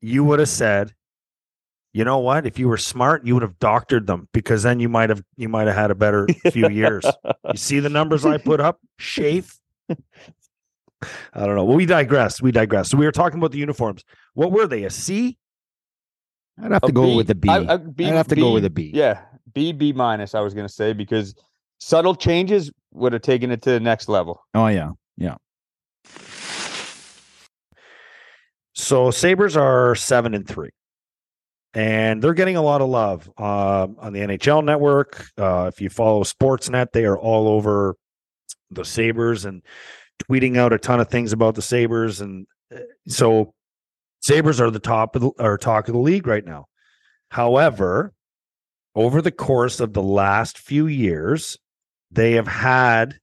you 0.00 0.24
would 0.24 0.38
have 0.38 0.48
said, 0.48 0.94
you 1.96 2.04
know 2.04 2.18
what? 2.18 2.44
If 2.44 2.58
you 2.58 2.68
were 2.68 2.76
smart, 2.76 3.24
you 3.24 3.32
would 3.32 3.42
have 3.42 3.58
doctored 3.58 4.06
them 4.06 4.28
because 4.34 4.62
then 4.62 4.80
you 4.80 4.88
might 4.90 5.08
have 5.08 5.22
you 5.38 5.48
might 5.48 5.66
have 5.66 5.74
had 5.76 5.90
a 5.90 5.94
better 5.94 6.28
few 6.50 6.68
years. 6.68 7.06
You 7.50 7.56
see 7.56 7.80
the 7.80 7.88
numbers 7.88 8.26
I 8.26 8.36
put 8.36 8.60
up? 8.60 8.80
Shafe. 9.00 9.58
I 9.90 9.96
don't 11.46 11.56
know. 11.56 11.64
Well, 11.64 11.74
we 11.78 11.86
digress. 11.86 12.42
We 12.42 12.52
digress. 12.52 12.90
So 12.90 12.98
we 12.98 13.06
were 13.06 13.12
talking 13.12 13.38
about 13.38 13.52
the 13.52 13.56
uniforms. 13.58 14.04
What 14.34 14.52
were 14.52 14.66
they? 14.66 14.84
A 14.84 14.90
C? 14.90 15.38
I'd 16.62 16.70
have 16.70 16.82
to 16.82 16.92
go 16.92 17.04
B- 17.06 17.16
with 17.16 17.30
a 17.30 17.34
B. 17.34 17.48
I- 17.48 17.60
would 17.76 17.98
have 17.98 18.28
to 18.28 18.36
go 18.36 18.52
with 18.52 18.66
a 18.66 18.70
B. 18.70 18.90
Yeah, 18.92 19.22
B 19.54 19.72
B 19.72 19.94
minus. 19.94 20.34
I 20.34 20.40
was 20.40 20.52
gonna 20.52 20.68
say 20.68 20.92
because 20.92 21.34
subtle 21.78 22.14
changes 22.14 22.70
would 22.92 23.14
have 23.14 23.22
taken 23.22 23.50
it 23.50 23.62
to 23.62 23.70
the 23.70 23.80
next 23.80 24.10
level. 24.10 24.44
Oh 24.54 24.66
yeah, 24.66 24.90
yeah. 25.16 25.36
So 28.74 29.10
Sabres 29.10 29.56
are 29.56 29.94
seven 29.94 30.34
and 30.34 30.46
three. 30.46 30.68
And 31.76 32.22
they're 32.22 32.32
getting 32.32 32.56
a 32.56 32.62
lot 32.62 32.80
of 32.80 32.88
love 32.88 33.30
uh, 33.36 33.86
on 33.98 34.14
the 34.14 34.20
NHL 34.20 34.64
network. 34.64 35.26
Uh, 35.36 35.70
if 35.70 35.78
you 35.82 35.90
follow 35.90 36.22
Sportsnet, 36.22 36.92
they 36.92 37.04
are 37.04 37.18
all 37.18 37.48
over 37.48 37.96
the 38.70 38.82
Sabres 38.82 39.44
and 39.44 39.62
tweeting 40.24 40.56
out 40.56 40.72
a 40.72 40.78
ton 40.78 41.00
of 41.00 41.10
things 41.10 41.34
about 41.34 41.54
the 41.54 41.60
Sabres. 41.60 42.22
And 42.22 42.46
uh, 42.74 42.78
so 43.08 43.52
Sabres 44.22 44.58
are 44.58 44.70
the 44.70 44.78
top 44.78 45.16
of 45.16 45.20
the, 45.20 45.28
or 45.38 45.58
talk 45.58 45.86
of 45.88 45.92
the 45.92 46.00
league 46.00 46.26
right 46.26 46.46
now. 46.46 46.64
However, 47.30 48.14
over 48.94 49.20
the 49.20 49.30
course 49.30 49.78
of 49.78 49.92
the 49.92 50.02
last 50.02 50.56
few 50.56 50.86
years, 50.86 51.58
they 52.10 52.32
have 52.32 52.48
had 52.48 53.18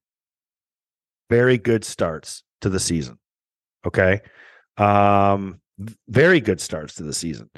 very 1.27 1.57
good 1.57 1.83
starts 1.83 2.43
to 2.61 2.69
the 2.69 2.79
season. 2.79 3.17
Okay. 3.83 4.21
Um, 4.77 5.59
very 6.07 6.39
good 6.39 6.61
starts 6.61 6.93
to 6.95 7.03
the 7.03 7.15
season. 7.15 7.49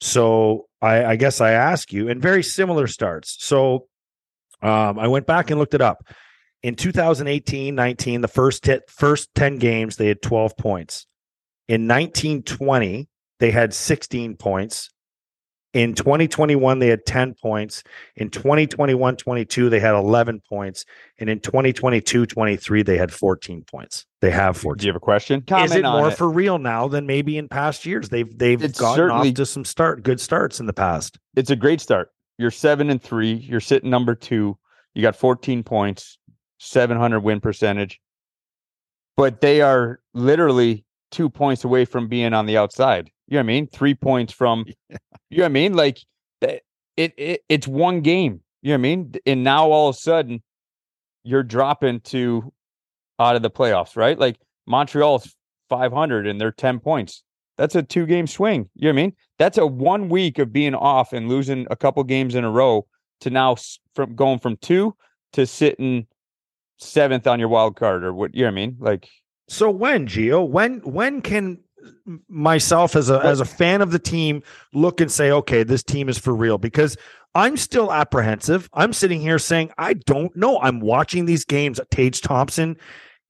So 0.00 0.66
I, 0.82 1.04
I 1.04 1.16
guess 1.16 1.40
I 1.40 1.52
ask 1.52 1.92
you, 1.92 2.08
and 2.08 2.20
very 2.20 2.42
similar 2.42 2.86
starts. 2.86 3.36
So 3.40 3.86
um, 4.62 4.98
I 4.98 5.08
went 5.08 5.26
back 5.26 5.50
and 5.50 5.58
looked 5.58 5.74
it 5.74 5.80
up. 5.80 6.06
In 6.62 6.74
2018 6.74 7.74
19, 7.74 8.20
the 8.20 8.28
first, 8.28 8.64
t- 8.64 8.80
first 8.88 9.28
10 9.34 9.56
games, 9.58 9.96
they 9.96 10.08
had 10.08 10.22
12 10.22 10.56
points. 10.56 11.06
In 11.68 11.86
1920, 11.88 13.08
they 13.38 13.50
had 13.50 13.74
16 13.74 14.36
points. 14.36 14.90
In 15.76 15.92
2021, 15.92 16.78
they 16.78 16.88
had 16.88 17.04
10 17.04 17.34
points. 17.34 17.82
In 18.16 18.30
2021 18.30 19.16
22, 19.16 19.68
they 19.68 19.78
had 19.78 19.94
11 19.94 20.40
points. 20.48 20.86
And 21.18 21.28
in 21.28 21.38
2022 21.40 22.24
23, 22.24 22.82
they 22.82 22.96
had 22.96 23.12
14 23.12 23.62
points. 23.64 24.06
They 24.22 24.30
have 24.30 24.56
14 24.56 24.78
Do 24.78 24.86
you 24.86 24.88
have 24.88 24.96
a 24.96 25.00
question? 25.00 25.42
Comment 25.42 25.70
is 25.70 25.76
it 25.76 25.82
more 25.82 26.08
it. 26.08 26.16
for 26.16 26.30
real 26.30 26.56
now 26.56 26.88
than 26.88 27.06
maybe 27.06 27.36
in 27.36 27.46
past 27.48 27.84
years? 27.84 28.08
They've 28.08 28.38
they've 28.38 28.62
It's 28.62 28.80
gotten 28.80 28.96
certainly- 28.96 29.28
off 29.28 29.34
to 29.34 29.44
some 29.44 29.66
start 29.66 30.02
good 30.02 30.18
starts 30.18 30.60
in 30.60 30.66
the 30.66 30.72
past. 30.72 31.18
it's 31.36 31.50
a 31.50 31.56
great 31.56 31.82
start. 31.82 32.08
You're 32.38 32.50
seven 32.50 32.88
and 32.88 33.02
three. 33.02 33.34
You're 33.34 33.60
sitting 33.60 33.90
number 33.90 34.14
two. 34.14 34.56
You 34.94 35.02
got 35.02 35.14
14 35.14 35.62
points, 35.62 36.16
700 36.58 37.20
win 37.20 37.40
percentage. 37.40 38.00
But 39.14 39.42
they 39.42 39.60
are 39.60 40.00
literally 40.14 40.86
two 41.10 41.28
points 41.28 41.64
away 41.64 41.84
from 41.84 42.08
being 42.08 42.32
on 42.32 42.46
the 42.46 42.56
outside. 42.56 43.10
You 43.28 43.34
know 43.34 43.38
what 43.38 43.44
I 43.44 43.46
mean? 43.46 43.66
Three 43.66 43.94
points 43.94 44.32
from, 44.32 44.64
you 45.30 45.38
know 45.38 45.42
what 45.42 45.46
I 45.46 45.48
mean? 45.48 45.74
Like 45.74 45.98
it, 46.40 46.62
it, 47.16 47.44
it's 47.48 47.68
one 47.68 48.00
game. 48.00 48.40
You 48.62 48.72
know 48.72 48.74
what 48.74 48.78
I 48.78 48.82
mean? 48.82 49.12
And 49.26 49.44
now 49.44 49.70
all 49.70 49.88
of 49.88 49.96
a 49.96 49.98
sudden, 49.98 50.42
you're 51.22 51.42
dropping 51.42 52.00
to 52.00 52.52
out 53.18 53.36
of 53.36 53.42
the 53.42 53.50
playoffs, 53.50 53.96
right? 53.96 54.18
Like 54.18 54.38
Montreal's 54.66 55.34
500 55.68 56.26
and 56.26 56.40
they're 56.40 56.52
10 56.52 56.80
points. 56.80 57.22
That's 57.58 57.74
a 57.74 57.82
two 57.82 58.06
game 58.06 58.26
swing. 58.26 58.68
You 58.74 58.88
know 58.88 58.88
what 58.88 58.92
I 58.92 59.02
mean? 59.02 59.12
That's 59.38 59.58
a 59.58 59.66
one 59.66 60.08
week 60.08 60.38
of 60.38 60.52
being 60.52 60.74
off 60.74 61.12
and 61.12 61.28
losing 61.28 61.66
a 61.70 61.76
couple 61.76 62.02
games 62.04 62.34
in 62.34 62.44
a 62.44 62.50
row 62.50 62.86
to 63.20 63.30
now 63.30 63.56
from 63.94 64.14
going 64.14 64.38
from 64.38 64.56
two 64.58 64.94
to 65.32 65.46
sitting 65.46 66.06
seventh 66.78 67.26
on 67.26 67.40
your 67.40 67.48
wild 67.48 67.76
card 67.76 68.04
or 68.04 68.12
what 68.12 68.34
you 68.34 68.42
know 68.42 68.48
what 68.48 68.52
I 68.52 68.54
mean? 68.54 68.76
Like 68.78 69.08
So 69.48 69.70
when 69.70 70.06
Gio, 70.06 70.46
when 70.46 70.80
when 70.80 71.22
can 71.22 71.60
myself 72.28 72.96
as 72.96 73.10
a 73.10 73.18
as 73.24 73.40
a 73.40 73.44
fan 73.44 73.80
of 73.82 73.90
the 73.90 73.98
team 73.98 74.42
look 74.72 75.00
and 75.00 75.10
say, 75.10 75.30
okay, 75.30 75.62
this 75.62 75.82
team 75.82 76.08
is 76.08 76.18
for 76.18 76.34
real? 76.34 76.58
Because 76.58 76.96
I'm 77.34 77.56
still 77.56 77.92
apprehensive. 77.92 78.68
I'm 78.72 78.92
sitting 78.92 79.20
here 79.20 79.38
saying, 79.38 79.70
I 79.78 79.94
don't 79.94 80.34
know. 80.36 80.58
I'm 80.60 80.80
watching 80.80 81.26
these 81.26 81.44
games. 81.44 81.80
Tage 81.90 82.20
Thompson 82.22 82.76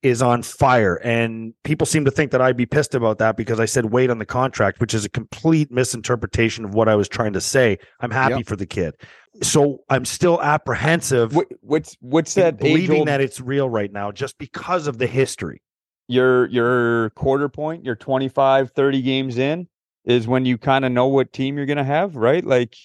is 0.03 0.21
on 0.21 0.43
fire. 0.43 0.95
And 1.03 1.53
people 1.63 1.85
seem 1.87 2.05
to 2.05 2.11
think 2.11 2.31
that 2.31 2.41
I'd 2.41 2.55
be 2.55 2.65
pissed 2.67 2.93
about 2.95 3.17
that 3.17 3.35
because 3.35 3.59
I 3.59 3.65
said 3.65 3.85
wait 3.85 4.09
on 4.09 4.19
the 4.19 4.25
contract, 4.25 4.79
which 4.79 4.93
is 4.93 5.03
a 5.03 5.09
complete 5.09 5.71
misinterpretation 5.71 6.63
of 6.63 6.73
what 6.73 6.87
I 6.87 6.95
was 6.95 7.09
trying 7.09 7.33
to 7.33 7.41
say. 7.41 7.79
I'm 7.99 8.11
happy 8.11 8.35
Yep. 8.35 8.45
for 8.45 8.55
the 8.55 8.67
kid. 8.67 8.95
So 9.43 9.79
I'm 9.89 10.05
still 10.05 10.41
apprehensive 10.41 11.35
what, 11.35 11.47
what's 11.61 11.97
what's 11.99 12.33
that 12.35 12.57
believing 12.59 12.91
age-old- 12.97 13.07
that 13.07 13.21
it's 13.21 13.41
real 13.41 13.69
right 13.69 13.91
now 13.91 14.11
just 14.11 14.37
because 14.37 14.87
of 14.87 14.99
the 14.99 15.07
history. 15.07 15.61
Your 16.07 16.47
your 16.47 17.09
quarter 17.11 17.49
point, 17.49 17.85
your 17.85 17.95
25, 17.95 18.71
30 18.71 19.01
games 19.01 19.37
in 19.37 19.67
is 20.05 20.27
when 20.27 20.45
you 20.45 20.57
kind 20.57 20.85
of 20.85 20.91
know 20.91 21.07
what 21.07 21.33
team 21.33 21.57
you're 21.57 21.65
going 21.65 21.77
to 21.77 21.83
have, 21.83 22.15
right? 22.15 22.45
Like 22.45 22.75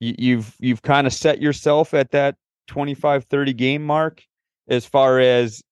you, 0.00 0.14
you've 0.18 0.54
you've 0.58 0.82
kind 0.82 1.06
of 1.06 1.12
set 1.12 1.40
yourself 1.40 1.94
at 1.94 2.12
that 2.12 2.36
25, 2.68 3.24
30 3.24 3.52
game 3.52 3.84
mark 3.84 4.22
as 4.68 4.86
far 4.86 5.20
as 5.20 5.62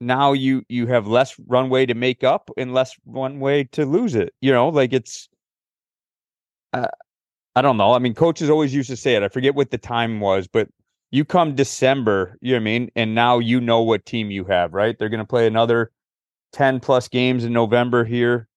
now 0.00 0.32
you 0.32 0.62
you 0.68 0.86
have 0.86 1.06
less 1.06 1.34
runway 1.46 1.86
to 1.86 1.94
make 1.94 2.24
up 2.24 2.50
and 2.56 2.72
less 2.72 2.96
runway 3.06 3.64
to 3.64 3.84
lose 3.84 4.14
it. 4.14 4.32
You 4.40 4.52
know, 4.52 4.68
like 4.68 4.92
it's 4.92 5.28
uh, 6.72 6.88
I 7.56 7.62
don't 7.62 7.76
know. 7.76 7.94
I 7.94 7.98
mean, 7.98 8.14
coaches 8.14 8.48
always 8.48 8.74
used 8.74 8.90
to 8.90 8.96
say 8.96 9.16
it. 9.16 9.22
I 9.22 9.28
forget 9.28 9.54
what 9.54 9.70
the 9.70 9.78
time 9.78 10.20
was, 10.20 10.46
but 10.46 10.68
you 11.10 11.24
come 11.24 11.54
December, 11.54 12.38
you 12.40 12.52
know 12.52 12.58
what 12.58 12.60
I 12.60 12.64
mean? 12.64 12.90
And 12.94 13.14
now 13.14 13.38
you 13.38 13.60
know 13.60 13.82
what 13.82 14.06
team 14.06 14.30
you 14.30 14.44
have, 14.44 14.72
right? 14.72 14.96
They're 14.98 15.08
going 15.08 15.18
to 15.18 15.26
play 15.26 15.46
another 15.46 15.90
10 16.52 16.80
plus 16.80 17.08
games 17.08 17.44
in 17.44 17.52
November 17.52 18.04
here. 18.04 18.48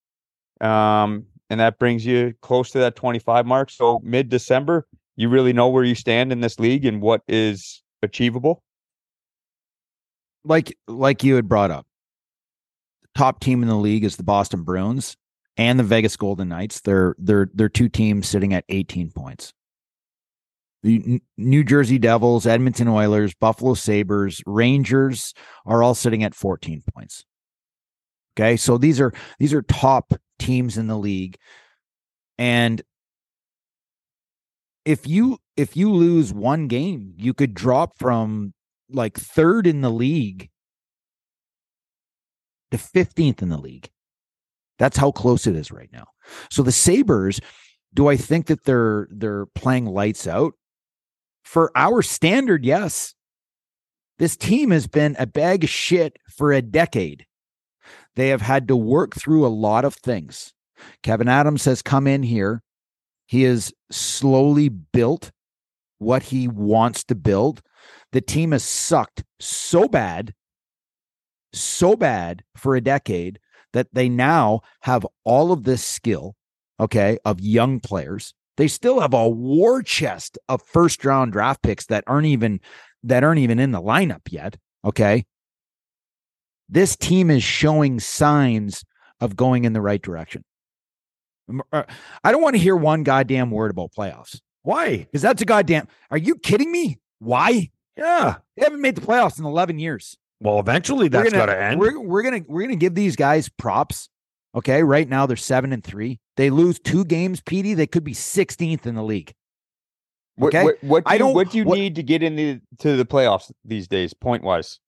Um, 0.61 1.25
and 1.49 1.59
that 1.59 1.79
brings 1.79 2.05
you 2.05 2.33
close 2.41 2.71
to 2.71 2.79
that 2.79 2.95
25 2.95 3.45
mark. 3.45 3.69
So 3.69 3.99
mid 4.03 4.29
December, 4.29 4.87
you 5.15 5.29
really 5.29 5.53
know 5.53 5.69
where 5.69 5.83
you 5.83 5.95
stand 5.95 6.31
in 6.31 6.41
this 6.41 6.59
league 6.59 6.85
and 6.85 7.01
what 7.01 7.21
is 7.27 7.83
achievable. 8.01 8.63
Like 10.43 10.77
like 10.87 11.23
you 11.23 11.35
had 11.35 11.47
brought 11.47 11.71
up. 11.71 11.85
The 13.01 13.07
top 13.15 13.39
team 13.39 13.61
in 13.61 13.69
the 13.69 13.75
league 13.75 14.03
is 14.03 14.17
the 14.17 14.23
Boston 14.23 14.63
Bruins 14.63 15.15
and 15.57 15.79
the 15.79 15.83
Vegas 15.83 16.17
Golden 16.17 16.49
Knights. 16.49 16.81
They're 16.81 17.15
they're 17.17 17.49
they're 17.53 17.69
two 17.69 17.89
teams 17.89 18.27
sitting 18.27 18.53
at 18.53 18.65
18 18.69 19.11
points. 19.11 19.53
The 20.83 21.21
New 21.37 21.63
Jersey 21.63 21.97
Devils, 21.97 22.45
Edmonton 22.45 22.89
Oilers, 22.89 23.33
Buffalo 23.33 23.73
Sabres, 23.73 24.41
Rangers 24.45 25.33
are 25.65 25.81
all 25.81 25.95
sitting 25.95 26.23
at 26.23 26.35
14 26.35 26.83
points. 26.93 27.23
Okay, 28.35 28.57
so 28.57 28.77
these 28.77 28.99
are 28.99 29.13
these 29.39 29.53
are 29.53 29.61
top 29.61 30.13
teams 30.39 30.77
in 30.77 30.87
the 30.87 30.97
league. 30.97 31.37
And 32.37 32.81
if 34.85 35.07
you 35.07 35.37
if 35.55 35.77
you 35.77 35.91
lose 35.91 36.33
one 36.33 36.67
game, 36.67 37.13
you 37.17 37.33
could 37.33 37.53
drop 37.53 37.97
from 37.97 38.53
like 38.89 39.17
third 39.17 39.67
in 39.67 39.81
the 39.81 39.89
league 39.89 40.49
to 42.71 42.77
15th 42.77 43.41
in 43.41 43.49
the 43.49 43.57
league. 43.57 43.89
That's 44.79 44.97
how 44.97 45.11
close 45.11 45.47
it 45.47 45.55
is 45.55 45.71
right 45.71 45.89
now. 45.93 46.07
So 46.49 46.63
the 46.63 46.71
Sabres, 46.71 47.39
do 47.93 48.07
I 48.07 48.17
think 48.17 48.47
that 48.47 48.63
they're 48.65 49.07
they're 49.11 49.45
playing 49.45 49.85
lights 49.85 50.27
out? 50.27 50.53
For 51.43 51.71
our 51.75 52.01
standard, 52.01 52.65
yes. 52.65 53.13
This 54.19 54.35
team 54.37 54.71
has 54.71 54.87
been 54.87 55.15
a 55.19 55.27
bag 55.27 55.63
of 55.63 55.69
shit 55.69 56.17
for 56.29 56.51
a 56.51 56.61
decade. 56.61 57.25
They 58.15 58.29
have 58.29 58.41
had 58.41 58.67
to 58.67 58.75
work 58.75 59.15
through 59.15 59.45
a 59.45 59.49
lot 59.49 59.85
of 59.85 59.95
things. 59.95 60.53
Kevyn 61.03 61.29
Adams 61.29 61.65
has 61.65 61.81
come 61.81 62.07
in 62.07 62.23
here. 62.23 62.61
He 63.25 63.43
has 63.43 63.73
slowly 63.91 64.69
built 64.69 65.31
what 65.99 66.23
he 66.23 66.47
wants 66.47 67.03
to 67.05 67.15
build. 67.15 67.61
The 68.11 68.21
team 68.21 68.51
has 68.51 68.63
sucked 68.63 69.23
so 69.39 69.87
bad, 69.87 70.33
so 71.53 71.95
bad 71.95 72.43
for 72.55 72.75
a 72.75 72.81
decade 72.81 73.39
that 73.73 73.87
they 73.93 74.09
now 74.09 74.61
have 74.81 75.05
all 75.23 75.51
of 75.51 75.63
this 75.63 75.83
skill, 75.83 76.35
okay, 76.79 77.17
of 77.25 77.39
young 77.39 77.79
players. 77.79 78.33
They 78.57 78.67
still 78.67 78.99
have 78.99 79.13
a 79.13 79.27
war 79.27 79.81
chest 79.81 80.37
of 80.47 80.61
first 80.61 81.03
round 81.05 81.31
draft 81.31 81.61
picks 81.63 81.85
that 81.87 82.03
aren't 82.07 82.27
even 82.27 82.59
that 83.03 83.23
aren't 83.23 83.39
even 83.39 83.59
in 83.59 83.71
the 83.71 83.81
lineup 83.81 84.21
yet. 84.29 84.57
Okay. 84.85 85.25
This 86.69 86.95
team 86.95 87.29
is 87.29 87.43
showing 87.43 87.99
signs 87.99 88.83
of 89.19 89.35
going 89.35 89.65
in 89.65 89.73
the 89.73 89.81
right 89.81 90.01
direction. 90.01 90.43
uh, 91.71 91.83
I 92.23 92.31
don't 92.31 92.41
want 92.41 92.55
to 92.55 92.61
hear 92.61 92.75
one 92.75 93.03
goddamn 93.03 93.51
word 93.51 93.71
about 93.71 93.91
playoffs. 93.97 94.39
Why? 94.63 94.97
Because 94.97 95.21
that's 95.21 95.41
a 95.41 95.45
goddamn. 95.45 95.87
Are 96.09 96.17
you 96.17 96.35
kidding 96.35 96.71
me? 96.71 96.99
Why? 97.19 97.69
Yeah. 97.97 98.37
They 98.55 98.63
haven't 98.63 98.81
made 98.81 98.95
the 98.95 99.01
playoffs 99.01 99.39
in 99.39 99.45
11 99.45 99.77
years. 99.79 100.17
Well, 100.39 100.59
eventually 100.59 101.07
that's 101.07 101.31
got 101.31 101.45
to 101.45 101.61
end. 101.61 101.79
We're, 101.79 101.99
we're 101.99 102.21
gonna 102.21 102.41
we're 102.47 102.63
gonna 102.63 102.75
give 102.75 102.95
these 102.95 103.15
guys 103.15 103.47
props. 103.49 104.09
Okay, 104.55 104.83
right 104.83 105.07
now 105.09 105.25
they're 105.25 105.35
seven 105.37 105.73
and 105.73 105.83
three. 105.83 106.19
They 106.37 106.49
lose 106.49 106.79
two 106.79 107.05
games, 107.05 107.41
PD. 107.41 107.75
They 107.75 107.87
could 107.87 108.03
be 108.03 108.13
16th 108.13 108.85
in 108.85 108.95
the 108.95 109.03
league. 109.03 109.33
What, 110.35 110.47
Okay. 110.55 110.63
what, 110.63 110.83
what 110.83 111.03
do 111.05 111.09
I 111.09 111.13
you, 111.13 111.19
don't- 111.19 111.33
what 111.33 111.51
do 111.51 111.57
you 111.57 111.63
what- 111.65 111.77
need 111.77 111.95
to 111.95 112.03
get 112.03 112.23
into 112.23 112.59
to 112.79 112.95
the 112.97 113.05
playoffs 113.05 113.51
these 113.65 113.87
days, 113.87 114.13
point 114.13 114.43
wise? 114.43 114.79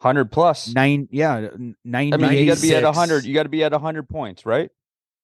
Hundred 0.00 0.32
plus. 0.32 0.72
Nine, 0.74 1.08
yeah, 1.10 1.48
ninety. 1.84 2.14
I 2.14 2.16
mean, 2.16 2.32
you 2.38 2.46
got 2.46 2.56
to 2.56 2.62
be 2.62 2.74
at 2.74 2.82
96. 2.84 2.96
hundred. 2.96 3.24
You 3.26 3.34
got 3.34 3.42
to 3.42 3.48
be 3.50 3.62
at 3.62 3.72
hundred 3.74 4.08
points, 4.08 4.46
right? 4.46 4.70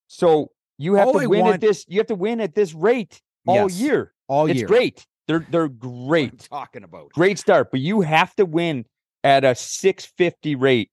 So 0.09 0.51
you 0.77 0.95
have 0.95 1.09
All 1.09 1.19
to 1.19 1.27
win 1.29 1.41
want- 1.41 1.55
at 1.55 1.61
this. 1.63 1.87
You 1.89 1.99
have 1.99 2.09
to 2.09 2.15
win 2.15 2.41
at 2.43 2.55
this 2.55 2.75
rate 2.75 3.23
all 3.47 3.57
Yes, 3.71 3.81
year. 3.81 4.13
all 4.29 4.47
it's 4.47 4.59
year. 4.59 4.67
great. 4.69 5.07
They're 5.29 5.47
they're 5.51 5.69
What 5.69 5.79
great. 6.09 6.41
talking 6.51 6.85
about. 6.85 7.11
Great 7.13 7.39
start, 7.39 7.71
but 7.71 7.81
you 7.81 8.03
have 8.03 8.35
to 8.37 8.45
win 8.45 8.85
at 9.25 9.45
a 9.45 9.55
six 9.55 10.05
fifty 10.05 10.55
rate 10.55 10.91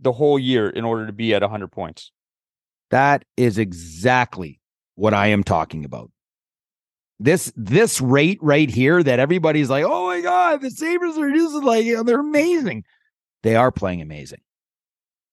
the 0.00 0.10
whole 0.12 0.38
year 0.38 0.68
in 0.68 0.84
order 0.84 1.06
to 1.06 1.12
be 1.12 1.32
at 1.32 1.42
hundred 1.44 1.70
points. 1.70 2.10
That 2.90 3.24
is 3.36 3.58
exactly 3.58 4.60
what 4.94 5.14
I 5.14 5.28
am 5.28 5.44
talking 5.44 5.84
about. 5.84 6.10
This 7.18 7.52
this 7.54 8.00
rate 8.00 8.38
right 8.40 8.70
here 8.70 9.02
that 9.02 9.18
everybody's 9.18 9.70
like, 9.70 9.84
oh 9.86 10.06
my 10.06 10.20
god, 10.20 10.62
the 10.62 10.70
Sabres 10.70 11.18
are 11.18 11.30
just 11.30 11.54
like 11.54 11.86
they're 12.04 12.20
amazing. 12.20 12.84
They 13.42 13.56
are 13.56 13.70
playing 13.70 14.00
amazing. 14.00 14.40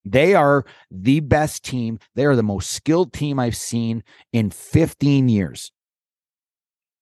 They 0.06 0.36
are 0.36 0.66
the 0.90 1.20
best 1.20 1.64
team. 1.64 2.00
They 2.16 2.26
are 2.26 2.36
the 2.36 2.44
most 2.44 2.72
skilled 2.72 3.14
team 3.14 3.40
I've 3.40 3.58
seen 3.58 4.04
in 4.32 4.52
15 4.52 5.28
years. 5.28 5.72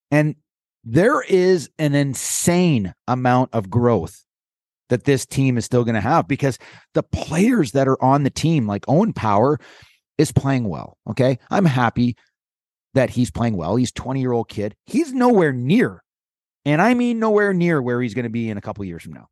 And 0.10 0.36
there 0.84 1.22
is 1.22 1.70
an 1.78 1.94
insane 1.94 2.94
amount 3.08 3.52
of 3.54 3.70
growth 3.70 4.24
that 4.90 5.04
this 5.04 5.26
team 5.26 5.58
is 5.58 5.66
still 5.66 5.84
going 5.84 5.96
to 5.96 6.02
have 6.02 6.28
because 6.28 6.58
the 6.94 7.04
players 7.04 7.72
that 7.72 7.88
are 7.88 8.02
on 8.04 8.24
the 8.24 8.30
team, 8.30 8.68
like 8.68 8.86
Owen 8.88 9.14
Power, 9.14 9.60
is 10.18 10.32
playing 10.32 10.68
well. 10.68 10.98
Okay. 11.10 11.40
I'm 11.50 11.66
happy 11.66 12.16
that 12.94 13.10
he's 13.10 13.32
playing 13.32 13.58
well. 13.58 13.76
He's 13.76 13.92
20 13.92 14.20
year 14.20 14.32
old 14.32 14.50
kid. 14.50 14.76
He's 14.86 15.14
nowhere 15.14 15.52
near, 15.52 16.04
and 16.64 16.82
I 16.82 16.94
mean 16.94 17.20
nowhere 17.20 17.54
near 17.54 17.82
where 17.82 18.02
he's 18.02 18.14
going 18.14 18.24
to 18.24 18.30
be 18.30 18.50
in 18.50 18.58
a 18.58 18.62
couple 18.62 18.86
years 18.86 19.04
from 19.04 19.14
now. 19.14 19.28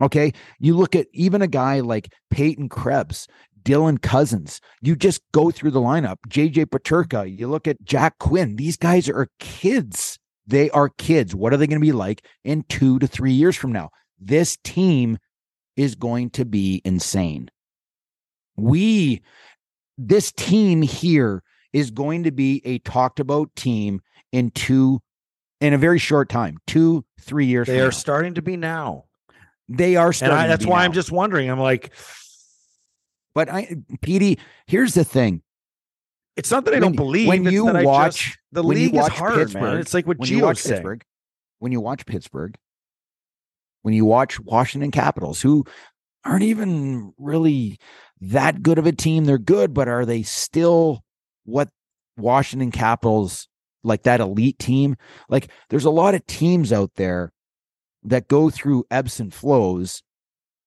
Okay. 0.00 0.32
You 0.60 0.76
look 0.76 0.94
at 0.94 1.08
even 1.12 1.42
a 1.42 1.48
guy 1.48 1.80
like 1.80 2.12
Peyton 2.30 2.68
Krebs, 2.68 3.26
Dylan 3.62 4.00
Cozens. 4.00 4.60
You 4.80 4.96
just 4.96 5.22
go 5.32 5.50
through 5.50 5.72
the 5.72 5.80
lineup. 5.80 6.16
JJ 6.28 6.66
Peterka. 6.66 7.38
You 7.38 7.48
look 7.48 7.66
at 7.66 7.82
Jack 7.82 8.18
Quinn. 8.18 8.56
These 8.56 8.76
guys 8.76 9.08
are 9.08 9.28
kids. 9.40 10.18
They 10.46 10.70
are 10.70 10.88
kids. 10.88 11.34
What 11.34 11.52
are 11.52 11.56
they 11.56 11.66
going 11.66 11.80
to 11.80 11.86
be 11.86 11.92
like 11.92 12.24
in 12.44 12.64
two 12.68 12.98
to 13.00 13.06
three 13.06 13.32
years 13.32 13.56
from 13.56 13.72
now? 13.72 13.90
This 14.18 14.56
team 14.64 15.18
is 15.76 15.94
going 15.94 16.30
to 16.30 16.44
be 16.44 16.80
insane. 16.84 17.50
We, 18.58 19.22
this 19.96 20.32
team 20.32 20.82
here 20.82 21.42
is 21.72 21.90
going 21.90 22.24
to 22.24 22.30
be 22.30 22.60
a 22.64 22.78
talked 22.80 23.20
about 23.20 23.54
team 23.56 24.00
in 24.32 24.50
two, 24.50 25.00
in 25.60 25.72
a 25.74 25.78
very 25.78 25.98
short 25.98 26.28
time, 26.28 26.58
two, 26.66 27.04
three 27.20 27.46
years. 27.46 27.66
they 27.66 27.80
are 27.80 27.84
now. 27.84 27.90
starting 27.90 28.34
to 28.34 28.42
be 28.42 28.56
now. 28.56 29.04
They 29.68 29.96
are 29.96 30.12
starting. 30.12 30.36
I, 30.36 30.46
that's 30.46 30.64
why 30.66 30.78
now. 30.80 30.84
I'm 30.86 30.92
just 30.92 31.12
wondering. 31.12 31.50
I'm 31.50 31.60
like, 31.60 31.92
But 33.34 33.50
I, 33.50 33.76
Petey, 34.00 34.38
here's 34.66 34.94
the 34.94 35.04
thing: 35.04 35.42
it's 36.36 36.50
not 36.50 36.64
that 36.64 36.74
I 36.74 36.78
don't 36.78 36.96
believe. 36.96 37.28
when 37.28 37.44
you 37.44 37.66
that 37.66 37.76
I 37.76 37.84
watch- 37.84 38.24
just- 38.24 38.38
the 38.50 38.62
when 38.62 38.78
you 38.78 38.84
league 38.84 38.94
is 38.94 39.00
watch 39.02 39.12
hard, 39.12 39.54
man. 39.54 39.76
It's 39.76 39.92
like 39.92 40.06
what 40.06 40.18
when 40.18 40.30
you 40.30 40.42
watch 40.42 40.58
saying. 40.58 40.76
Pittsburgh, 40.76 41.04
when 41.58 41.70
you 41.70 41.80
watch 41.80 42.06
Pittsburgh, 42.06 42.56
when 43.82 43.92
you 43.92 44.06
watch 44.06 44.40
Washington 44.40 44.90
Capitals, 44.90 45.42
who 45.42 45.66
aren't 46.24 46.44
even 46.44 47.12
really 47.18 47.78
that 48.20 48.62
good 48.62 48.78
of 48.78 48.86
a 48.86 48.92
team. 48.92 49.24
They're 49.24 49.38
good, 49.38 49.74
but 49.74 49.88
are 49.88 50.04
they 50.04 50.22
still 50.22 51.02
what 51.44 51.68
Washington 52.16 52.70
Capitals 52.70 53.48
like 53.82 54.02
that 54.04 54.20
elite 54.20 54.58
team? 54.58 54.96
Like 55.28 55.48
there's 55.70 55.84
a 55.84 55.90
lot 55.90 56.14
of 56.14 56.26
teams 56.26 56.72
out 56.72 56.92
there 56.96 57.32
that 58.04 58.28
go 58.28 58.50
through 58.50 58.86
ebbs 58.90 59.20
and 59.20 59.32
flows 59.32 60.02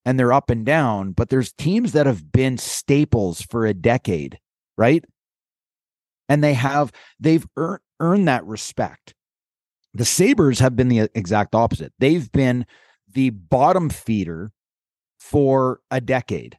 and 0.06 0.20
they're 0.20 0.34
up 0.34 0.50
and 0.50 0.66
down, 0.66 1.12
but 1.12 1.30
there's 1.30 1.54
teams 1.54 1.92
that 1.94 2.08
have 2.08 2.32
been 2.32 2.58
staples 2.58 3.42
for 3.42 3.66
a 3.66 3.74
decade, 3.74 4.40
right? 4.78 5.06
And 6.28 6.44
they 6.44 6.54
have 6.54 6.92
they've 7.20 7.46
earned 7.58 7.82
earned 8.00 8.28
that 8.28 8.46
respect. 8.46 9.14
The 9.94 10.06
Sabres 10.06 10.60
have 10.60 10.76
been 10.76 10.88
the 10.88 11.10
exact 11.14 11.54
opposite. 11.54 11.94
They've 12.00 12.32
been 12.32 12.66
the 13.14 13.30
bottom 13.30 13.90
feeder 13.90 14.52
for 15.20 15.82
a 15.92 16.02
decade. 16.02 16.58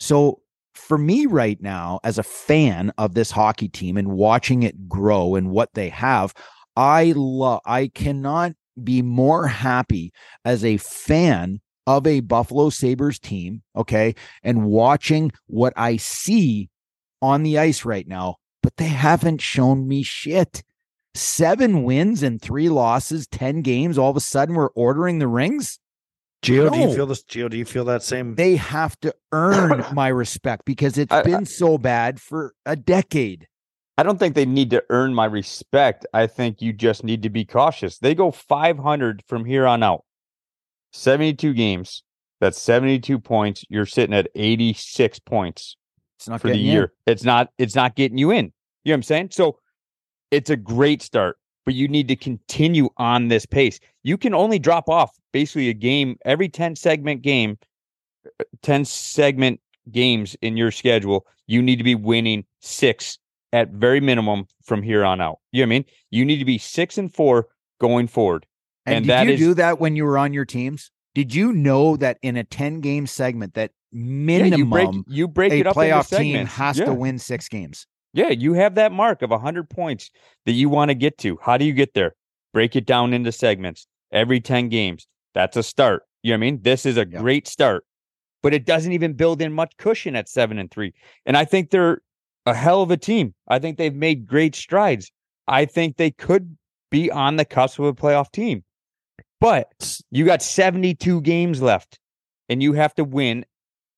So 0.00 0.40
for 0.74 0.98
me 0.98 1.26
right 1.26 1.60
now, 1.62 2.00
as 2.04 2.18
a 2.18 2.22
fan 2.22 2.92
of 2.98 3.14
this 3.14 3.30
hockey 3.30 3.68
team 3.68 3.96
and 3.96 4.08
watching 4.08 4.62
it 4.62 4.88
grow 4.88 5.34
and 5.34 5.50
what 5.50 5.74
they 5.74 5.88
have, 5.88 6.34
I 6.76 7.12
love 7.16 7.60
I 7.64 7.88
cannot 7.88 8.52
be 8.82 9.02
more 9.02 9.46
happy 9.46 10.12
as 10.44 10.64
a 10.64 10.76
fan 10.78 11.60
of 11.86 12.06
a 12.06 12.20
Buffalo 12.20 12.70
Sabres 12.70 13.18
team, 13.18 13.62
okay, 13.76 14.14
and 14.42 14.64
watching 14.66 15.30
what 15.46 15.72
I 15.76 15.96
see 15.96 16.70
on 17.22 17.42
the 17.42 17.58
ice 17.58 17.84
right 17.84 18.08
now, 18.08 18.36
but 18.62 18.76
they 18.76 18.88
haven't 18.88 19.40
shown 19.40 19.86
me 19.86 20.02
shit. 20.02 20.62
Seven 21.14 21.84
wins 21.84 22.22
and 22.22 22.42
three 22.42 22.68
losses, 22.68 23.26
10 23.28 23.62
games. 23.62 23.98
All 23.98 24.10
of 24.10 24.16
a 24.16 24.20
sudden, 24.20 24.56
we're 24.56 24.70
ordering 24.70 25.20
the 25.20 25.28
rings. 25.28 25.78
Gio, 26.44 26.70
do 26.70 26.78
you 26.78 26.94
feel 26.94 27.06
this? 27.06 27.22
Gio, 27.24 27.48
do 27.50 27.56
you 27.56 27.64
feel 27.64 27.84
that 27.86 28.02
same? 28.02 28.34
They 28.34 28.56
have 28.56 28.98
to 29.00 29.14
earn 29.32 29.84
my 29.94 30.08
respect 30.08 30.64
because 30.64 30.98
it's 30.98 31.12
I- 31.12 31.20
I- 31.20 31.22
been 31.22 31.46
so 31.46 31.78
bad 31.78 32.20
for 32.20 32.54
a 32.66 32.76
decade. 32.76 33.48
I 33.96 34.02
don't 34.02 34.18
think 34.18 34.34
they 34.34 34.44
need 34.44 34.70
to 34.70 34.82
earn 34.90 35.14
my 35.14 35.24
respect. 35.24 36.04
I 36.12 36.26
think 36.26 36.60
you 36.60 36.72
just 36.72 37.04
need 37.04 37.22
to 37.22 37.30
be 37.30 37.44
cautious. 37.44 37.98
They 37.98 38.14
go 38.16 38.32
500 38.32 39.22
from 39.28 39.44
here 39.44 39.66
on 39.68 39.84
out. 39.84 40.04
72 40.92 41.54
games. 41.54 42.02
That's 42.40 42.60
72 42.60 43.20
points. 43.20 43.64
You're 43.68 43.86
sitting 43.86 44.14
at 44.14 44.28
86 44.34 45.20
points 45.20 45.76
It's 46.18 46.28
not 46.28 46.40
for 46.40 46.48
the 46.48 46.54
getting 46.54 46.66
in. 46.66 46.72
year. 46.72 46.92
It's 47.06 47.22
not 47.22 47.50
it's 47.56 47.74
not 47.76 47.94
getting 47.94 48.18
you 48.18 48.32
in. 48.32 48.46
You 48.84 48.90
know 48.90 48.92
what 48.92 48.94
I'm 48.94 49.02
saying? 49.04 49.28
So 49.30 49.58
it's 50.32 50.50
a 50.50 50.56
great 50.56 51.00
start, 51.00 51.36
but 51.64 51.74
you 51.74 51.88
need 51.88 52.08
to 52.08 52.16
continue 52.16 52.88
on 52.96 53.28
this 53.28 53.46
pace. 53.46 53.80
You 54.02 54.16
can 54.18 54.34
only 54.34 54.58
drop 54.58 54.88
off 54.88 55.10
basically 55.32 55.68
a 55.68 55.74
game 55.74 56.16
every 56.24 56.48
10 56.48 56.76
segment 56.76 57.22
game, 57.22 57.58
uh, 58.40 58.44
10 58.62 58.84
segment 58.84 59.60
games 59.90 60.36
in 60.42 60.56
your 60.56 60.70
schedule. 60.70 61.26
You 61.46 61.62
need 61.62 61.76
to 61.76 61.84
be 61.84 61.94
winning 61.94 62.44
6 62.60 63.18
at 63.52 63.70
very 63.70 64.00
minimum 64.00 64.46
from 64.64 64.82
here 64.82 65.04
on 65.04 65.20
out. 65.20 65.38
You 65.52 65.62
know 65.62 65.68
what 65.68 65.74
I 65.74 65.78
mean? 65.78 65.84
You 66.10 66.24
need 66.24 66.38
to 66.38 66.44
be 66.44 66.58
6 66.58 66.98
and 66.98 67.12
4 67.12 67.46
going 67.80 68.08
forward. 68.08 68.46
And, 68.86 68.96
And 68.96 69.04
did 69.04 69.10
that 69.10 69.26
you 69.26 69.32
is- 69.32 69.40
do 69.40 69.54
that 69.54 69.80
when 69.80 69.96
you 69.96 70.04
were 70.04 70.18
on 70.18 70.32
your 70.34 70.44
teams? 70.44 70.90
Did 71.14 71.34
you 71.34 71.52
know 71.52 71.96
that 71.98 72.18
in 72.22 72.36
a 72.36 72.44
10 72.44 72.80
game 72.80 73.06
segment 73.06 73.54
that 73.54 73.70
minimum 73.92 74.50
yeah, 74.52 74.56
you 74.56 74.64
break 74.66 74.88
you 75.06 75.28
break 75.28 75.52
a 75.52 75.58
it 75.60 75.66
up 75.68 75.76
playoff 75.76 76.14
team 76.16 76.44
has 76.46 76.76
Yeah. 76.78 76.86
to 76.86 76.94
win 76.94 77.18
six 77.20 77.48
games? 77.48 77.86
Yeah, 78.14 78.30
you 78.30 78.54
have 78.54 78.76
that 78.76 78.92
mark 78.92 79.22
of 79.22 79.30
100 79.30 79.68
points 79.68 80.10
that 80.46 80.52
you 80.52 80.68
want 80.68 80.90
to 80.90 80.94
get 80.94 81.18
to. 81.18 81.36
How 81.42 81.58
do 81.58 81.64
you 81.64 81.72
get 81.72 81.94
there? 81.94 82.14
Break 82.52 82.76
it 82.76 82.86
down 82.86 83.12
into 83.12 83.32
segments 83.32 83.86
every 84.12 84.40
10 84.40 84.68
games. 84.68 85.06
That's 85.34 85.56
a 85.56 85.64
start. 85.64 86.04
You 86.22 86.30
know 86.30 86.34
what 86.36 86.46
I 86.46 86.50
mean? 86.52 86.62
This 86.62 86.86
is 86.86 86.96
a 86.96 87.06
Yeah. 87.06 87.18
great 87.18 87.48
start, 87.48 87.84
but 88.40 88.54
it 88.54 88.64
doesn't 88.64 88.92
even 88.92 89.14
build 89.14 89.42
in 89.42 89.52
much 89.52 89.76
cushion 89.78 90.14
at 90.14 90.28
7 90.28 90.58
and 90.60 90.70
3. 90.70 90.94
And 91.26 91.36
I 91.36 91.44
think 91.44 91.70
they're 91.70 92.02
a 92.46 92.54
hell 92.54 92.82
of 92.82 92.92
a 92.92 92.96
team. 92.96 93.34
I 93.48 93.58
think 93.58 93.78
they've 93.78 93.94
made 93.94 94.26
great 94.26 94.54
strides. 94.54 95.10
I 95.48 95.64
think 95.64 95.96
they 95.96 96.12
could 96.12 96.56
be 96.90 97.10
on 97.10 97.34
the 97.34 97.44
cusp 97.44 97.80
of 97.80 97.86
a 97.86 97.94
playoff 97.94 98.30
team. 98.30 98.62
But 99.40 99.98
you 100.12 100.24
got 100.24 100.40
72 100.40 101.20
games 101.22 101.60
left 101.60 101.98
and 102.48 102.62
you 102.62 102.74
have 102.74 102.94
to 102.94 103.04
win 103.04 103.44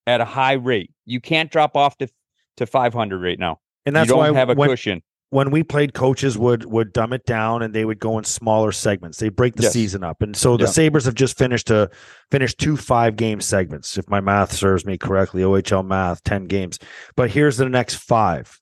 at 0.07 0.23
a 0.23 0.25
high 0.25 0.55
rate. 0.55 0.91
You 1.05 1.21
can't 1.21 1.51
drop 1.51 1.77
off 1.77 1.99
to 1.99 2.09
to 2.57 2.67
500 2.67 3.19
right 3.21 3.39
now. 3.39 3.61
And 3.87 3.95
that's 3.97 4.09
you 4.09 4.15
don't 4.15 4.19
why 4.35 4.39
have 4.39 4.51
a 4.51 4.55
when, 4.55 4.69
cushion. 4.69 5.03
when 5.31 5.51
we 5.51 5.63
played, 5.63 5.95
coaches 5.95 6.37
would 6.37 6.65
would 6.65 6.93
dumb 6.93 7.13
it 7.13 7.25
down 7.25 7.63
and 7.63 7.73
they 7.75 7.85
would 7.85 7.99
go 8.01 8.19
in 8.19 8.25
smaller 8.25 8.73
segments. 8.73 9.19
They 9.19 9.29
break 9.29 9.55
the 9.55 9.63
Yes. 9.63 9.73
season 9.73 10.03
up, 10.05 10.21
and 10.23 10.37
so 10.37 10.57
the 10.57 10.65
Yeah. 10.65 10.71
Sabres 10.71 11.05
have 11.05 11.15
just 11.15 11.39
finished 11.39 11.71
a 11.71 11.89
finished 12.31 12.59
two 12.59 12.77
five 12.77 13.17
game 13.17 13.41
segments, 13.41 13.97
if 13.97 14.09
my 14.09 14.21
math 14.21 14.53
serves 14.53 14.85
me 14.85 14.99
correctly. 14.99 15.43
OHL 15.43 15.83
math, 15.85 16.23
ten 16.25 16.45
games. 16.47 16.79
But 17.17 17.31
here's 17.31 17.57
the 17.57 17.69
next 17.69 17.95
five. 17.95 18.59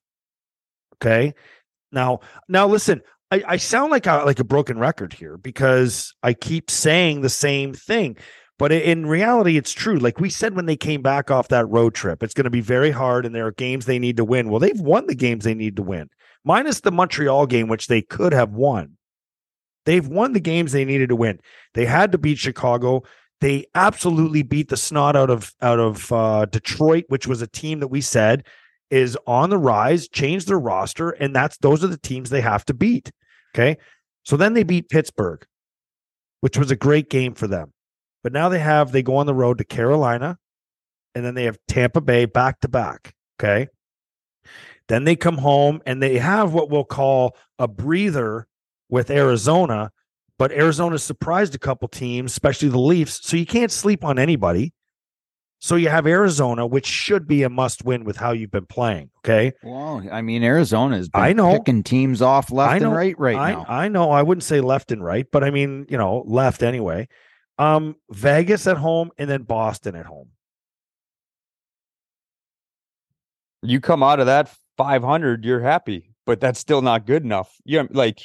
Okay, 0.95 1.33
Now, 1.91 2.19
now 2.47 2.67
listen, 2.67 3.01
I, 3.31 3.43
I 3.47 3.57
sound 3.57 3.91
like 3.91 4.05
a 4.07 4.23
like 4.25 4.39
a 4.39 4.43
broken 4.45 4.77
record 4.79 5.11
here 5.13 5.37
because 5.37 6.13
I 6.23 6.33
keep 6.33 6.69
saying 6.71 7.21
the 7.21 7.29
same 7.29 7.73
thing. 7.73 8.17
But 8.57 8.71
in 8.71 9.05
reality, 9.05 9.57
it's 9.57 9.73
true. 9.73 9.97
Like 9.97 10.19
we 10.19 10.29
said 10.29 10.55
when 10.55 10.65
they 10.65 10.77
came 10.77 11.01
back 11.01 11.29
off 11.29 11.49
that 11.49 11.67
road 11.67 11.93
trip, 11.93 12.23
it's 12.23 12.33
going 12.33 12.45
to 12.45 12.49
be 12.49 12.61
very 12.61 12.91
hard 12.91 13.25
and 13.25 13.35
there 13.35 13.47
are 13.47 13.51
games 13.51 13.85
they 13.85 13.99
need 13.99 14.17
to 14.17 14.23
win. 14.23 14.49
Well, 14.49 14.61
they've 14.61 14.79
won 14.79 15.07
the 15.07 15.15
games 15.15 15.43
they 15.43 15.53
need 15.53 15.75
to 15.75 15.81
win, 15.81 16.09
minus 16.45 16.79
the 16.79 16.91
Montreal 16.91 17.47
game, 17.47 17.67
which 17.67 17.87
they 17.87 18.01
could 18.01 18.33
have 18.33 18.51
won. 18.51 18.97
They've 19.85 20.07
won 20.07 20.33
the 20.33 20.39
games 20.39 20.71
they 20.71 20.85
needed 20.85 21.09
to 21.09 21.15
win. 21.15 21.39
They 21.73 21.85
had 21.85 22.13
to 22.13 22.17
beat 22.17 22.37
Chicago. 22.37 23.03
They 23.41 23.65
absolutely 23.75 24.41
beat 24.41 24.69
the 24.69 24.77
snot 24.77 25.15
out 25.17 25.29
of 25.29 25.53
out 25.61 25.79
of 25.79 26.11
uh, 26.11 26.45
Detroit, 26.45 27.03
which 27.09 27.27
was 27.27 27.41
a 27.41 27.47
team 27.47 27.81
that 27.81 27.89
we 27.89 28.01
said 28.01 28.45
is 28.89 29.17
on 29.27 29.49
the 29.49 29.57
rise, 29.57 30.07
change 30.07 30.45
their 30.45 30.59
roster, 30.59 31.09
and 31.11 31.35
that's 31.35 31.57
those 31.57 31.83
are 31.83 31.87
the 31.87 31.97
teams 31.97 32.29
they 32.29 32.41
have 32.41 32.63
to 32.65 32.73
beat. 32.73 33.11
Okay. 33.53 33.77
So 34.23 34.37
then 34.37 34.53
they 34.53 34.63
beat 34.63 34.89
Pittsburgh, 34.89 35.45
which 36.41 36.57
was 36.57 36.71
a 36.71 36.75
great 36.75 37.09
game 37.09 37.33
for 37.33 37.47
them. 37.47 37.73
But 38.25 38.33
now 38.33 38.49
they 38.49 38.57
have 38.57 38.91
they 38.91 39.03
go 39.03 39.17
on 39.17 39.27
the 39.27 39.35
road 39.35 39.59
to 39.59 39.63
Carolina, 39.63 40.39
and 41.13 41.23
then 41.23 41.35
they 41.35 41.43
have 41.43 41.59
Tampa 41.67 42.01
Bay 42.01 42.25
back 42.25 42.59
to 42.61 42.67
back. 42.67 43.13
Okay. 43.39 43.67
Then 44.87 45.03
they 45.03 45.15
come 45.15 45.37
home 45.37 45.79
and 45.85 46.01
they 46.01 46.17
have 46.17 46.51
what 46.51 46.71
we'll 46.71 46.85
call 46.85 47.37
a 47.59 47.67
breather 47.67 48.47
with 48.89 49.11
Arizona, 49.11 49.91
but 50.39 50.51
Arizona 50.51 50.97
surprised 50.97 51.53
a 51.53 51.59
couple 51.59 51.87
teams, 51.87 52.31
especially 52.31 52.69
the 52.69 52.79
Leafs. 52.79 53.19
So 53.21 53.37
you 53.37 53.45
can't 53.45 53.71
sleep 53.71 54.03
on 54.03 54.17
anybody. 54.17 54.73
So 55.59 55.75
you 55.75 55.89
have 55.89 56.07
Arizona, 56.07 56.65
which 56.65 56.87
should 56.87 57.27
be 57.27 57.43
a 57.43 57.49
must 57.51 57.85
win 57.85 58.05
with 58.05 58.17
how 58.17 58.31
you've 58.31 58.49
been 58.49 58.65
playing. 58.65 59.11
Okay. 59.19 59.53
Well, 59.61 60.03
I 60.11 60.23
mean, 60.23 60.41
Arizona 60.41 60.97
is 60.97 61.11
I 61.13 61.33
know. 61.33 61.59
picking 61.59 61.83
teams 61.83 62.23
off 62.23 62.51
left 62.51 62.81
know, 62.81 62.87
and 62.87 62.95
right 62.95 63.19
right 63.19 63.37
I, 63.37 63.51
now. 63.51 63.65
I 63.67 63.87
know. 63.87 64.09
I 64.09 64.23
wouldn't 64.23 64.43
say 64.43 64.61
left 64.61 64.91
and 64.91 65.03
right, 65.03 65.27
but 65.31 65.43
I 65.43 65.51
mean, 65.51 65.85
you 65.89 65.97
know, 65.99 66.23
left 66.25 66.63
anyway. 66.63 67.07
Um, 67.57 67.95
Vegas 68.09 68.67
at 68.67 68.77
home 68.77 69.11
and 69.17 69.29
then 69.29 69.43
Boston 69.43 69.95
at 69.95 70.05
home. 70.05 70.29
You 73.63 73.79
come 73.79 74.03
out 74.03 74.19
of 74.19 74.25
that 74.27 74.53
500, 74.77 75.43
you're 75.45 75.61
happy, 75.61 76.11
but 76.25 76.39
that's 76.39 76.59
still 76.59 76.81
not 76.81 77.05
good 77.05 77.23
enough. 77.23 77.55
Yeah, 77.65 77.83
like 77.89 78.21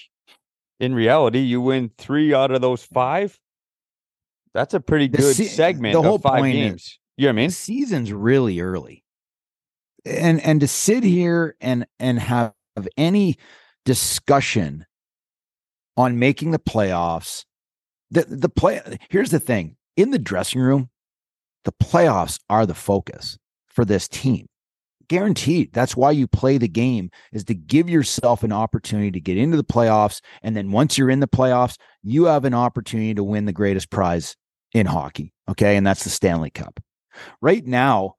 in 0.80 0.94
reality, 0.94 1.38
you 1.40 1.60
win 1.60 1.90
three 1.96 2.34
out 2.34 2.50
of 2.50 2.60
those 2.60 2.82
five. 2.84 3.38
That's 4.52 4.74
a 4.74 4.80
pretty 4.80 5.06
The 5.08 5.18
good 5.18 5.36
se- 5.36 5.44
segment 5.46 5.92
the 5.94 6.00
of 6.00 6.04
whole 6.04 6.18
five 6.18 6.40
point 6.40 6.56
is- 6.56 6.62
games. 6.70 6.98
you 7.16 7.26
know 7.26 7.28
what 7.28 7.32
I 7.34 7.36
mean? 7.36 7.48
the 7.50 7.54
season's 7.54 8.12
really 8.12 8.60
early. 8.60 9.04
And 10.04 10.40
and 10.40 10.60
to 10.60 10.66
sit 10.68 11.04
here 11.04 11.56
and 11.60 11.86
and 11.98 12.18
have 12.18 12.54
any 12.96 13.36
discussion 13.84 14.86
on 15.96 16.18
making 16.18 16.50
the 16.52 16.58
playoffs, 16.58 17.44
the 18.10 18.24
the 18.24 18.48
play 18.48 18.80
here's 19.08 19.30
the 19.30 19.40
thing. 19.40 19.76
In 19.96 20.10
the 20.10 20.18
dressing 20.18 20.60
room, 20.60 20.90
the 21.64 21.72
playoffs 21.72 22.38
are 22.48 22.66
the 22.66 22.74
focus 22.74 23.38
for 23.68 23.84
this 23.84 24.08
team. 24.08 24.46
Guaranteed. 25.08 25.72
That's 25.72 25.96
why 25.96 26.12
you 26.12 26.28
play 26.28 26.56
the 26.56 26.68
game 26.68 27.10
is 27.32 27.44
to 27.44 27.54
give 27.54 27.90
yourself 27.90 28.44
an 28.44 28.52
opportunity 28.52 29.10
to 29.10 29.20
get 29.20 29.36
into 29.36 29.56
the 29.56 29.64
playoffs. 29.64 30.20
And 30.42 30.56
then 30.56 30.70
once 30.70 30.96
you're 30.96 31.10
in 31.10 31.18
the 31.18 31.26
playoffs, 31.26 31.76
you 32.02 32.26
have 32.26 32.44
an 32.44 32.54
opportunity 32.54 33.14
to 33.14 33.24
win 33.24 33.44
the 33.44 33.52
greatest 33.52 33.90
prize 33.90 34.36
in 34.72 34.86
hockey. 34.86 35.32
Okay. 35.48 35.76
And 35.76 35.84
that's 35.84 36.04
the 36.04 36.10
Stanley 36.10 36.50
Cup 36.50 36.80
right 37.40 37.66
now 37.66 38.16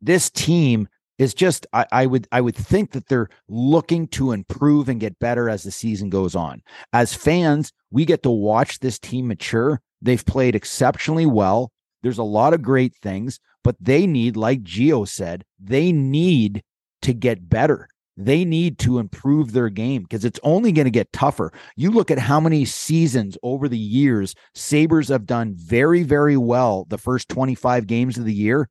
this 0.00 0.30
team 0.30 0.88
is 1.18 1.34
just 1.34 1.66
I, 1.72 1.86
I 1.92 2.06
would 2.06 2.26
i 2.32 2.40
would 2.40 2.56
think 2.56 2.92
that 2.92 3.08
they're 3.08 3.28
looking 3.48 4.08
to 4.08 4.32
improve 4.32 4.88
and 4.88 5.00
get 5.00 5.18
better 5.18 5.48
as 5.48 5.62
the 5.62 5.70
season 5.70 6.10
goes 6.10 6.34
on 6.34 6.62
as 6.92 7.14
fans 7.14 7.72
we 7.90 8.04
get 8.04 8.22
to 8.24 8.30
watch 8.30 8.80
this 8.80 8.98
team 8.98 9.28
mature 9.28 9.80
they've 10.02 10.24
played 10.24 10.54
exceptionally 10.54 11.26
well 11.26 11.72
there's 12.02 12.18
a 12.18 12.24
lot 12.24 12.54
of 12.54 12.62
great 12.62 12.94
things 12.94 13.40
but 13.64 13.76
they 13.80 14.06
need 14.06 14.36
like 14.36 14.62
Gio 14.62 15.08
said 15.08 15.44
they 15.58 15.92
need 15.92 16.62
to 17.02 17.12
get 17.12 17.48
better 17.48 17.88
they 18.16 18.44
need 18.44 18.78
to 18.78 18.98
improve 18.98 19.52
their 19.52 19.68
game 19.68 20.02
because 20.02 20.24
it's 20.24 20.40
only 20.42 20.72
going 20.72 20.86
to 20.86 20.90
get 20.90 21.12
tougher. 21.12 21.52
You 21.76 21.90
look 21.90 22.10
at 22.10 22.18
how 22.18 22.40
many 22.40 22.64
seasons 22.64 23.36
over 23.42 23.68
the 23.68 23.78
years 23.78 24.34
Sabres 24.54 25.08
have 25.08 25.26
done 25.26 25.54
very, 25.54 26.02
very 26.02 26.36
well 26.36 26.86
the 26.88 26.98
first 26.98 27.28
25 27.28 27.86
games 27.86 28.16
of 28.16 28.24
the 28.24 28.32
year. 28.32 28.68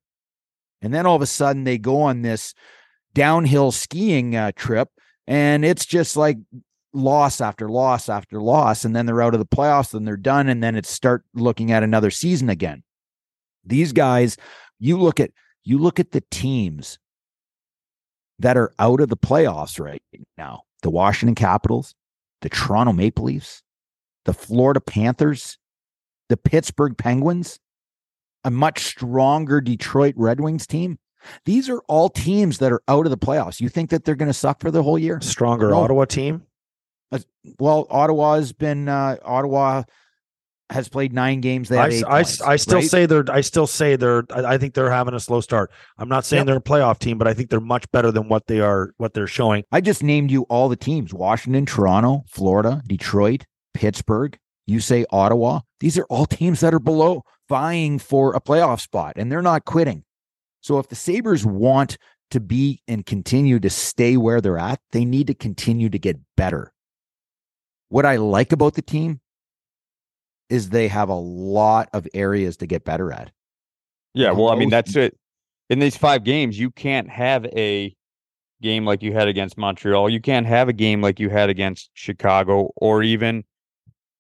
And 0.82 0.94
then 0.94 1.06
all 1.06 1.16
of 1.16 1.22
a 1.22 1.28
sudden 1.28 1.64
they 1.64 1.78
go 1.78 2.02
on 2.02 2.22
this 2.22 2.54
downhill 3.14 3.72
skiing 3.72 4.36
uh, 4.36 4.52
trip 4.56 4.90
and 5.28 5.66
it's 5.66 5.86
just 5.86 6.18
like 6.18 6.38
loss 6.94 7.42
after 7.42 7.70
loss 7.70 8.10
after 8.10 8.40
loss. 8.40 8.86
And 8.86 8.96
then 8.96 9.06
they're 9.06 9.22
out 9.22 9.34
of 9.34 9.40
the 9.40 9.46
playoffs 9.46 9.94
and 9.94 10.08
they're 10.08 10.18
done. 10.18 10.48
And 10.48 10.64
then 10.64 10.76
it's 10.76 10.90
start 10.90 11.24
looking 11.34 11.72
at 11.72 11.84
another 11.84 12.12
season 12.12 12.50
again. 12.50 12.84
These 13.66 13.94
guys, 13.94 14.38
you 14.80 14.98
look 14.98 15.20
at, 15.20 15.32
you 15.64 15.80
look 15.80 16.00
at 16.00 16.12
the 16.12 16.24
teams 16.30 17.00
that 18.40 18.58
are 18.58 18.74
out 18.78 19.00
of 19.00 19.10
the 19.10 19.18
playoffs 19.18 19.80
right 19.80 20.04
now 20.38 20.64
the 20.82 20.90
Washington 20.92 21.34
Capitals, 21.34 21.96
the 22.42 22.50
Toronto 22.50 22.94
Maple 22.94 23.24
Leafs, 23.24 23.64
the 24.26 24.34
Florida 24.34 24.80
Panthers, 24.80 25.58
the 26.30 26.38
Pittsburgh 26.38 26.96
Penguins, 26.96 27.60
a 28.46 28.52
much 28.52 28.86
stronger 28.86 29.60
Detroit 29.60 30.14
Red 30.16 30.40
Wings 30.40 30.66
team. 30.66 30.98
These 31.46 31.70
are 31.70 31.80
all 31.90 32.08
teams 32.10 32.60
that 32.60 32.72
are 32.72 32.82
out 32.88 33.06
of 33.06 33.10
the 33.10 33.18
playoffs. 33.18 33.60
You 33.60 33.68
think 33.68 33.90
that 33.90 34.06
they're 34.06 34.16
going 34.16 34.30
to 34.30 34.34
suck 34.34 34.62
for 34.62 34.70
the 34.72 34.84
whole 34.84 35.00
year? 35.00 35.20
Stronger 35.22 35.70
No. 35.72 35.80
Ottawa 35.80 36.06
team. 36.06 36.44
Well, 37.60 37.88
Ottawa's 37.90 38.54
been 38.54 38.88
uh, 38.90 39.18
Ottawa 39.24 39.84
has 40.72 40.90
played 40.90 41.14
nine 41.14 41.42
games. 41.42 41.70
They 41.70 41.78
have 41.78 41.92
I, 41.92 41.94
eight 41.94 42.06
I, 42.06 42.24
points, 42.24 42.42
I 42.42 42.56
still 42.56 42.80
right? 42.80 42.90
say 42.90 43.06
they're 43.06 43.24
I 43.30 43.42
still 43.42 43.68
say 43.68 43.96
they're 43.96 44.24
I, 44.34 44.54
I 44.54 44.58
think 44.58 44.74
they're 44.74 44.92
having 44.92 45.14
a 45.14 45.20
slow 45.20 45.40
start. 45.42 45.72
I'm 45.98 46.10
not 46.10 46.26
saying 46.26 46.42
Yep. 46.42 46.46
they're 46.48 46.58
a 46.58 46.62
playoff 46.62 47.00
team, 47.00 47.18
but 47.18 47.28
I 47.28 47.34
think 47.34 47.50
they're 47.50 47.60
much 47.60 47.90
better 47.92 48.12
than 48.12 48.30
what 48.30 48.48
they 48.48 48.60
are 48.62 48.92
what 48.98 49.14
they're 49.14 49.28
showing. 49.28 49.64
I 49.72 49.82
just 49.82 50.04
named 50.04 50.32
you 50.32 50.44
all 50.44 50.68
the 50.70 50.76
teams 50.76 51.14
Washington, 51.14 51.66
Toronto, 51.66 52.24
Florida, 52.28 52.82
Detroit, 52.88 53.46
Pittsburgh. 53.74 54.38
You 54.66 54.80
say 54.80 55.06
Ottawa. 55.12 55.60
These 55.80 55.98
are 56.00 56.06
all 56.06 56.26
teams 56.26 56.62
that 56.62 56.74
are 56.74 56.80
below 56.80 57.22
vying 57.50 58.00
for 58.00 58.36
a 58.36 58.42
playoff 58.42 58.82
spot 58.82 59.14
and 59.16 59.32
they're 59.32 59.42
not 59.42 59.66
quitting. 59.66 60.04
So 60.62 60.80
if 60.80 60.88
the 60.88 60.96
Sabres 60.96 61.46
want 61.46 61.98
to 62.32 62.40
be 62.40 62.82
and 62.88 63.06
continue 63.06 63.60
to 63.60 63.70
stay 63.70 64.18
where 64.18 64.42
they're 64.42 64.58
at, 64.58 64.80
they 64.92 65.06
need 65.06 65.28
to 65.28 65.34
continue 65.34 65.90
to 65.90 66.00
get 66.00 66.20
better. 66.36 66.74
What 67.90 68.06
I 68.06 68.16
like 68.16 68.52
about 68.52 68.74
the 68.74 68.82
team 68.82 69.22
is 70.50 70.70
they 70.70 70.88
have 70.88 71.10
a 71.10 71.16
lot 71.16 71.90
of 71.94 72.08
areas 72.14 72.58
to 72.58 72.68
get 72.68 72.84
better 72.84 73.12
at. 73.12 73.32
Yeah, 74.14 74.32
well, 74.32 74.50
I 74.50 74.56
mean, 74.56 74.70
that's 74.70 74.96
it. 74.96 75.18
In 75.70 75.80
these 75.80 75.98
five 75.98 76.24
games, 76.24 76.58
you 76.58 76.72
can't 76.72 77.10
have 77.10 77.46
a 77.46 77.96
game 78.62 78.86
like 78.86 79.04
you 79.04 79.14
had 79.14 79.28
against 79.28 79.58
Montreal. 79.58 80.10
You 80.10 80.22
can't 80.22 80.48
have 80.48 80.70
a 80.70 80.74
game 80.74 81.02
like 81.02 81.20
you 81.20 81.30
had 81.30 81.50
against 81.50 81.90
Chicago 81.94 82.72
or 82.78 83.04
even 83.04 83.44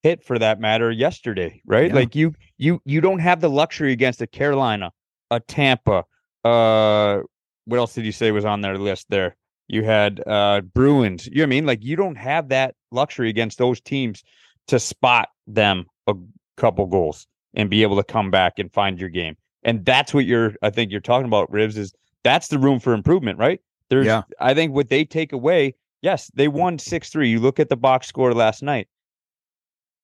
hit 0.05 0.23
for 0.23 0.37
that 0.37 0.59
matter 0.59 0.91
yesterday, 0.91 1.59
right? 1.65 1.87
Yeah. 1.89 1.95
Like 1.95 2.15
you 2.15 2.35
you 2.59 2.79
you 2.85 3.01
don't 3.01 3.17
have 3.17 3.41
the 3.41 3.49
luxury 3.49 3.91
against 3.91 4.21
a 4.21 4.27
Carolina, 4.27 4.91
a 5.31 5.39
Tampa, 5.39 6.05
uh 6.43 7.21
what 7.65 7.77
else 7.77 7.95
did 7.95 8.05
you 8.05 8.11
say 8.11 8.29
was 8.31 8.45
on 8.45 8.61
their 8.61 8.77
list 8.77 9.07
there? 9.09 9.35
You 9.67 9.83
had 9.83 10.21
uh 10.27 10.61
Bruins. 10.61 11.25
You 11.25 11.37
know 11.37 11.41
what 11.41 11.47
I 11.47 11.49
mean? 11.49 11.65
Like 11.65 11.83
you 11.83 11.95
don't 11.95 12.17
have 12.17 12.49
that 12.49 12.75
luxury 12.91 13.29
against 13.29 13.57
those 13.57 13.81
teams 13.81 14.23
to 14.67 14.77
spot 14.79 15.29
them 15.47 15.85
a 16.05 16.13
couple 16.55 16.85
goals 16.85 17.25
and 17.55 17.67
be 17.67 17.81
able 17.81 17.97
to 17.97 18.03
come 18.03 18.29
back 18.29 18.59
and 18.59 18.71
find 18.71 18.99
your 18.99 19.09
game. 19.09 19.35
And 19.63 19.83
that's 19.83 20.13
what 20.13 20.25
you're 20.27 20.53
I 20.61 20.69
think 20.69 20.91
you're 20.91 21.01
talking 21.01 21.25
about, 21.25 21.51
Rivs, 21.51 21.77
is 21.77 21.93
that's 22.23 22.49
the 22.49 22.59
room 22.59 22.79
for 22.79 22.93
improvement, 22.93 23.39
right? 23.39 23.59
There's 23.89 24.05
Yeah. 24.05 24.21
I 24.39 24.53
think 24.53 24.71
what 24.71 24.89
they 24.89 25.03
take 25.03 25.33
away, 25.33 25.73
yes, 26.03 26.29
they 26.35 26.47
won 26.47 26.77
six 26.77 27.09
three. 27.09 27.29
You 27.29 27.39
look 27.39 27.59
at 27.59 27.69
the 27.69 27.77
box 27.77 28.05
score 28.05 28.35
last 28.35 28.61
night. 28.61 28.87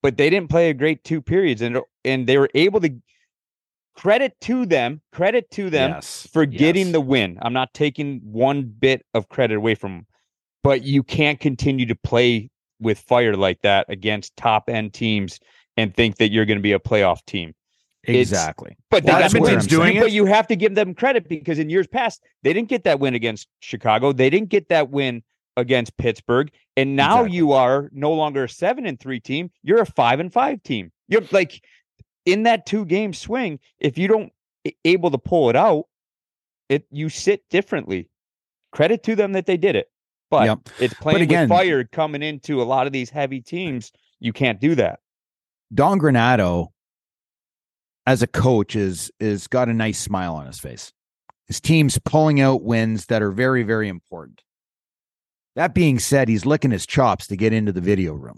But 0.02 0.18
they 0.18 0.30
didn't 0.30 0.50
play 0.50 0.70
a 0.70 0.74
great 0.74 1.04
two 1.04 1.22
periods 1.22 1.62
and 1.62 1.80
and 2.04 2.28
they 2.28 2.38
were 2.38 2.50
able 2.56 2.82
to 2.82 2.92
credit 3.96 4.40
to 4.42 4.66
them, 4.66 5.02
credit 5.12 5.50
to 5.52 5.70
them 5.70 5.92
yes. 5.92 6.28
for 6.32 6.46
getting 6.46 6.88
Yes. 6.88 6.94
the 6.94 7.02
win. 7.02 7.38
I'm 7.42 7.54
not 7.54 7.74
taking 7.74 8.20
one 8.24 8.64
bit 8.64 9.06
of 9.14 9.30
credit 9.30 9.58
away 9.58 9.76
from 9.76 9.92
them, 9.92 10.08
but 10.64 10.84
you 10.84 11.04
can't 11.04 11.40
continue 11.40 11.86
to 11.86 11.96
play 11.96 12.50
with 12.80 13.00
fire 13.00 13.36
like 13.36 13.62
that 13.62 13.86
against 13.90 14.36
top 14.38 14.70
end 14.70 14.94
teams 14.94 15.40
and 15.78 15.94
think 15.94 16.18
that 16.18 16.32
you're 16.32 16.46
going 16.46 16.58
to 16.58 16.64
be 16.64 16.72
a 16.74 16.80
playoff 16.80 17.24
team. 17.26 17.54
It's- 18.04 18.22
exactly. 18.32 18.76
But 18.90 19.04
Well, 19.04 19.14
got 19.14 19.20
that's 19.22 19.34
the 19.34 19.40
what 19.42 19.80
win. 19.80 20.00
But 20.00 20.12
you 20.12 20.26
have 20.26 20.48
to 20.48 20.56
give 20.56 20.74
them 20.74 20.96
credit 20.96 21.30
because 21.30 21.60
in 21.60 21.70
years 21.70 21.86
past 21.88 22.24
they 22.42 22.54
didn't 22.54 22.70
get 22.70 22.84
that 22.86 23.00
win 23.00 23.14
against 23.14 23.48
Chicago. 23.60 24.12
They 24.12 24.30
didn't 24.32 24.50
get 24.50 24.70
that 24.70 24.90
win 24.90 25.22
against 25.62 25.96
Pittsburgh, 25.98 26.52
and 26.76 26.96
now 26.96 27.20
Exactly. 27.22 27.38
you 27.38 27.52
are 27.54 27.90
no 27.94 28.12
longer 28.12 28.44
a 28.44 28.50
seven 28.50 28.86
and 28.86 29.00
three 29.00 29.20
team. 29.22 29.50
You're 29.64 29.82
a 29.82 29.86
five 29.86 30.20
and 30.20 30.32
five 30.34 30.62
team. 30.64 30.92
You're 31.08 31.24
like 31.32 31.64
in 32.26 32.44
that 32.44 32.66
two 32.66 32.84
game 32.86 33.14
swing. 33.14 33.60
If 33.80 33.98
you 33.98 34.08
don't 34.10 34.34
able 34.84 35.10
to 35.12 35.18
pull 35.18 35.50
it 35.50 35.56
out, 35.56 35.86
it 36.70 36.86
you 36.92 37.10
sit 37.10 37.44
differently. 37.50 38.10
Credit 38.72 39.02
to 39.04 39.16
them 39.16 39.32
that 39.34 39.46
they 39.46 39.58
did 39.58 39.76
it. 39.76 39.90
But 40.30 40.46
Yep. 40.46 40.60
it's 40.80 40.94
playing 40.94 41.22
again- 41.22 41.50
with 41.50 41.58
fire 41.58 41.84
coming 41.84 42.22
into 42.24 42.62
a 42.62 42.64
lot 42.64 42.88
of 42.88 42.94
these 42.94 43.10
heavy 43.10 43.42
teams. 43.42 43.92
You 44.20 44.32
can't 44.34 44.60
do 44.62 44.76
that. 44.76 45.00
Don 45.74 46.00
Granato, 46.00 46.68
as 48.06 48.22
a 48.22 48.28
coach, 48.28 48.76
is 48.76 49.12
is 49.20 49.48
got 49.48 49.68
a 49.70 49.74
nice 49.74 50.00
smile 50.00 50.36
on 50.36 50.46
his 50.48 50.60
face. 50.60 50.94
His 51.48 51.60
team's 51.60 51.98
pulling 52.06 52.40
out 52.40 52.64
wins 52.64 53.08
that 53.08 53.22
are 53.22 53.32
very, 53.32 53.64
very 53.64 53.90
important. 53.90 54.42
That 55.56 55.74
being 55.74 56.00
said, 56.00 56.28
he's 56.30 56.46
licking 56.46 56.72
his 56.72 56.86
chops 56.86 57.28
to 57.28 57.36
get 57.36 57.54
into 57.54 57.72
the 57.72 57.82
video 57.82 58.14
room 58.14 58.38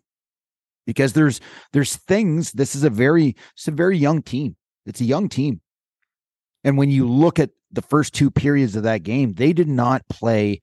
because 0.85 1.13
there's 1.13 1.39
there's 1.71 1.95
things. 1.95 2.51
This 2.51 2.75
is 2.75 2.83
a 2.83 2.89
very 2.89 3.35
it's 3.55 3.67
a 3.67 3.71
very 3.71 3.97
young 3.97 4.21
team. 4.21 4.55
It's 4.85 5.01
a 5.01 5.05
young 5.05 5.29
team, 5.29 5.61
and 6.63 6.77
when 6.77 6.89
you 6.89 7.07
look 7.07 7.39
at 7.39 7.51
the 7.71 7.81
first 7.81 8.13
two 8.13 8.31
periods 8.31 8.75
of 8.75 8.83
that 8.83 9.03
game, 9.03 9.33
they 9.33 9.53
did 9.53 9.67
not 9.67 10.07
play. 10.09 10.61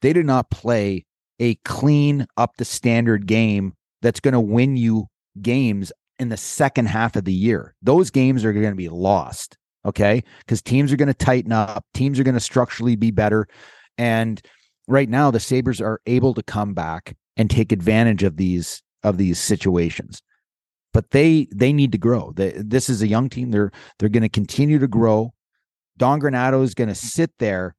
They 0.00 0.12
did 0.12 0.26
not 0.26 0.50
play 0.50 1.04
a 1.40 1.54
clean 1.64 2.26
up 2.36 2.56
the 2.56 2.64
standard 2.64 3.26
game 3.26 3.74
that's 4.02 4.20
going 4.20 4.34
to 4.34 4.40
win 4.40 4.76
you 4.76 5.06
games 5.40 5.92
in 6.18 6.28
the 6.28 6.36
second 6.36 6.86
half 6.86 7.16
of 7.16 7.24
the 7.24 7.32
year. 7.32 7.74
Those 7.82 8.10
games 8.10 8.44
are 8.44 8.52
going 8.52 8.70
to 8.70 8.74
be 8.74 8.88
lost. 8.88 9.56
Okay. 9.84 10.22
Because 10.40 10.62
teams 10.62 10.92
are 10.92 10.96
going 10.96 11.08
to 11.08 11.14
tighten 11.14 11.52
up, 11.52 11.84
teams 11.94 12.18
are 12.18 12.24
going 12.24 12.34
to 12.34 12.40
structurally 12.40 12.96
be 12.96 13.10
better. 13.10 13.46
And 13.96 14.40
right 14.88 15.08
now, 15.08 15.30
the 15.30 15.40
Sabres 15.40 15.80
are 15.80 16.00
able 16.06 16.34
to 16.34 16.42
come 16.42 16.74
back 16.74 17.16
and 17.36 17.48
take 17.48 17.70
advantage 17.70 18.22
of 18.22 18.36
these 18.36 18.82
of 19.04 19.18
these 19.18 19.38
situations. 19.38 20.20
But 20.92 21.10
they 21.10 21.46
they 21.54 21.72
need 21.72 21.92
to 21.92 21.98
grow. 21.98 22.32
They, 22.34 22.52
this 22.56 22.88
is 22.88 23.02
a 23.02 23.06
young 23.06 23.28
team. 23.28 23.50
They're 23.50 23.70
they're 23.98 24.08
going 24.08 24.22
to 24.22 24.28
continue 24.28 24.78
to 24.78 24.88
grow. 24.88 25.32
Don 25.96 26.20
Granato 26.20 26.62
is 26.62 26.74
going 26.74 26.88
to 26.88 26.94
sit 26.94 27.30
there. 27.38 27.76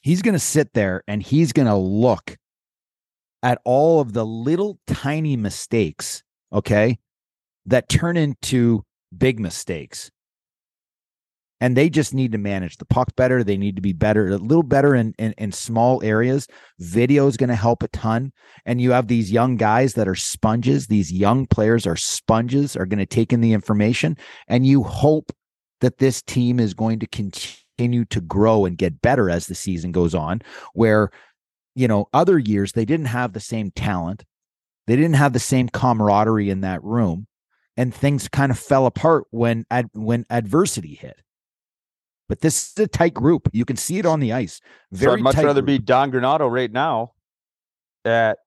He's 0.00 0.22
going 0.22 0.34
to 0.34 0.38
sit 0.38 0.74
there 0.74 1.02
and 1.08 1.22
he's 1.22 1.52
going 1.52 1.66
to 1.66 1.76
look 1.76 2.36
at 3.42 3.60
all 3.64 4.00
of 4.00 4.12
the 4.12 4.26
little 4.26 4.78
tiny 4.86 5.36
mistakes, 5.36 6.22
okay, 6.52 6.98
that 7.66 7.88
turn 7.88 8.16
into 8.16 8.84
big 9.16 9.38
mistakes. 9.38 10.10
And 11.60 11.76
they 11.76 11.90
just 11.90 12.14
need 12.14 12.32
to 12.32 12.38
manage 12.38 12.76
the 12.76 12.84
puck 12.84 13.16
better. 13.16 13.42
They 13.42 13.56
need 13.56 13.76
to 13.76 13.82
be 13.82 13.92
better, 13.92 14.28
a 14.28 14.36
little 14.36 14.62
better 14.62 14.94
in, 14.94 15.14
in, 15.18 15.34
in 15.38 15.52
small 15.52 16.02
areas. 16.04 16.46
Video 16.78 17.26
is 17.26 17.36
going 17.36 17.48
to 17.48 17.56
help 17.56 17.82
a 17.82 17.88
ton. 17.88 18.32
And 18.64 18.80
you 18.80 18.92
have 18.92 19.08
these 19.08 19.32
young 19.32 19.56
guys 19.56 19.94
that 19.94 20.08
are 20.08 20.14
sponges. 20.14 20.86
These 20.86 21.12
young 21.12 21.46
players 21.46 21.86
are 21.86 21.96
sponges, 21.96 22.76
are 22.76 22.86
going 22.86 22.98
to 22.98 23.06
take 23.06 23.32
in 23.32 23.40
the 23.40 23.52
information. 23.52 24.16
And 24.46 24.66
you 24.66 24.82
hope 24.84 25.32
that 25.80 25.98
this 25.98 26.22
team 26.22 26.60
is 26.60 26.74
going 26.74 27.00
to 27.00 27.06
continue 27.06 28.04
to 28.06 28.20
grow 28.20 28.64
and 28.64 28.78
get 28.78 29.00
better 29.00 29.28
as 29.28 29.46
the 29.46 29.54
season 29.54 29.92
goes 29.92 30.14
on, 30.14 30.42
where 30.74 31.10
you 31.74 31.86
know, 31.86 32.08
other 32.12 32.38
years 32.38 32.72
they 32.72 32.84
didn't 32.84 33.06
have 33.06 33.32
the 33.32 33.40
same 33.40 33.70
talent. 33.70 34.24
They 34.88 34.96
didn't 34.96 35.14
have 35.14 35.32
the 35.32 35.38
same 35.38 35.68
camaraderie 35.68 36.50
in 36.50 36.62
that 36.62 36.82
room 36.82 37.28
and 37.78 37.94
things 37.94 38.28
kind 38.28 38.50
of 38.50 38.58
fell 38.58 38.86
apart 38.86 39.24
when 39.30 39.64
ad, 39.70 39.88
when 39.94 40.26
adversity 40.28 40.96
hit. 40.96 41.16
But 42.28 42.40
this 42.40 42.72
is 42.76 42.84
a 42.84 42.86
tight 42.86 43.14
group. 43.14 43.48
You 43.52 43.64
can 43.64 43.76
see 43.76 43.98
it 43.98 44.06
on 44.06 44.20
the 44.20 44.32
ice. 44.32 44.60
so 44.92 44.98
Very 44.98 45.12
I'd 45.14 45.22
much 45.22 45.34
tight 45.36 45.44
rather 45.46 45.62
group. 45.62 45.66
be 45.66 45.78
Don 45.78 46.12
Granato 46.12 46.50
right 46.50 46.70
now 46.70 47.12
at 48.04 48.38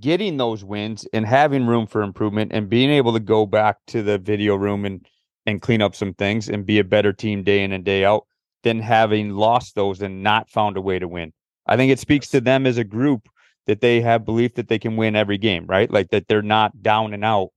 getting 0.00 0.36
those 0.36 0.64
wins 0.64 1.06
and 1.12 1.24
having 1.24 1.66
room 1.66 1.86
for 1.86 2.02
improvement 2.02 2.52
and 2.52 2.68
being 2.68 2.90
able 2.90 3.12
to 3.12 3.20
go 3.20 3.46
back 3.46 3.78
to 3.88 4.02
the 4.02 4.18
video 4.18 4.56
room 4.56 4.84
and 4.84 5.06
and 5.46 5.62
clean 5.62 5.80
up 5.80 5.94
some 5.94 6.12
things 6.12 6.48
and 6.48 6.66
be 6.66 6.78
a 6.80 6.84
better 6.84 7.12
team 7.12 7.44
day 7.44 7.62
in 7.62 7.72
and 7.72 7.84
day 7.84 8.04
out 8.04 8.26
than 8.64 8.80
having 8.80 9.30
lost 9.30 9.76
those 9.76 10.02
and 10.02 10.22
not 10.22 10.50
found 10.50 10.76
a 10.76 10.80
way 10.80 10.98
to 10.98 11.06
win. 11.06 11.32
I 11.66 11.76
think 11.76 11.92
it 11.92 12.00
speaks 12.00 12.28
to 12.30 12.40
them 12.40 12.66
as 12.66 12.78
a 12.78 12.84
group 12.84 13.28
that 13.66 13.80
they 13.80 14.00
have 14.00 14.24
belief 14.24 14.54
that 14.54 14.66
they 14.68 14.78
can 14.78 14.96
win 14.96 15.14
every 15.14 15.38
game, 15.38 15.66
right? 15.66 15.88
Like 15.88 16.10
that 16.10 16.26
they're 16.26 16.42
not 16.42 16.82
down 16.82 17.14
and 17.14 17.24
out 17.24 17.50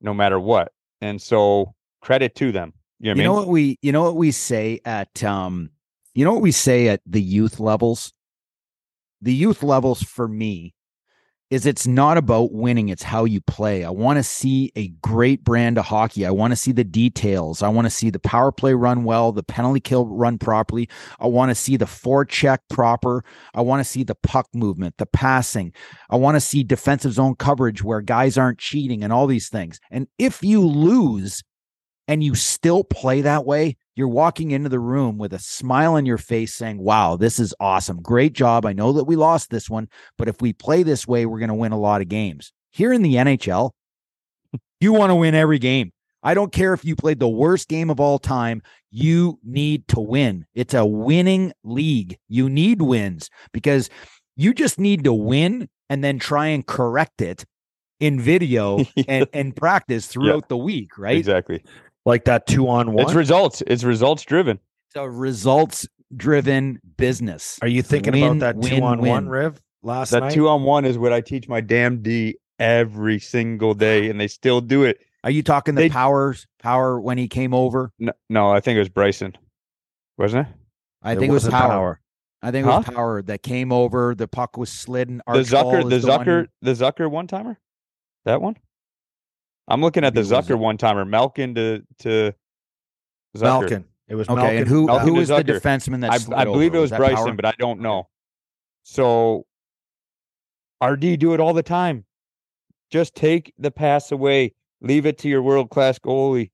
no 0.00 0.14
matter 0.14 0.40
what. 0.40 0.72
And 1.02 1.20
so 1.20 1.74
credit 2.00 2.34
to 2.36 2.50
them. 2.50 2.72
You 3.00 3.14
know, 3.14 3.18
you 3.18 3.24
know 3.24 3.34
what 3.34 3.46
what 3.46 3.48
we 3.48 3.78
you 3.82 3.92
know 3.92 4.02
what 4.02 4.16
we 4.16 4.30
say 4.32 4.80
at 4.84 5.22
um 5.22 5.70
you 6.14 6.24
know 6.24 6.32
what 6.32 6.42
we 6.42 6.52
say 6.52 6.88
at 6.88 7.00
the 7.06 7.22
youth 7.22 7.60
levels? 7.60 8.12
The 9.22 9.34
youth 9.34 9.62
levels 9.62 10.02
for 10.02 10.26
me 10.26 10.74
is 11.50 11.64
it's 11.64 11.86
not 11.86 12.18
about 12.18 12.52
winning 12.52 12.88
it's 12.90 13.02
how 13.02 13.24
you 13.24 13.40
play. 13.40 13.82
I 13.84 13.90
want 13.90 14.18
to 14.18 14.22
see 14.22 14.70
a 14.76 14.88
great 15.00 15.44
brand 15.44 15.78
of 15.78 15.86
hockey. 15.86 16.26
I 16.26 16.30
want 16.30 16.50
to 16.50 16.56
see 16.56 16.72
the 16.72 16.84
details. 16.84 17.62
I 17.62 17.68
want 17.68 17.86
to 17.86 17.90
see 17.90 18.10
the 18.10 18.18
power 18.18 18.52
play 18.52 18.74
run 18.74 19.04
well 19.04 19.32
the 19.32 19.42
penalty 19.42 19.80
kill 19.80 20.06
run 20.06 20.36
properly. 20.36 20.88
I 21.20 21.26
want 21.26 21.50
to 21.50 21.54
see 21.54 21.76
the 21.76 21.86
forecheck 21.86 22.58
proper. 22.68 23.24
I 23.54 23.62
want 23.62 23.80
to 23.80 23.84
see 23.84 24.02
the 24.02 24.16
puck 24.16 24.48
movement 24.54 24.96
the 24.98 25.06
passing. 25.06 25.72
I 26.10 26.16
want 26.16 26.34
to 26.34 26.40
see 26.40 26.64
defensive 26.64 27.12
zone 27.12 27.36
coverage 27.36 27.82
where 27.82 28.00
guys 28.00 28.36
aren't 28.36 28.58
cheating 28.58 29.02
and 29.02 29.12
all 29.12 29.26
these 29.26 29.48
things. 29.48 29.80
And 29.90 30.08
if 30.18 30.42
you 30.42 30.66
lose 30.66 31.42
and 32.08 32.24
you 32.24 32.34
still 32.34 32.82
play 32.82 33.20
that 33.20 33.44
way, 33.44 33.76
you're 33.94 34.08
walking 34.08 34.50
into 34.50 34.70
the 34.70 34.80
room 34.80 35.18
with 35.18 35.34
a 35.34 35.38
smile 35.38 35.94
on 35.94 36.06
your 36.06 36.18
face 36.18 36.54
saying, 36.54 36.78
Wow, 36.78 37.16
this 37.16 37.38
is 37.38 37.54
awesome. 37.60 38.00
Great 38.02 38.32
job. 38.32 38.64
I 38.64 38.72
know 38.72 38.92
that 38.94 39.04
we 39.04 39.14
lost 39.14 39.50
this 39.50 39.68
one, 39.68 39.88
but 40.16 40.26
if 40.26 40.40
we 40.40 40.52
play 40.52 40.82
this 40.82 41.06
way, 41.06 41.26
we're 41.26 41.38
going 41.38 41.48
to 41.48 41.54
win 41.54 41.72
a 41.72 41.78
lot 41.78 42.00
of 42.00 42.08
games. 42.08 42.52
Here 42.70 42.92
in 42.92 43.02
the 43.02 43.14
NHL, 43.14 43.72
you 44.80 44.92
want 44.92 45.10
to 45.10 45.14
win 45.14 45.34
every 45.34 45.58
game. 45.58 45.92
I 46.22 46.34
don't 46.34 46.52
care 46.52 46.72
if 46.72 46.84
you 46.84 46.96
played 46.96 47.20
the 47.20 47.28
worst 47.28 47.68
game 47.68 47.90
of 47.90 48.00
all 48.00 48.18
time. 48.18 48.62
You 48.90 49.38
need 49.44 49.86
to 49.88 50.00
win. 50.00 50.46
It's 50.54 50.74
a 50.74 50.84
winning 50.84 51.52
league. 51.62 52.18
You 52.28 52.48
need 52.48 52.82
wins 52.82 53.30
because 53.52 53.90
you 54.36 54.54
just 54.54 54.78
need 54.78 55.04
to 55.04 55.12
win 55.12 55.68
and 55.90 56.02
then 56.02 56.18
try 56.18 56.46
and 56.48 56.66
correct 56.66 57.20
it 57.20 57.44
in 58.00 58.20
video 58.20 58.84
and, 59.08 59.26
and 59.32 59.54
practice 59.54 60.06
throughout 60.06 60.48
the 60.48 60.56
week, 60.56 60.98
right? 60.98 61.16
exactly. 61.16 61.62
Like 62.06 62.24
that 62.24 62.46
two 62.46 62.68
on 62.68 62.92
one. 62.92 63.04
It's 63.04 63.14
results. 63.14 63.62
It's 63.66 63.84
results 63.84 64.24
driven. 64.24 64.58
It's 64.88 64.96
a 64.96 65.08
results 65.08 65.86
driven 66.16 66.80
business. 66.96 67.58
Are 67.60 67.68
you 67.68 67.82
thinking 67.82 68.14
Win, 68.14 68.22
about 68.24 68.38
that 68.40 68.56
win, 68.56 68.70
two 68.70 68.82
on 68.82 68.98
one, 68.98 69.24
win. 69.24 69.28
Riv? 69.28 69.60
Last 69.82 70.10
That 70.10 70.20
night. 70.20 70.32
two 70.32 70.48
on 70.48 70.62
one 70.62 70.84
is 70.84 70.96
what 70.98 71.12
I 71.12 71.20
teach 71.20 71.48
my 71.48 71.60
damn 71.60 72.02
D 72.02 72.36
every 72.58 73.18
single 73.18 73.74
day, 73.74 74.08
and 74.10 74.18
they 74.20 74.26
still 74.28 74.60
do 74.60 74.84
it. 74.84 74.98
Are 75.24 75.30
you 75.30 75.42
talking 75.42 75.74
the 75.74 75.82
They- 75.82 75.88
powers 75.90 76.46
power 76.60 76.98
when 77.00 77.18
he 77.18 77.28
came 77.28 77.52
over? 77.52 77.92
No, 77.98 78.12
no, 78.30 78.50
I 78.50 78.60
think 78.60 78.76
it 78.76 78.80
was 78.80 78.88
Bryson, 78.88 79.36
wasn't 80.16 80.48
it? 80.48 80.54
I 81.02 81.14
think 81.14 81.30
it 81.30 81.32
was 81.32 81.44
wasn't 81.44 81.54
power. 81.62 82.00
I 82.40 82.50
think 82.50 82.66
it 82.66 82.70
was 82.70 82.84
power 82.86 83.22
that 83.22 83.42
came 83.42 83.72
over. 83.72 84.14
The 84.14 84.28
puck 84.28 84.56
was 84.56 84.70
slidden. 84.72 85.20
The 85.26 85.40
Zucker, 85.40 85.64
Archibald 85.64 85.92
the 85.92 85.96
is 85.96 86.06
one 86.06 86.20
Zucker, 86.26 86.46
the 86.62 86.72
Zucker 86.72 87.10
one 87.10 87.26
timer. 87.26 87.58
That 88.24 88.40
one. 88.40 88.56
I'm 89.68 89.80
looking 89.80 90.04
at 90.04 90.14
the 90.14 90.22
Maybe 90.22 90.34
Zucker 90.34 90.58
one 90.58 90.76
timer. 90.78 91.04
Malkin 91.04 91.54
to 91.54 91.82
to 92.00 92.34
Zucker. 93.36 93.42
Malkin. 93.42 93.84
It 94.08 94.14
was 94.14 94.28
Okay, 94.28 94.36
Malkin. 94.40 94.56
and 94.58 94.68
who 94.68 94.86
Malkin 94.86 95.08
who 95.08 95.14
was 95.14 95.28
the 95.28 95.34
Zucker. 95.34 95.60
defenseman 95.60 96.00
that 96.00 96.10
I, 96.32 96.40
I 96.40 96.44
believe 96.44 96.70
over? 96.72 96.78
it 96.78 96.80
was 96.80 96.90
that 96.90 96.96
Bryson, 96.98 97.16
Power? 97.26 97.32
but 97.34 97.44
I 97.44 97.52
don't 97.58 97.80
know. 97.80 98.08
So 98.84 99.44
RD 100.82 101.18
do 101.18 101.34
it 101.34 101.40
all 101.40 101.52
the 101.52 101.62
time. 101.62 102.04
Just 102.90 103.14
take 103.14 103.52
the 103.58 103.70
pass 103.70 104.10
away. 104.12 104.54
Leave 104.80 105.04
it 105.06 105.18
to 105.18 105.28
your 105.28 105.42
world 105.42 105.68
class 105.70 105.98
goalie. 105.98 106.50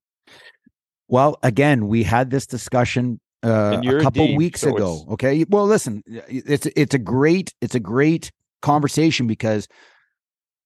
Well, 1.06 1.38
again, 1.42 1.86
we 1.86 2.02
had 2.02 2.30
this 2.30 2.46
discussion 2.46 3.20
uh, 3.44 3.80
a 3.84 3.96
a 3.98 4.02
couple 4.02 4.26
D, 4.26 4.36
weeks 4.36 4.62
so 4.62 4.74
ago. 4.74 4.92
it's- 4.94 5.12
Okay. 5.12 5.44
Well, 5.48 5.66
listen, 5.66 6.02
it's 6.06 6.66
it's 6.74 6.94
a 6.94 6.98
great 6.98 7.52
it's 7.60 7.74
a 7.74 7.80
great 7.80 8.32
conversation 8.62 9.26
because 9.26 9.68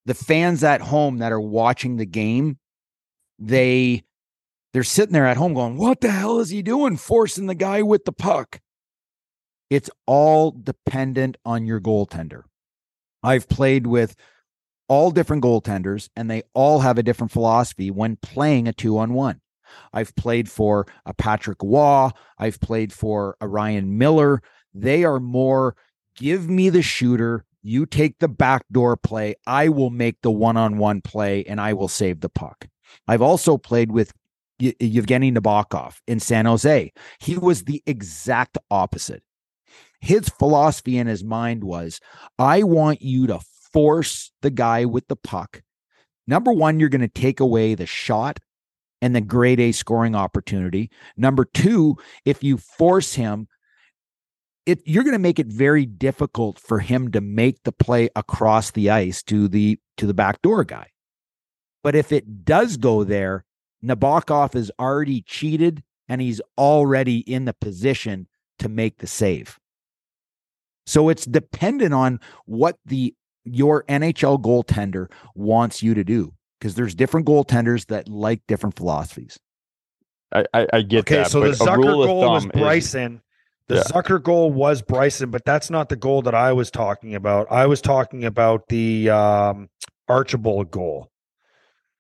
the 0.09 0.15
fans 0.15 0.65
at 0.65 0.81
home 0.81 1.19
that 1.19 1.33
are 1.33 1.41
watching 1.41 1.97
the 1.97 2.07
game, 2.07 2.59
they 3.39 4.03
they're 4.73 4.83
sitting 4.83 5.13
there 5.13 5.27
at 5.27 5.37
home 5.37 5.53
going, 5.53 5.77
"What 5.77 6.01
the 6.01 6.11
hell 6.11 6.41
is 6.41 6.49
he 6.49 6.63
doing? 6.63 6.97
Forcing 6.97 7.47
the 7.47 7.55
guy 7.55 7.83
with 7.83 8.07
the 8.07 8.13
puck." 8.13 8.61
It's 9.69 9.91
all 10.07 10.51
dependent 10.51 11.37
on 11.45 11.67
your 11.67 11.79
goaltender. 11.79 12.45
I've 13.23 13.51
played 13.51 13.87
with 13.87 14.17
all 14.89 15.11
different 15.11 15.45
goaltenders, 15.45 16.09
and 16.17 16.31
they 16.31 16.43
all 16.55 16.81
have 16.81 16.97
a 16.97 17.03
different 17.03 17.31
philosophy 17.31 17.91
when 17.91 18.17
playing 18.17 18.67
a 18.67 18.73
two 18.73 18.97
on 18.97 19.13
one. 19.13 19.43
I've 19.93 20.17
played 20.17 20.51
for 20.51 20.87
a 21.05 21.13
Patrick 21.13 21.63
Waugh. 21.63 22.13
I've 22.39 22.61
played 22.61 22.95
for 22.95 23.37
a 23.43 23.47
Ryan 23.47 23.99
Miller. 23.99 24.43
They 24.73 25.05
are 25.05 25.21
more 25.21 25.77
give 26.17 26.49
me 26.49 26.71
the 26.71 26.81
shooter. 26.81 27.45
You 27.63 27.87
take 27.87 28.19
the 28.19 28.29
backdoor 28.29 28.97
play. 28.97 29.35
I 29.47 29.69
will 29.69 29.91
make 29.91 30.23
the 30.23 30.31
one 30.31 30.57
on 30.57 30.79
one 30.79 31.01
play 31.01 31.45
and 31.45 31.61
I 31.61 31.73
will 31.73 31.89
save 31.89 32.21
the 32.21 32.29
puck. 32.29 32.69
I've 33.07 33.23
also 33.23 33.59
played 33.59 33.93
with 33.93 34.13
Ye- 34.59 34.77
Yevgeny 34.81 35.31
Nabokov 35.33 35.97
in 36.07 36.21
San 36.21 36.47
Jose. 36.47 36.93
He 37.21 37.39
was 37.39 37.65
the 37.65 37.83
exact 37.87 38.59
opposite. 38.71 39.23
His 40.01 40.29
philosophy 40.29 40.99
in 40.99 41.07
his 41.07 41.25
mind 41.25 41.65
was 41.65 42.01
I 42.39 42.63
want 42.63 43.03
you 43.03 43.27
to 43.29 43.41
force 43.73 44.33
the 44.43 44.51
guy 44.51 44.85
with 44.85 45.09
the 45.09 45.17
puck. 45.17 45.63
Number 46.27 46.53
one, 46.53 46.79
you're 46.79 46.89
going 46.89 47.01
to 47.01 47.09
take 47.09 47.41
away 47.41 47.75
the 47.75 47.87
shot 47.87 48.39
and 49.01 49.15
the 49.15 49.21
grade 49.21 49.61
A 49.61 49.73
scoring 49.73 50.15
opportunity. 50.15 50.91
Number 51.17 51.45
two, 51.45 51.97
if 52.25 52.43
you 52.43 52.59
force 52.59 53.15
him, 53.15 53.49
it 54.69 54.81
you're 54.85 55.03
going 55.05 55.15
to 55.15 55.19
make 55.19 55.39
it 55.39 55.47
very 55.47 55.87
difficult 55.87 56.59
for 56.59 56.79
him 56.81 57.11
to 57.13 57.21
make 57.21 57.63
the 57.65 57.73
play 57.73 58.11
across 58.15 58.71
the 58.71 58.91
ice 58.91 59.23
to 59.25 59.49
the 59.49 59.79
to 59.97 60.07
the 60.07 60.15
backdoor 60.15 60.65
guy. 60.65 60.89
But 61.83 61.95
if 61.95 62.13
it 62.13 62.45
does 62.45 62.77
go 62.77 63.03
there, 63.03 63.45
Nabokov 63.85 64.55
is 64.55 64.71
already 64.79 65.23
cheated 65.23 65.83
and 66.09 66.21
he's 66.21 66.41
already 66.59 67.19
in 67.21 67.47
the 67.47 67.55
position 67.55 68.29
to 68.59 68.69
make 68.69 68.99
the 68.99 69.07
save. 69.07 69.59
So 70.87 71.09
it's 71.09 71.25
dependent 71.25 71.95
on 71.95 72.21
what 72.45 72.77
the 72.85 73.15
your 73.45 73.85
NHL 73.85 74.43
goaltender 74.43 75.11
wants 75.35 75.83
you 75.83 75.95
to 75.95 76.05
do 76.05 76.35
because 76.61 76.75
there's 76.75 76.95
different 76.95 77.27
goaltenders 77.27 77.87
that 77.87 78.09
like 78.09 78.43
different 78.47 78.77
philosophies. 78.77 79.39
I, 80.35 80.45
I, 80.53 80.67
I 80.75 80.83
get 80.83 81.01
Okay, 81.01 81.17
that. 81.17 81.31
so 81.31 81.41
the 81.41 81.57
but 81.59 81.61
a 81.61 81.65
Zucker 81.65 81.83
goal 81.83 82.31
was 82.31 82.43
thumb 82.43 82.51
is- 82.55 82.61
Bryson. 82.61 83.23
The 83.69 83.77
Yeah. 83.77 83.83
Zucker 83.83 84.23
goal 84.23 84.51
was 84.51 84.81
Bryson, 84.83 85.31
but 85.31 85.45
that's 85.45 85.71
not 85.71 85.89
the 85.89 85.97
goal 85.97 86.23
that 86.23 86.35
I 86.35 86.53
was 86.53 86.71
talking 86.71 87.15
about. 87.15 87.47
I 87.51 87.67
was 87.67 87.81
talking 87.83 88.25
about 88.25 88.69
the 88.69 89.11
um, 89.11 89.69
Archibald 90.09 90.71
goal, 90.71 91.11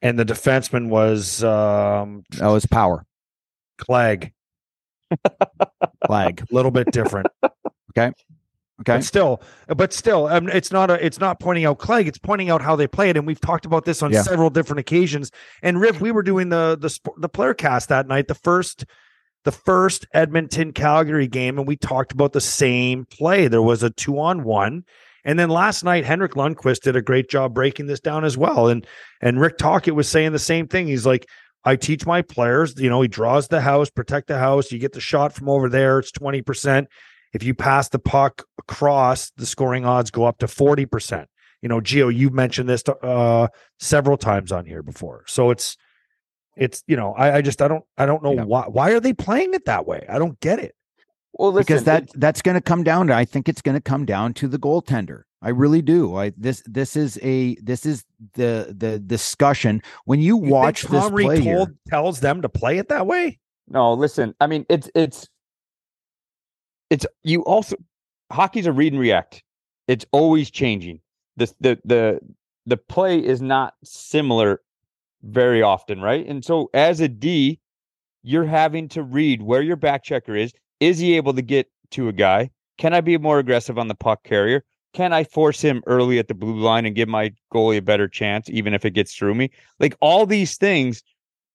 and 0.01 0.19
the 0.19 0.25
defenseman 0.25 0.89
was 0.89 1.45
um, 1.45 2.25
That 2.39 2.49
was 2.49 2.65
power 2.67 3.05
Clague. 3.79 4.33
Clague, 6.07 6.41
A 6.51 6.55
little 6.55 6.71
bit 6.71 6.91
different. 6.91 7.27
Okay. 7.91 8.13
But 8.85 9.03
still, 9.03 9.43
but 9.67 9.93
still, 9.93 10.29
um, 10.29 10.49
it's 10.49 10.71
not 10.71 10.89
a, 10.89 11.05
it's 11.05 11.19
not 11.19 11.41
pointing 11.41 11.65
out 11.65 11.79
Clague. 11.79 12.07
It's 12.07 12.19
pointing 12.19 12.49
out 12.49 12.63
how 12.63 12.77
they 12.77 12.87
play 12.87 13.11
it, 13.11 13.17
and 13.17 13.27
we've 13.27 13.41
talked 13.41 13.67
about 13.67 13.85
this 13.85 14.03
on 14.03 14.13
Yeah. 14.13 14.23
several 14.23 14.51
different 14.51 14.79
occasions. 14.79 15.33
And 15.63 15.81
Riv, 15.81 16.01
we 16.01 16.13
were 16.13 16.23
doing 16.23 16.49
the 16.49 16.79
the 16.81 16.89
sp- 16.89 17.19
the 17.19 17.29
player 17.29 17.55
cast 17.55 17.89
that 17.89 18.07
night, 18.07 18.29
the 18.29 18.37
first 18.37 18.85
the 19.45 19.53
first 19.53 20.07
Edmonton 20.13 20.73
Calgary 20.73 21.27
game, 21.27 21.59
and 21.59 21.67
we 21.67 21.77
talked 21.77 22.13
about 22.13 22.33
the 22.33 22.41
same 22.41 23.07
play. 23.07 23.49
There 23.49 23.63
was 23.63 23.83
a 23.83 23.91
two 23.91 24.19
on 24.19 24.45
one, 24.45 24.85
and 25.25 25.39
then 25.39 25.49
last 25.49 25.85
night 25.85 26.05
Henrik 26.05 26.33
Lundqvist 26.33 26.83
did 26.83 26.97
a 26.97 27.03
great 27.03 27.29
job 27.29 27.55
breaking 27.55 27.87
this 27.87 28.01
down 28.01 28.25
as 28.25 28.37
well. 28.37 28.69
And 28.69 28.87
and 29.21 29.41
Rick 29.41 29.59
Tocchet 29.59 29.95
was 29.95 30.09
saying 30.09 30.33
the 30.33 30.39
same 30.39 30.69
thing. 30.69 30.87
He's 30.87 31.07
like. 31.07 31.27
I 31.65 31.75
teach 31.75 32.07
my 32.07 32.23
players, 32.23 32.75
you 32.79 32.89
know, 32.89 33.03
he 33.03 33.09
draws 33.09 33.49
the 33.49 33.61
house, 33.61 33.91
protect 33.91 34.29
the 34.29 34.39
house. 34.39 34.71
You 34.71 34.79
get 34.79 34.93
the 34.93 35.01
shot 35.01 35.35
from 35.35 35.49
over 35.49 35.69
there, 35.69 35.99
it's 35.99 36.13
20%. 36.13 36.87
If 37.35 37.43
you 37.43 37.53
pass 37.53 37.89
the 37.89 37.99
puck 37.99 38.45
across, 38.59 39.31
the 39.37 39.45
scoring 39.45 39.85
odds 39.85 40.11
go 40.11 40.25
up 40.25 40.39
to 40.39 40.47
40%. 40.47 41.27
You 41.61 41.69
know, 41.69 41.81
Gio, 41.81 42.15
you 42.15 42.31
mentioned 42.31 42.69
this 42.69 42.85
uh, 43.03 43.49
several 43.81 44.17
times 44.17 44.53
on 44.53 44.65
here 44.65 44.83
before. 44.83 45.25
So 45.27 45.51
it's, 45.51 45.77
it's, 46.59 46.83
you 46.87 46.97
know, 46.97 47.15
I, 47.15 47.37
I 47.37 47.43
just, 47.43 47.63
I 47.63 47.69
don't, 47.69 47.85
I 47.97 48.05
don't 48.07 48.23
know 48.23 48.33
Yeah. 48.33 48.45
why, 48.45 48.65
why 48.67 48.91
are 48.93 49.01
they 49.01 49.13
playing 49.13 49.55
it 49.55 49.65
that 49.67 49.87
way? 49.87 50.05
I 50.09 50.19
don't 50.19 50.39
get 50.41 50.59
it. 50.59 50.75
Well, 51.33 51.53
listen, 51.53 51.65
because 51.67 51.85
that 51.85 52.03
it- 52.05 52.11
that's 52.17 52.43
going 52.43 52.57
to 52.57 52.61
come 52.61 52.83
down 52.83 53.07
to 53.09 53.15
I 53.15 53.25
think 53.25 53.49
it's 53.49 53.63
going 53.63 53.77
to 53.77 53.81
come 53.81 54.05
down 54.05 54.35
to 54.35 54.49
the 54.49 54.59
goaltender. 54.59 55.23
I 55.41 55.51
really 55.51 55.83
do. 55.83 56.17
I 56.17 56.33
this 56.37 56.63
this 56.67 56.97
is 56.97 57.17
a 57.23 57.55
this 57.63 57.87
is 57.87 58.05
the 58.35 58.75
the 58.77 58.99
discussion 58.99 59.83
when 60.05 60.19
you, 60.21 60.43
You 60.45 60.51
watch 60.51 60.83
this 60.83 61.05
Tom 61.05 61.13
play 61.13 61.27
Reed 61.37 61.45
here. 61.45 61.57
told, 61.59 61.71
tells 61.87 62.19
them 62.21 62.43
to 62.43 62.49
play 62.49 62.79
it 62.79 62.89
that 62.89 63.07
way. 63.07 63.39
no, 63.69 63.93
listen. 63.95 64.35
I 64.41 64.49
mean, 64.49 64.67
it's 64.69 64.91
it's 64.97 65.29
it's 66.91 67.07
you 67.23 67.43
also 67.45 67.77
hockey's 68.33 68.67
a 68.67 68.73
read 68.73 68.93
and 68.93 69.01
react. 69.01 69.45
It's 69.87 70.07
always 70.11 70.51
changing. 70.51 71.01
The 71.37 71.53
the 71.61 71.79
the 71.85 72.21
the 72.67 72.77
play 72.77 73.25
is 73.25 73.41
not 73.41 73.75
similar 73.85 74.61
very 75.23 75.63
often, 75.63 76.01
right? 76.01 76.27
And 76.27 76.45
so 76.45 76.71
as 76.75 77.01
a 77.01 77.09
D, 77.09 77.59
you're 78.23 78.45
having 78.45 78.89
to 78.91 79.03
read 79.03 79.43
where 79.43 79.63
your 79.63 79.77
back 79.77 80.05
checker 80.05 80.35
is. 80.35 80.53
Is 80.81 80.99
he 80.99 81.17
able 81.17 81.35
to 81.35 81.43
get 81.43 81.71
to 81.93 82.09
a 82.09 82.13
guy? 82.13 82.51
Can 82.77 82.95
I 82.95 83.01
be 83.01 83.19
more 83.19 83.39
aggressive 83.39 83.79
on 83.79 83.89
the 83.89 83.95
puck 83.95 84.23
carrier? 84.25 84.65
Can 84.95 85.13
I 85.13 85.25
force 85.25 85.61
him 85.61 85.83
early 85.87 86.19
at 86.19 86.29
the 86.29 86.35
blue 86.35 86.59
line 86.59 86.87
and 86.87 86.95
give 86.95 87.09
my 87.09 87.33
goalie 87.53 87.79
a 87.79 87.83
better 87.83 88.09
chance, 88.09 88.49
even 88.49 88.75
if 88.75 88.85
it 88.85 88.91
gets 88.91 89.15
through 89.15 89.35
me? 89.35 89.51
Like 89.79 89.97
all 90.01 90.27
these 90.27 90.57
things 90.57 91.03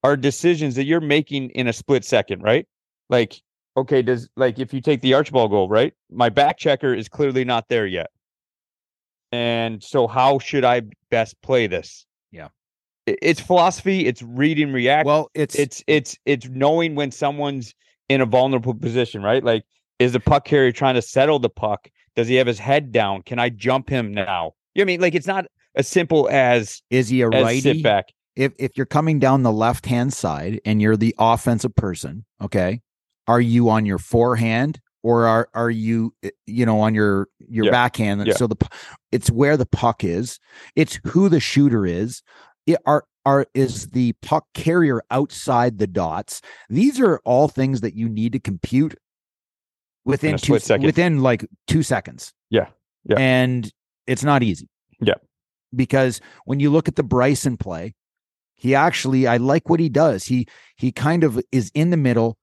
are 0.04 0.18
decisions 0.18 0.76
that 0.76 0.86
you're 0.86 1.02
making 1.02 1.50
in 1.52 1.68
a 1.68 1.74
split 1.74 2.06
second, 2.06 2.42
right? 2.42 2.68
Like, 3.10 3.42
okay, 3.78 4.02
does 4.02 4.30
like 4.36 4.60
if 4.60 4.74
you 4.74 4.82
take 4.82 5.02
the 5.02 5.14
Archibald 5.14 5.52
goal, 5.52 5.70
right? 5.70 5.94
My 6.12 6.30
back 6.30 6.58
checker 6.58 6.94
is 6.94 7.08
clearly 7.08 7.46
not 7.46 7.70
there 7.70 7.88
yet. 7.88 8.08
And 9.32 9.82
so 9.82 10.08
how 10.08 10.40
should 10.40 10.64
I 10.64 10.84
best 11.10 11.42
play 11.42 11.68
this? 11.68 12.06
It's 13.06 13.42
philosophy, 13.42 14.06
it's 14.06 14.22
read 14.22 14.60
and 14.60 14.74
react 14.74 15.06
Well, 15.06 15.30
it's 15.34 15.56
it's 15.56 15.84
it's 15.88 16.18
it's 16.26 16.48
knowing 16.48 16.96
when 16.96 17.12
someone's 17.12 17.74
in 18.10 18.22
a 18.22 18.26
vulnerable 18.26 18.74
position, 18.74 19.22
right? 19.22 19.44
Like, 19.44 19.64
is 20.00 20.14
the 20.14 20.20
puck 20.20 20.46
carrier 20.46 20.72
trying 20.72 20.96
to 20.96 21.02
settle 21.02 21.40
the 21.40 21.50
puck? 21.50 21.90
Does 22.16 22.28
he 22.28 22.36
have 22.36 22.48
his 22.48 22.60
head 22.60 22.92
down? 22.92 23.22
Can 23.24 23.40
I 23.40 23.50
jump 23.50 23.90
him 23.90 24.14
now? 24.14 24.54
You 24.76 24.82
know 24.82 24.86
I 24.86 24.86
mean? 24.86 25.02
Like, 25.02 25.16
it's 25.16 25.28
not 25.28 25.46
as 25.76 25.88
simple 25.88 26.30
as 26.30 26.82
is 26.90 27.10
he 27.10 27.22
a 27.22 27.30
righty? 27.30 27.62
sit 27.62 27.84
back. 27.84 28.06
If 28.36 28.54
if 28.58 28.72
you're 28.78 28.86
coming 28.86 29.20
down 29.20 29.44
the 29.44 29.52
left 29.52 29.86
hand 29.86 30.14
side 30.14 30.62
and 30.66 30.82
you're 30.82 30.98
the 30.98 31.14
offensive 31.20 31.76
person, 31.76 32.26
okay, 32.42 32.82
are 33.28 33.42
you 33.42 33.70
on 33.70 33.86
your 33.86 33.98
forehand 34.00 34.80
or 35.04 35.26
are 35.26 35.50
are 35.54 35.70
you 35.70 36.14
eh, 36.24 36.30
you 36.48 36.66
know 36.66 36.80
on 36.80 36.96
your 36.96 37.28
your 37.40 37.66
Yeah. 37.66 37.72
backhand? 37.72 38.26
Yeah. 38.26 38.34
So 38.34 38.48
the 38.48 38.56
it's 39.12 39.30
where 39.30 39.58
the 39.58 39.66
puck 39.66 40.04
is. 40.04 40.40
It's 40.76 41.00
who 41.06 41.30
the 41.30 41.40
shooter 41.40 41.86
is. 41.86 42.24
It 42.66 42.78
are 42.86 43.06
are 43.26 43.46
is 43.54 43.88
the 43.90 44.14
puck 44.22 44.46
carrier 44.54 45.02
outside 45.12 45.78
the 45.78 45.88
dots. 45.88 46.42
These 46.70 47.00
are 47.00 47.20
all 47.26 47.48
things 47.48 47.82
that 47.82 47.96
you 47.96 48.10
need 48.10 48.34
to 48.34 48.40
compute 48.40 48.96
within 50.06 50.38
two 50.38 50.60
split 50.60 50.82
within 50.82 51.22
like 51.22 51.46
two 51.68 51.84
seconds. 51.84 52.34
Yeah. 52.50 52.68
Yeah. 53.06 53.18
And 53.18 53.72
it's 54.08 54.24
not 54.24 54.44
easy. 54.44 54.70
Yeah. 55.00 55.16
Because 55.76 56.22
when 56.46 56.60
you 56.60 56.70
look 56.70 56.88
at 56.88 56.96
the 56.96 57.04
Bryson 57.04 57.58
play, 57.58 57.96
he 58.56 58.76
actually 58.76 59.28
I 59.28 59.38
like 59.38 59.70
what 59.70 59.80
he 59.80 59.90
does. 59.90 60.26
He 60.26 60.48
he 60.76 60.92
kind 60.92 61.24
of 61.24 61.40
is 61.52 61.72
in 61.74 61.90
the 61.90 61.98
middle. 61.98 62.38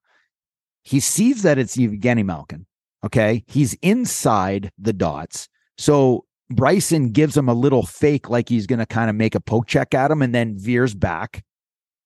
He 0.83 0.99
sees 0.99 1.43
that 1.43 1.57
it's 1.57 1.77
Evgeny 1.77 2.25
Malkin. 2.25 2.65
Okay. 3.03 3.43
He's 3.47 3.73
inside 3.75 4.71
the 4.77 4.93
dots. 4.93 5.47
So 5.77 6.25
Bryson 6.55 7.11
gives 7.11 7.35
him 7.35 7.49
a 7.49 7.53
little 7.53 7.85
fake, 7.85 8.29
like 8.29 8.49
he's 8.49 8.67
going 8.67 8.79
to 8.79 8.85
kind 8.85 9.09
of 9.09 9.15
make 9.15 9.35
a 9.35 9.39
poke 9.39 9.67
check 9.67 9.93
at 9.93 10.11
him 10.11 10.21
and 10.21 10.33
then 10.33 10.57
veers 10.57 10.93
back. 10.93 11.43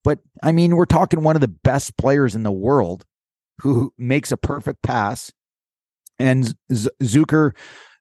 But 0.04 0.20
I 0.44 0.52
mean, 0.52 0.76
we're 0.76 0.86
talking 0.86 1.24
one 1.24 1.36
of 1.36 1.42
the 1.42 1.48
best 1.48 1.98
players 1.98 2.36
in 2.36 2.44
the 2.44 2.52
world 2.52 3.06
who 3.62 3.94
makes 3.98 4.32
a 4.32 4.38
perfect 4.38 4.82
pass. 4.84 5.32
And 6.20 6.56
Z- 6.72 6.90
Zucker 7.02 7.52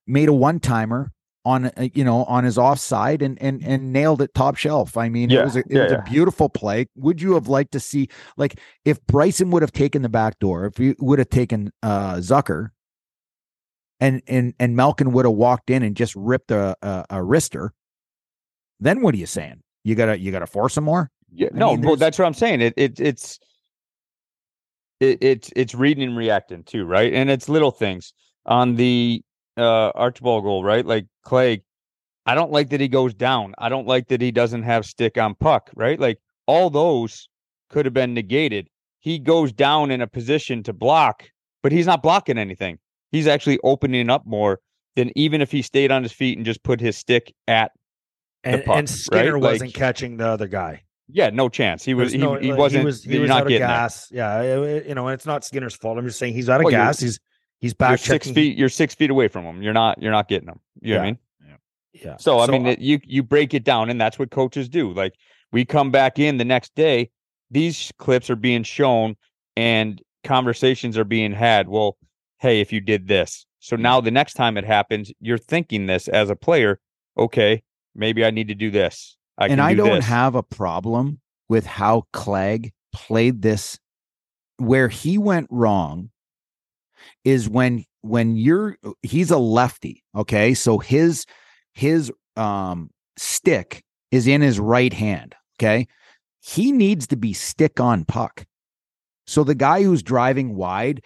made 0.07 0.29
a 0.29 0.33
one 0.33 0.61
timer 0.61 1.13
on 1.45 1.67
uh, 1.67 1.89
you 1.93 2.05
know 2.05 2.25
on 2.25 2.45
his 2.45 2.57
offside 2.57 3.23
and 3.23 3.41
and 3.41 3.63
and 3.65 3.93
nailed 3.93 4.23
it 4.23 4.35
top 4.35 4.57
shelf. 4.57 4.97
I 4.97 5.09
mean, 5.09 5.31
it 5.31 5.43
was 5.43 5.57
a, 5.57 5.61
it 5.61 5.67
yeah, 5.71 5.83
was 5.83 5.93
yeah. 5.93 5.99
a 5.99 6.03
beautiful 6.03 6.49
play. 6.49 6.87
Would 6.97 7.21
you 7.21 7.35
have 7.35 7.49
liked 7.49 7.73
to 7.73 7.81
see 7.81 8.09
like 8.37 8.59
if 8.85 9.05
Bryson 9.07 9.51
would 9.51 9.63
have 9.63 9.73
taken 9.73 10.03
the 10.03 10.09
back 10.09 10.39
door, 10.39 10.67
if 10.67 10.79
you 10.79 10.95
would 10.99 11.19
have 11.19 11.31
taken 11.31 11.73
uh 11.83 12.17
Zucker, 12.17 12.71
and 14.05 14.23
and 14.29 14.55
and 14.61 14.77
Malkin 14.77 15.13
would 15.13 15.25
have 15.25 15.35
walked 15.35 15.71
in 15.71 15.83
and 15.83 15.97
just 15.97 16.15
ripped 16.15 16.51
a 16.51 16.77
a, 16.83 17.05
a 17.11 17.17
wrister, 17.17 17.71
then 18.79 19.01
what 19.01 19.15
are 19.15 19.19
you 19.19 19.27
saying? 19.27 19.63
You 19.83 19.95
gotta 19.95 20.19
you 20.19 20.31
gotta 20.31 20.47
force 20.47 20.77
him 20.77 20.85
more. 20.85 21.11
Yeah, 21.33 21.49
I 21.55 21.59
no, 21.59 21.71
mean, 21.73 21.83
well, 21.83 21.97
that's 21.97 22.19
what 22.19 22.27
I'm 22.27 22.35
saying. 22.35 22.61
It, 22.61 22.75
it 22.77 23.01
it's 23.01 23.39
it, 25.01 25.19
it's 25.23 25.51
it's 25.57 25.75
reading 25.75 26.09
and 26.09 26.17
reacting 26.19 26.65
too, 26.65 26.85
right? 26.85 27.13
And 27.15 27.31
it's 27.31 27.49
little 27.49 27.71
things 27.71 28.13
on 28.45 28.77
the 28.77 29.23
uh 29.57 29.91
Archibald 29.95 30.45
goal, 30.45 30.63
right? 30.63 30.85
Like 30.85 31.07
Clay, 31.23 31.63
I 32.27 32.35
don't 32.35 32.53
like 32.53 32.69
that 32.71 32.81
he 32.81 32.89
goes 32.89 33.15
down. 33.15 33.55
I 33.57 33.71
don't 33.71 33.87
like 33.87 34.09
that 34.09 34.21
he 34.21 34.33
doesn't 34.33 34.65
have 34.65 34.85
stick 34.85 35.17
on 35.17 35.35
puck, 35.35 35.71
right? 35.75 35.99
Like 35.99 36.19
all 36.47 36.69
those 36.69 37.29
could 37.71 37.87
have 37.87 37.95
been 37.95 38.13
negated. 38.13 38.69
He 39.01 39.19
goes 39.19 39.51
down 39.51 39.91
in 39.91 40.03
a 40.03 40.07
position 40.07 40.63
to 40.65 40.75
block, 40.75 41.25
but 41.63 41.73
he's 41.73 41.87
not 41.87 42.03
blocking 42.03 42.37
anything. 42.39 42.79
He's 43.15 43.27
actually 43.29 43.59
opening 43.63 44.11
up 44.11 44.27
more 44.27 44.61
than 44.97 45.11
even 45.17 45.41
if 45.41 45.51
he 45.53 45.63
stayed 45.63 45.91
on 45.93 46.03
his 46.03 46.13
feet 46.13 46.37
and 46.37 46.45
just 46.45 46.63
put 46.65 46.81
his 46.81 46.97
stick 46.99 47.33
at 47.49 47.71
And, 48.43 48.65
puck, 48.65 48.77
and 48.79 48.91
Skinner 48.91 49.35
right? 49.35 49.43
wasn't 49.43 49.69
Like- 49.69 49.75
catching 49.75 50.17
the 50.17 50.27
other 50.27 50.47
guy. 50.49 50.83
yeah, 51.09 51.31
no 51.31 51.49
chance. 51.49 51.85
He 51.85 51.95
was 51.95 52.11
There's 52.13 52.21
no- 52.23 52.35
he, 52.35 52.47
he 52.47 52.53
wasn't 52.53 52.81
He 52.81 52.85
was, 52.87 53.05
he 53.05 53.19
was 53.19 53.29
not 53.29 53.37
out 53.39 53.43
of 53.43 53.49
there. 53.51 53.59
gas. 53.59 54.09
Yeah, 54.11 54.43
you 54.87 54.95
know, 54.95 55.07
and 55.09 55.15
it's 55.15 55.27
not 55.27 55.45
Skinner's 55.45 55.75
fault. 55.77 55.97
I'm 55.99 56.07
just 56.07 56.19
saying 56.19 56.35
he's 56.35 56.49
out 56.49 56.61
of 56.61 56.63
oh, 56.63 56.65
Well, 56.65 56.71
gas. 56.73 56.99
He's 57.01 57.19
he's 57.61 57.75
back 57.75 57.99
six 57.99 58.31
feet. 58.31 58.59
You're 58.59 58.69
six 58.69 58.95
feet 58.95 59.11
away 59.11 59.29
from 59.29 59.45
them. 59.45 59.63
You're 59.63 59.73
not. 59.73 60.01
You're 60.03 60.13
not 60.13 60.29
getting 60.29 60.47
them. 60.47 60.61
You 60.81 60.95
know 60.95 61.01
what 61.01 61.03
I 61.03 61.07
mean? 61.07 61.19
Yeah. 61.93 62.17
So 62.17 62.41
I 62.41 62.47
mean, 62.49 62.67
uh 62.67 62.71
it, 62.71 62.81
you 62.81 62.99
you 63.05 63.23
break 63.23 63.55
it 63.55 63.63
down, 63.65 63.89
and 63.91 64.01
that's 64.01 64.19
what 64.19 64.31
coaches 64.31 64.69
do. 64.69 64.93
Like 64.93 65.15
we 65.53 65.65
come 65.65 65.91
back 65.91 66.19
in 66.19 66.39
the 66.39 66.45
next 66.45 66.75
day, 66.75 67.11
these 67.51 67.93
clips 67.99 68.29
are 68.31 68.37
being 68.37 68.65
shown, 68.65 69.17
and 69.57 70.03
conversations 70.25 70.99
are 70.99 71.05
being 71.05 71.33
had. 71.33 71.69
Well, 71.69 71.97
hey, 72.45 72.61
if 72.61 72.73
you 72.73 72.81
did 72.81 73.09
this, 73.09 73.47
so 73.59 73.75
now 73.75 73.99
the 74.03 74.11
next 74.11 74.35
time 74.35 74.59
it 74.59 74.67
happens, 74.67 75.11
you're 75.19 75.39
thinking 75.39 75.87
this 75.87 76.09
as 76.09 76.29
a 76.29 76.37
player. 76.37 76.79
Okay, 77.17 77.63
maybe 77.95 78.23
I 78.23 78.31
need 78.31 78.49
to 78.49 78.55
do 78.55 78.71
this. 78.71 79.17
I 79.39 79.49
and 79.49 79.63
I 79.63 79.73
do 79.73 79.79
don't 79.79 79.95
this. 79.97 80.05
have 80.05 80.35
a 80.35 80.43
problem 80.43 81.21
with 81.49 81.65
how 81.65 82.05
Clague 82.13 82.75
played 82.93 83.41
this. 83.41 83.79
Where 84.59 84.89
he 84.89 85.17
went 85.17 85.49
wrong 85.51 86.11
is 87.25 87.49
when 87.49 87.85
when 88.03 88.37
you're 88.37 88.77
he's 89.03 89.31
a 89.31 89.39
lefty, 89.39 90.05
okay? 90.15 90.53
So 90.53 90.79
his 90.79 91.25
his 91.73 92.13
um 92.37 92.91
stick 93.17 93.83
is 94.11 94.27
in 94.27 94.43
his 94.43 94.61
right 94.61 94.93
hand, 94.93 95.35
okay? 95.59 95.89
He 96.41 96.71
needs 96.71 97.07
to 97.07 97.17
be 97.17 97.33
stick 97.33 97.81
on 97.81 98.05
puck. 98.05 98.45
So 99.27 99.43
the 99.43 99.55
guy 99.55 99.83
who's 99.83 100.03
driving 100.03 100.55
wide, 100.55 101.03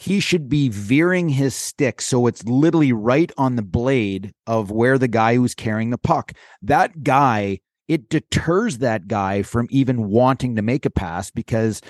he 0.00 0.18
should 0.18 0.48
be 0.48 0.70
veering 0.70 1.28
his 1.28 1.54
stick 1.54 2.00
so 2.00 2.26
it's 2.26 2.42
literally 2.44 2.92
right 2.92 3.30
on 3.36 3.56
the 3.56 3.62
blade 3.62 4.32
of 4.46 4.70
where 4.70 4.96
the 4.96 5.08
guy 5.08 5.34
who's 5.34 5.54
carrying 5.54 5.90
the 5.90 5.98
puck. 5.98 6.32
That 6.62 7.02
guy, 7.02 7.60
it 7.86 8.08
deters 8.08 8.78
that 8.78 9.08
guy 9.08 9.42
from 9.42 9.66
even 9.70 10.08
wanting 10.08 10.56
to 10.56 10.62
make 10.62 10.86
a 10.86 10.90
pass 10.90 11.30
because 11.30 11.82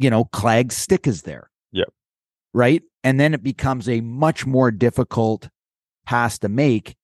you 0.00 0.08
know, 0.08 0.24
Clague's 0.24 0.76
stick 0.76 1.06
is 1.06 1.22
there. 1.22 1.50
Yep. 1.72 1.92
Right? 2.54 2.82
And 3.04 3.20
then 3.20 3.34
it 3.34 3.42
becomes 3.42 3.86
a 3.88 4.00
much 4.00 4.46
more 4.46 4.70
difficult 4.70 5.48
pass 6.06 6.38
to 6.38 6.48
make. 6.48 6.96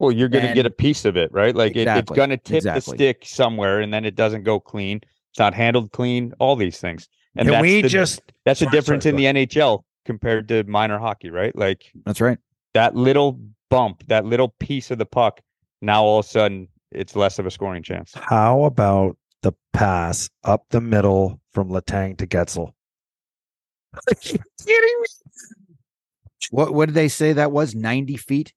Well, 0.00 0.10
you're 0.10 0.28
going 0.28 0.46
to 0.46 0.52
get 0.52 0.66
a 0.66 0.70
piece 0.70 1.04
of 1.04 1.16
it, 1.16 1.32
right? 1.32 1.54
Like 1.54 1.76
it, 1.76 1.86
it's 1.86 2.10
going 2.10 2.30
to 2.30 2.36
tip 2.36 2.64
the 2.64 2.80
stick 2.80 3.22
somewhere, 3.24 3.80
and 3.80 3.94
then 3.94 4.04
it 4.04 4.16
doesn't 4.16 4.42
go 4.42 4.58
clean. 4.58 5.00
It's 5.30 5.38
not 5.38 5.54
handled 5.54 5.92
clean. 5.92 6.34
All 6.40 6.56
these 6.56 6.78
things, 6.78 7.08
and 7.36 7.46
Can 7.46 7.52
that's 7.52 7.62
we 7.62 7.82
the, 7.82 7.88
just 7.88 8.22
that's 8.44 8.60
the 8.60 8.66
sorry, 8.66 8.76
difference 8.76 9.06
in 9.06 9.16
the 9.16 9.24
NHL 9.24 9.82
compared 10.04 10.48
to 10.48 10.64
minor 10.64 10.98
hockey, 10.98 11.30
right? 11.30 11.54
Like 11.56 11.90
That's 12.04 12.20
right. 12.20 12.38
that 12.74 12.94
little 12.94 13.40
bump, 13.70 14.04
that 14.08 14.24
little 14.24 14.54
piece 14.60 14.90
of 14.90 14.98
the 14.98 15.06
puck. 15.06 15.40
Now 15.82 16.04
all 16.04 16.20
of 16.20 16.26
a 16.26 16.28
sudden, 16.28 16.68
it's 16.92 17.16
less 17.16 17.38
of 17.38 17.46
a 17.46 17.50
scoring 17.50 17.82
chance. 17.82 18.12
How 18.14 18.64
about 18.64 19.16
the 19.42 19.52
pass 19.72 20.28
up 20.44 20.64
the 20.70 20.80
middle 20.80 21.40
from 21.52 21.68
Letang 21.68 22.16
to 22.18 22.26
Guentzel? 22.26 22.72
Are 24.08 24.14
you 24.22 24.38
kidding 24.64 25.00
me? 25.00 25.06
What 26.50 26.74
what 26.74 26.86
did 26.86 26.94
they 26.94 27.08
say 27.08 27.32
that 27.32 27.52
was? 27.52 27.74
90 27.74 28.16
feet? 28.16 28.52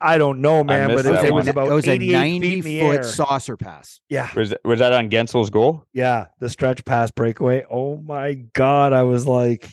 I 0.00 0.16
don't 0.18 0.40
know, 0.40 0.62
man, 0.62 0.88
but 0.88 1.00
it, 1.00 1.12
that 1.12 1.24
it 1.24 1.34
was 1.34 1.48
about 1.48 1.68
it 1.68 1.74
was 1.74 1.88
a 1.88 1.92
88 1.92 2.12
90 2.12 2.40
feet 2.40 2.58
in 2.58 2.64
the 2.64 2.80
foot 2.80 2.96
air. 2.98 3.02
saucer 3.04 3.56
pass. 3.56 4.00
Yeah, 4.08 4.28
Was 4.34 4.50
that, 4.50 4.60
was 4.64 4.78
that 4.78 4.92
on 4.92 5.10
Guentzel's 5.10 5.50
goal? 5.50 5.84
yeah, 5.92 6.26
the 6.38 6.48
stretch 6.48 6.84
pass 6.84 7.10
breakaway. 7.10 7.64
Oh 7.70 7.96
my 7.96 8.34
god, 8.34 8.92
I 8.92 9.02
was 9.02 9.26
like, 9.26 9.68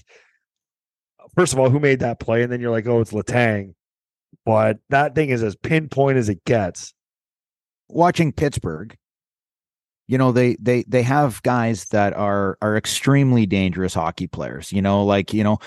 first 1.35 1.53
of 1.53 1.59
all, 1.59 1.69
who 1.69 1.79
made 1.79 1.99
that 1.99 2.19
play? 2.19 2.41
And 2.43 2.51
then 2.51 2.59
you're 2.59 2.71
like, 2.71 2.87
oh, 2.87 3.01
it's 3.01 3.11
Letang, 3.11 3.75
but 4.45 4.79
that 4.89 5.13
thing 5.15 5.29
is 5.29 5.43
as 5.43 5.55
pinpoint 5.55 6.17
as 6.17 6.29
it 6.29 6.43
gets. 6.43 6.93
Watching 7.87 8.31
Pittsburgh, 8.31 8.95
you 10.07 10.17
know, 10.17 10.31
they 10.31 10.55
they 10.59 10.83
they 10.87 11.03
have 11.03 11.41
guys 11.43 11.85
that 11.85 12.13
are 12.13 12.57
are 12.61 12.77
extremely 12.77 13.45
dangerous 13.45 13.93
hockey 13.93 14.27
players, 14.27 14.71
you 14.71 14.81
know, 14.81 15.05
like, 15.05 15.33
you 15.33 15.43
know, 15.43 15.59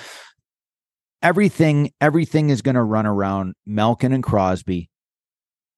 everything 1.23 1.93
everything 2.01 2.51
is 2.51 2.63
going 2.63 2.75
to 2.75 2.83
run 2.83 3.07
around 3.07 3.55
Malkin 3.67 4.13
and 4.13 4.23
Crosby. 4.23 4.91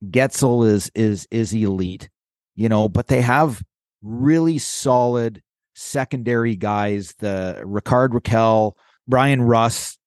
Guentzel 0.04 0.66
is 0.66 0.90
is 0.94 1.26
is 1.30 1.52
elite, 1.52 2.08
you 2.56 2.68
know, 2.68 2.88
but 2.88 3.08
they 3.08 3.22
have 3.22 3.62
really 4.02 4.58
solid 4.58 5.42
secondary 5.74 6.56
guys, 6.56 7.14
the 7.18 7.60
Rickard 7.64 8.12
Rakell, 8.12 8.72
Bryan 9.08 9.42
Rust, 9.42 9.98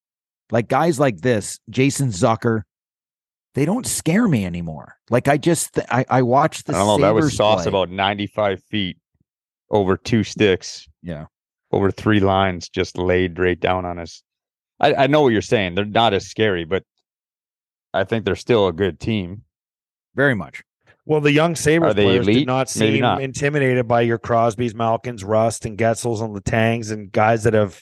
like 0.52 0.68
guys 0.68 1.00
like 1.00 1.22
this, 1.22 1.60
Jason 1.70 2.10
Zucker. 2.10 2.64
They 3.56 3.66
don't 3.66 3.88
scare 3.88 4.28
me 4.28 4.46
anymore. 4.46 4.98
Like 5.10 5.28
I 5.28 5.38
just 5.38 5.74
th- 5.74 5.88
I 5.90 6.06
I 6.10 6.22
watched 6.22 6.68
the 6.68 6.76
I 6.76 6.80
don't 6.80 7.02
know. 7.02 7.08
That 7.08 7.16
was 7.16 7.36
sauce 7.36 7.64
play. 7.64 7.70
about 7.70 7.90
95 7.90 8.62
feet 8.64 8.98
over 9.72 9.98
two 9.98 10.24
sticks, 10.24 10.88
yeah. 11.02 11.26
over 11.72 11.92
three 11.92 12.20
lines, 12.20 12.70
just 12.70 12.98
laid 12.98 13.40
right 13.40 13.60
down 13.60 13.84
on 13.86 14.00
us. 14.00 14.24
I, 14.80 14.94
I 14.94 15.08
know 15.08 15.22
what 15.22 15.30
you're 15.34 15.42
saying. 15.42 15.76
They're 15.76 15.86
not 15.86 16.14
as 16.14 16.28
scary, 16.28 16.66
but 16.66 16.84
I 17.94 18.04
think 18.04 18.26
they're 18.26 18.36
still 18.36 18.68
a 18.68 18.74
good 18.74 19.00
team. 19.00 19.44
Very 20.16 20.36
much. 20.36 20.64
Well, 21.06 21.22
the 21.22 21.32
young 21.32 21.56
Sabres 21.56 21.94
players 21.94 22.26
did 22.26 22.48
not 22.48 22.70
seem 22.70 23.00
not. 23.00 23.22
intimidated 23.22 23.88
by 23.88 24.02
your 24.02 24.20
Crosbys, 24.20 24.76
Malkins, 24.76 25.24
Rust, 25.24 25.66
and 25.66 25.78
Guentzels 25.78 26.22
and 26.22 26.36
Letangs 26.36 26.92
and 26.92 27.10
guys 27.12 27.44
that 27.44 27.54
have 27.54 27.82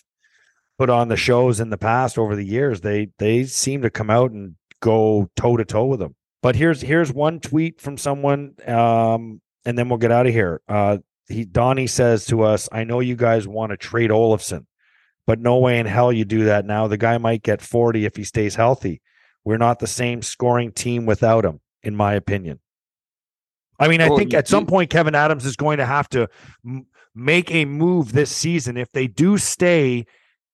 put 0.78 0.92
on 0.92 1.08
the 1.08 1.18
shows 1.18 1.60
in 1.60 1.72
the 1.72 1.78
past 1.78 2.20
over 2.20 2.36
the 2.36 2.46
years. 2.46 2.82
They 2.82 3.10
they 3.18 3.46
seem 3.46 3.82
to 3.82 3.90
come 3.90 4.12
out 4.12 4.32
and 4.32 4.56
go 4.80 5.30
toe 5.36 5.58
to 5.58 5.66
toe 5.66 5.86
with 5.86 6.00
them. 6.00 6.16
But 6.44 6.56
here's 6.56 6.82
here's 6.82 7.12
one 7.12 7.40
tweet 7.40 7.82
from 7.82 7.98
someone, 7.98 8.54
um, 8.68 9.42
and 9.66 9.76
then 9.76 9.90
we'll 9.90 9.98
get 9.98 10.12
out 10.12 10.28
of 10.28 10.34
here. 10.34 10.62
Uh, 10.68 11.00
he 11.28 11.46
Donnie 11.46 11.88
says 11.88 12.26
to 12.28 12.44
us, 12.44 12.70
"I 12.72 12.84
know 12.84 13.00
you 13.00 13.16
guys 13.16 13.48
want 13.48 13.72
to 13.72 13.78
trade 13.78 14.12
Olofsson, 14.12 14.66
but 15.28 15.40
no 15.40 15.58
way 15.58 15.80
in 15.80 15.86
hell 15.86 16.12
you 16.12 16.26
do 16.26 16.46
that 16.46 16.66
now. 16.66 16.88
The 16.88 16.98
guy 16.98 17.18
might 17.18 17.44
get 17.44 17.62
40 17.62 18.06
if 18.06 18.16
he 18.16 18.24
stays 18.24 18.56
healthy. 18.56 19.02
We're 19.44 19.58
not 19.58 19.80
the 19.80 19.88
same 19.88 20.22
scoring 20.22 20.72
team 20.72 21.06
without 21.06 21.46
him, 21.46 21.62
in 21.84 21.96
my 21.96 22.14
opinion." 22.14 22.60
I 23.80 23.88
mean, 23.88 24.02
I 24.02 24.10
Well, 24.10 24.18
think 24.18 24.34
at 24.34 24.48
some 24.48 24.66
point 24.66 24.90
Kevyn 24.92 25.16
Adams 25.16 25.46
is 25.46 25.56
going 25.56 25.78
to 25.78 25.86
have 25.86 26.08
to 26.10 26.30
m- 26.66 26.88
make 27.14 27.52
a 27.52 27.66
move 27.66 28.14
this 28.14 28.32
season 28.32 28.78
if 28.78 28.92
they 28.92 29.08
do 29.08 29.38
stay 29.38 30.06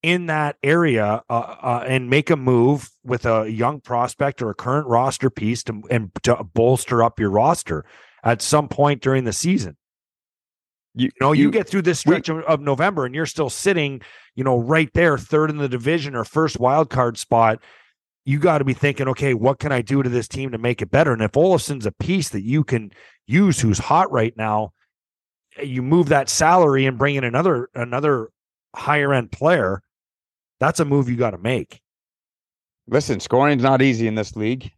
in 0.02 0.26
that 0.26 0.56
area 0.62 1.22
uh, 1.30 1.32
uh, 1.32 1.84
and 1.86 2.10
make 2.10 2.28
a 2.30 2.36
move 2.36 2.90
with 3.04 3.24
a 3.24 3.48
young 3.48 3.80
prospect 3.80 4.42
or 4.42 4.50
a 4.50 4.54
current 4.54 4.86
roster 4.88 5.30
piece 5.30 5.62
to 5.62 5.80
and 5.90 6.10
to 6.24 6.42
bolster 6.42 7.02
up 7.02 7.20
your 7.20 7.30
roster 7.30 7.84
at 8.24 8.42
some 8.42 8.68
point 8.68 9.00
during 9.00 9.24
the 9.24 9.32
season. 9.32 9.76
You, 10.94 11.06
You 11.06 11.10
know, 11.20 11.32
you, 11.32 11.50
get 11.50 11.68
through 11.68 11.82
this 11.82 12.04
we- 12.04 12.12
stretch 12.12 12.28
of, 12.28 12.44
of 12.44 12.60
November 12.60 13.06
and 13.06 13.14
you're 13.14 13.26
still 13.26 13.50
sitting, 13.50 14.02
you 14.34 14.44
know, 14.44 14.58
right 14.58 14.90
there, 14.94 15.16
third 15.18 15.50
in 15.50 15.56
the 15.56 15.68
division 15.68 16.14
or 16.14 16.24
first 16.24 16.60
wild 16.60 16.90
card 16.90 17.18
spot. 17.18 17.60
You 18.24 18.38
got 18.38 18.58
to 18.58 18.64
be 18.64 18.74
thinking, 18.74 19.08
okay, 19.08 19.34
what 19.34 19.58
can 19.58 19.72
I 19.72 19.82
do 19.82 20.02
to 20.02 20.08
this 20.08 20.28
team 20.28 20.52
to 20.52 20.58
make 20.58 20.80
it 20.80 20.90
better? 20.90 21.12
And 21.12 21.22
if 21.22 21.32
Olofsson's 21.32 21.86
a 21.86 21.92
piece 21.92 22.28
that 22.28 22.42
you 22.42 22.62
can 22.62 22.92
use 23.26 23.58
who's 23.60 23.78
hot 23.78 24.12
right 24.12 24.36
now, 24.36 24.72
eh, 25.56 25.62
you 25.62 25.82
move 25.82 26.08
that 26.10 26.28
salary 26.28 26.86
and 26.86 26.96
bring 26.98 27.16
in 27.16 27.24
another 27.24 27.68
another 27.74 28.28
higher 28.76 29.12
end 29.12 29.32
player. 29.32 29.82
That's 30.60 30.78
a 30.78 30.84
move 30.84 31.08
you 31.08 31.16
got 31.16 31.32
to 31.32 31.38
make. 31.38 31.80
listen, 32.86 33.18
scoring's 33.18 33.62
not 33.64 33.82
easy 33.82 34.06
in 34.06 34.14
this 34.14 34.36
league. 34.36 34.70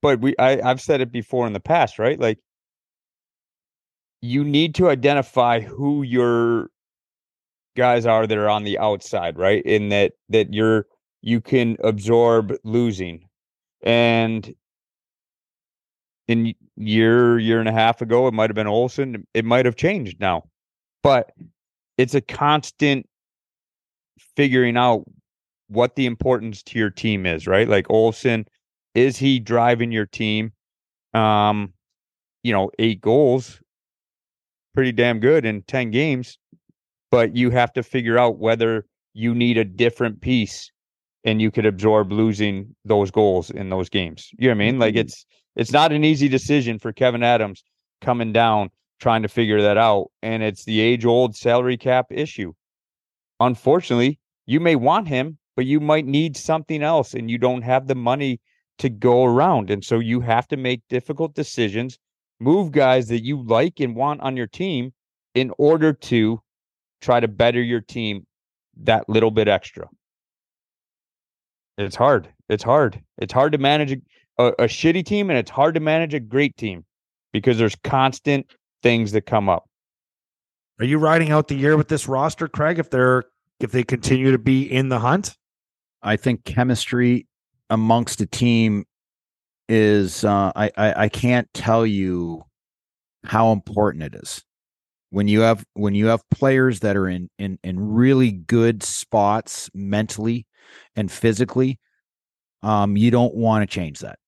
But 0.00 0.20
we 0.20 0.34
I, 0.38 0.60
I've 0.62 0.80
said 0.80 1.00
it 1.00 1.12
before 1.12 1.46
in 1.46 1.52
the 1.52 1.60
past, 1.60 1.98
right? 1.98 2.18
Like 2.18 2.38
you 4.24 4.42
need 4.42 4.74
to 4.74 4.88
identify 4.88 5.60
who 5.60 6.02
your 6.02 6.70
guys 7.76 8.06
are 8.06 8.26
that 8.26 8.38
are 8.38 8.48
on 8.48 8.64
the 8.64 8.78
outside, 8.78 9.36
right? 9.36 9.62
In 9.66 9.90
that 9.90 10.12
that 10.30 10.54
you're 10.54 10.86
you 11.20 11.42
can 11.42 11.76
absorb 11.84 12.54
losing. 12.64 13.28
And 13.82 14.54
in 16.26 16.54
year 16.76 17.38
year 17.38 17.60
and 17.60 17.68
a 17.68 17.72
half 17.72 18.00
ago, 18.00 18.26
it 18.26 18.32
might 18.32 18.48
have 18.48 18.54
been 18.54 18.66
Olson. 18.66 19.26
It 19.34 19.44
might 19.44 19.66
have 19.66 19.76
changed 19.76 20.18
now, 20.20 20.44
but 21.02 21.32
it's 21.98 22.14
a 22.14 22.22
constant 22.22 23.06
figuring 24.36 24.78
out 24.78 25.04
what 25.68 25.96
the 25.96 26.06
importance 26.06 26.62
to 26.62 26.78
your 26.78 26.90
team 26.90 27.26
is, 27.26 27.46
right? 27.46 27.68
Like 27.68 27.90
Olson, 27.90 28.46
is 28.94 29.18
he 29.18 29.38
driving 29.38 29.92
your 29.92 30.06
team? 30.06 30.52
Um, 31.12 31.74
you 32.42 32.52
know, 32.52 32.70
eight 32.78 33.02
goals, 33.02 33.60
pretty 34.74 34.92
damn 34.92 35.20
good 35.20 35.44
in 35.44 35.62
10 35.62 35.90
games, 35.90 36.38
but 37.10 37.36
you 37.36 37.50
have 37.50 37.72
to 37.74 37.82
figure 37.82 38.18
out 38.18 38.38
whether 38.38 38.86
you 39.12 39.34
need 39.34 39.56
a 39.56 39.64
different 39.64 40.20
piece 40.20 40.70
and 41.24 41.40
you 41.40 41.50
could 41.50 41.64
absorb 41.64 42.12
losing 42.12 42.74
those 42.84 43.10
goals 43.10 43.50
in 43.50 43.70
those 43.70 43.88
games. 43.88 44.30
You 44.38 44.48
know 44.48 44.54
what 44.54 44.62
I 44.62 44.66
mean? 44.66 44.78
Like 44.78 44.94
mm-hmm. 44.94 45.00
it's 45.00 45.26
it's 45.56 45.72
not 45.72 45.92
an 45.92 46.04
easy 46.04 46.28
decision 46.28 46.78
for 46.78 46.92
Kevyn 46.92 47.22
Adams 47.22 47.62
coming 48.00 48.32
down 48.32 48.70
trying 49.00 49.22
to 49.22 49.28
figure 49.28 49.62
that 49.62 49.76
out. 49.76 50.10
And 50.22 50.42
it's 50.42 50.64
the 50.64 50.80
age 50.80 51.04
old 51.04 51.36
salary 51.36 51.76
cap 51.76 52.06
issue. 52.10 52.52
Unfortunately, 53.40 54.18
you 54.46 54.60
may 54.60 54.76
want 54.76 55.08
him, 55.08 55.38
but 55.56 55.66
you 55.66 55.80
might 55.80 56.06
need 56.06 56.36
something 56.36 56.82
else 56.82 57.14
and 57.14 57.30
you 57.30 57.38
don't 57.38 57.62
have 57.62 57.86
the 57.86 57.94
money 57.94 58.40
to 58.78 58.88
go 58.88 59.24
around. 59.24 59.70
And 59.70 59.84
so 59.84 59.98
you 59.98 60.20
have 60.20 60.48
to 60.48 60.56
make 60.56 60.82
difficult 60.88 61.34
decisions, 61.34 61.98
move 62.40 62.72
guys 62.72 63.08
that 63.08 63.22
you 63.22 63.42
like 63.42 63.80
and 63.80 63.94
want 63.94 64.20
on 64.20 64.36
your 64.36 64.46
team 64.46 64.92
in 65.34 65.52
order 65.58 65.92
to 65.92 66.40
try 67.00 67.20
to 67.20 67.28
better 67.28 67.62
your 67.62 67.80
team 67.80 68.26
that 68.82 69.08
little 69.08 69.30
bit 69.30 69.48
extra. 69.48 69.88
It's 71.76 71.96
hard. 71.96 72.28
It's 72.48 72.62
hard. 72.62 73.02
It's 73.18 73.32
hard 73.32 73.52
to 73.52 73.58
manage 73.58 73.92
a, 73.92 73.96
a, 74.38 74.46
a 74.46 74.64
shitty 74.64 75.04
team 75.04 75.30
and 75.30 75.38
it's 75.38 75.50
hard 75.50 75.74
to 75.74 75.80
manage 75.80 76.14
a 76.14 76.20
great 76.20 76.56
team 76.56 76.84
because 77.32 77.58
there's 77.58 77.76
constant 77.82 78.46
things 78.82 79.12
that 79.12 79.22
come 79.22 79.48
up. 79.48 79.68
Are 80.78 80.84
you 80.84 80.98
riding 80.98 81.30
out 81.30 81.48
the 81.48 81.54
year 81.54 81.76
with 81.76 81.88
this 81.88 82.08
roster, 82.08 82.48
Craig? 82.48 82.78
If 82.78 82.90
they're 82.90 83.24
if 83.60 83.70
they 83.70 83.84
continue 83.84 84.32
to 84.32 84.38
be 84.38 84.62
in 84.62 84.88
the 84.88 84.98
hunt, 84.98 85.36
I 86.02 86.16
think 86.16 86.44
chemistry 86.44 87.26
amongst 87.70 88.20
a 88.20 88.26
team 88.26 88.84
is 89.68 90.24
uh, 90.24 90.52
I, 90.54 90.70
I 90.76 91.04
I 91.04 91.08
can't 91.08 91.48
tell 91.54 91.86
you 91.86 92.44
how 93.24 93.52
important 93.52 94.04
it 94.04 94.14
is. 94.16 94.42
when 95.10 95.28
you 95.28 95.40
have 95.42 95.64
when 95.74 95.94
you 95.94 96.06
have 96.06 96.28
players 96.30 96.80
that 96.80 96.96
are 96.96 97.08
in 97.08 97.30
in 97.38 97.58
in 97.62 97.78
really 97.78 98.32
good 98.32 98.82
spots 98.82 99.70
mentally 99.74 100.46
and 100.96 101.10
physically, 101.10 101.78
um, 102.62 102.96
you 102.96 103.10
don't 103.10 103.34
want 103.34 103.62
to 103.68 103.72
change 103.72 104.00
that. 104.00 104.18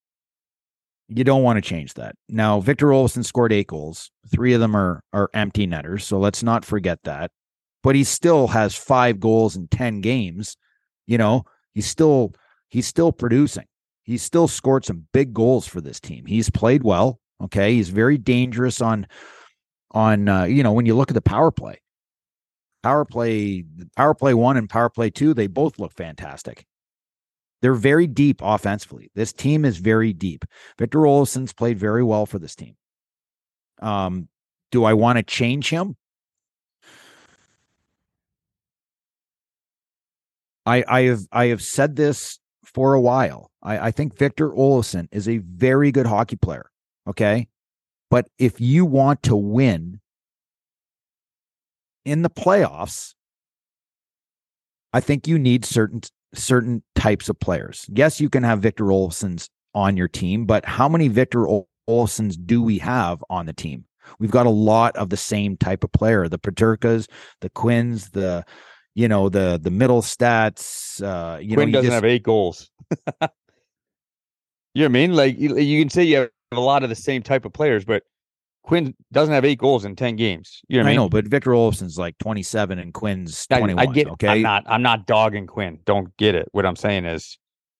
You 1.09 1.23
don't 1.23 1.43
want 1.43 1.57
to 1.57 1.61
change 1.61 1.93
that. 1.93 2.15
Now, 2.27 2.59
Victor 2.59 2.87
Olofsson 2.87 3.23
scored 3.25 3.53
eight 3.53 3.67
goals. 3.67 4.11
Three 4.31 4.53
of 4.53 4.59
them 4.59 4.75
are 4.75 5.01
are 5.13 5.29
empty 5.33 5.65
netters, 5.65 6.05
so 6.05 6.19
let's 6.19 6.43
not 6.43 6.65
forget 6.65 6.99
that. 7.03 7.31
But 7.83 7.95
he 7.95 8.03
still 8.03 8.47
has 8.47 8.75
five 8.75 9.19
goals 9.19 9.55
in 9.55 9.67
ten 9.69 10.01
games. 10.01 10.57
You 11.07 11.17
know, 11.17 11.43
he's 11.73 11.87
still 11.87 12.33
he's 12.69 12.87
still 12.87 13.11
producing. 13.13 13.65
He's 14.07 14.23
still 14.23 14.47
scored 14.47 14.85
some 14.85 15.05
big 15.11 15.33
goals 15.33 15.67
for 15.67 15.81
this 15.81 15.99
team. 15.99 16.25
He's 16.25 16.49
played 16.49 16.81
well. 16.81 17.19
Okay, 17.43 17.75
he's 17.75 17.89
very 17.89 18.17
dangerous 18.17 18.81
on 18.81 19.05
on 19.91 20.29
uh, 20.29 20.45
you 20.45 20.63
know 20.63 20.71
when 20.71 20.85
you 20.85 20.95
look 20.95 21.11
at 21.11 21.13
the 21.13 21.21
power 21.21 21.51
play. 21.51 21.81
Power 22.83 23.03
play, 23.03 23.65
power 23.97 24.13
play 24.13 24.33
one 24.33 24.55
and 24.55 24.69
power 24.69 24.89
play 24.89 25.09
two, 25.09 25.33
they 25.33 25.47
both 25.47 25.77
look 25.77 25.91
fantastic. 25.91 26.65
They're 27.61 27.73
very 27.73 28.07
deep 28.07 28.39
offensively. 28.41 29.11
This 29.13 29.33
team 29.33 29.65
is 29.65 29.77
very 29.77 30.13
deep. 30.13 30.45
Victor 30.77 30.99
Olofsson's 30.99 31.53
played 31.53 31.77
very 31.77 32.03
well 32.03 32.25
for 32.25 32.39
this 32.39 32.55
team. 32.55 32.75
Um, 33.81 34.29
do 34.71 34.85
I 34.85 34.93
want 34.93 35.17
to 35.17 35.23
change 35.23 35.69
him? 35.69 35.97
I 40.65 40.85
I 40.87 41.01
have 41.01 41.21
I 41.29 41.45
have 41.47 41.61
said 41.61 41.97
this 41.97 42.39
for 42.73 42.93
a 42.93 43.01
while. 43.01 43.51
I, 43.63 43.87
I 43.87 43.91
think 43.91 44.17
Victor 44.17 44.49
Olofsson 44.49 45.07
is 45.11 45.27
a 45.27 45.37
very 45.37 45.91
good 45.91 46.05
hockey 46.05 46.35
player. 46.35 46.69
Okay. 47.07 47.47
But 48.09 48.27
if 48.37 48.59
you 48.61 48.85
want 48.85 49.23
to 49.23 49.35
win 49.35 49.99
in 52.05 52.21
the 52.21 52.29
playoffs, 52.29 53.13
I 54.93 54.99
think 54.99 55.27
you 55.27 55.37
need 55.37 55.65
certain 55.65 56.01
certain 56.33 56.83
types 56.95 57.29
of 57.29 57.39
players. 57.39 57.85
Yes, 57.89 58.19
you 58.19 58.29
can 58.29 58.43
have 58.43 58.59
Victor 58.59 58.85
Olofsson's 58.85 59.49
on 59.73 59.97
your 59.97 60.07
team, 60.07 60.45
but 60.45 60.65
how 60.65 60.89
many 60.89 61.07
Victor 61.07 61.45
Olofsson's 61.89 62.37
do 62.37 62.61
we 62.61 62.77
have 62.79 63.23
on 63.29 63.45
the 63.45 63.53
team? 63.53 63.85
We've 64.19 64.31
got 64.31 64.45
a 64.45 64.51
lot 64.51 64.95
of 64.95 65.09
the 65.09 65.17
same 65.17 65.57
type 65.57 65.83
of 65.83 65.91
player, 65.91 66.27
the 66.29 66.39
Peterkas, 66.39 67.07
the 67.41 67.49
Quins, 67.49 68.09
the 68.09 68.45
you 68.97 69.07
know, 69.07 69.29
the 69.29 69.59
the 69.61 69.69
Mittelstadts, 69.69 71.03
uh 71.03 71.37
you 71.39 71.53
Quinn 71.55 71.69
know, 71.71 71.77
doesn't 71.77 71.91
just- 71.91 71.93
have 71.93 72.05
eight 72.05 72.23
goals. 72.23 72.69
you 72.91 72.97
know 73.21 73.27
what 74.73 74.85
I 74.85 74.87
mean? 74.87 75.13
Like 75.13 75.37
you, 75.37 75.55
you 75.57 75.79
can 75.81 75.89
say 75.89 76.03
you 76.03 76.17
have 76.17 76.29
a 76.51 76.59
lot 76.59 76.81
of 76.83 76.89
the 76.89 76.95
same 76.95 77.21
type 77.21 77.45
of 77.45 77.53
players, 77.53 77.85
but 77.85 78.03
Quinn 78.63 78.95
doesn't 79.11 79.33
have 79.33 79.45
eight 79.45 79.59
goals 79.59 79.85
in 79.85 79.95
ten 79.95 80.15
games. 80.15 80.61
You 80.67 80.77
know 80.77 80.83
what 80.83 80.87
I 80.87 80.89
I 80.89 80.93
mean? 80.93 80.97
know, 80.97 81.09
but 81.09 81.25
Victor 81.27 81.51
Olofsson's 81.51 81.97
like 81.99 82.17
27 82.17 82.79
and 82.79 82.91
Quinn's 82.93 83.45
21. 83.47 83.79
I 83.79 83.91
get. 83.91 84.07
okay. 84.09 84.27
I'm 84.29 84.41
not. 84.41 84.63
I'm 84.67 84.81
not 84.81 85.05
dogging 85.05 85.45
Quinn. 85.47 85.79
Don't 85.85 86.15
get 86.17 86.33
it. 86.35 86.49
What 86.53 86.65
I'm 86.65 86.75
saying 86.75 87.05
is, 87.05 87.37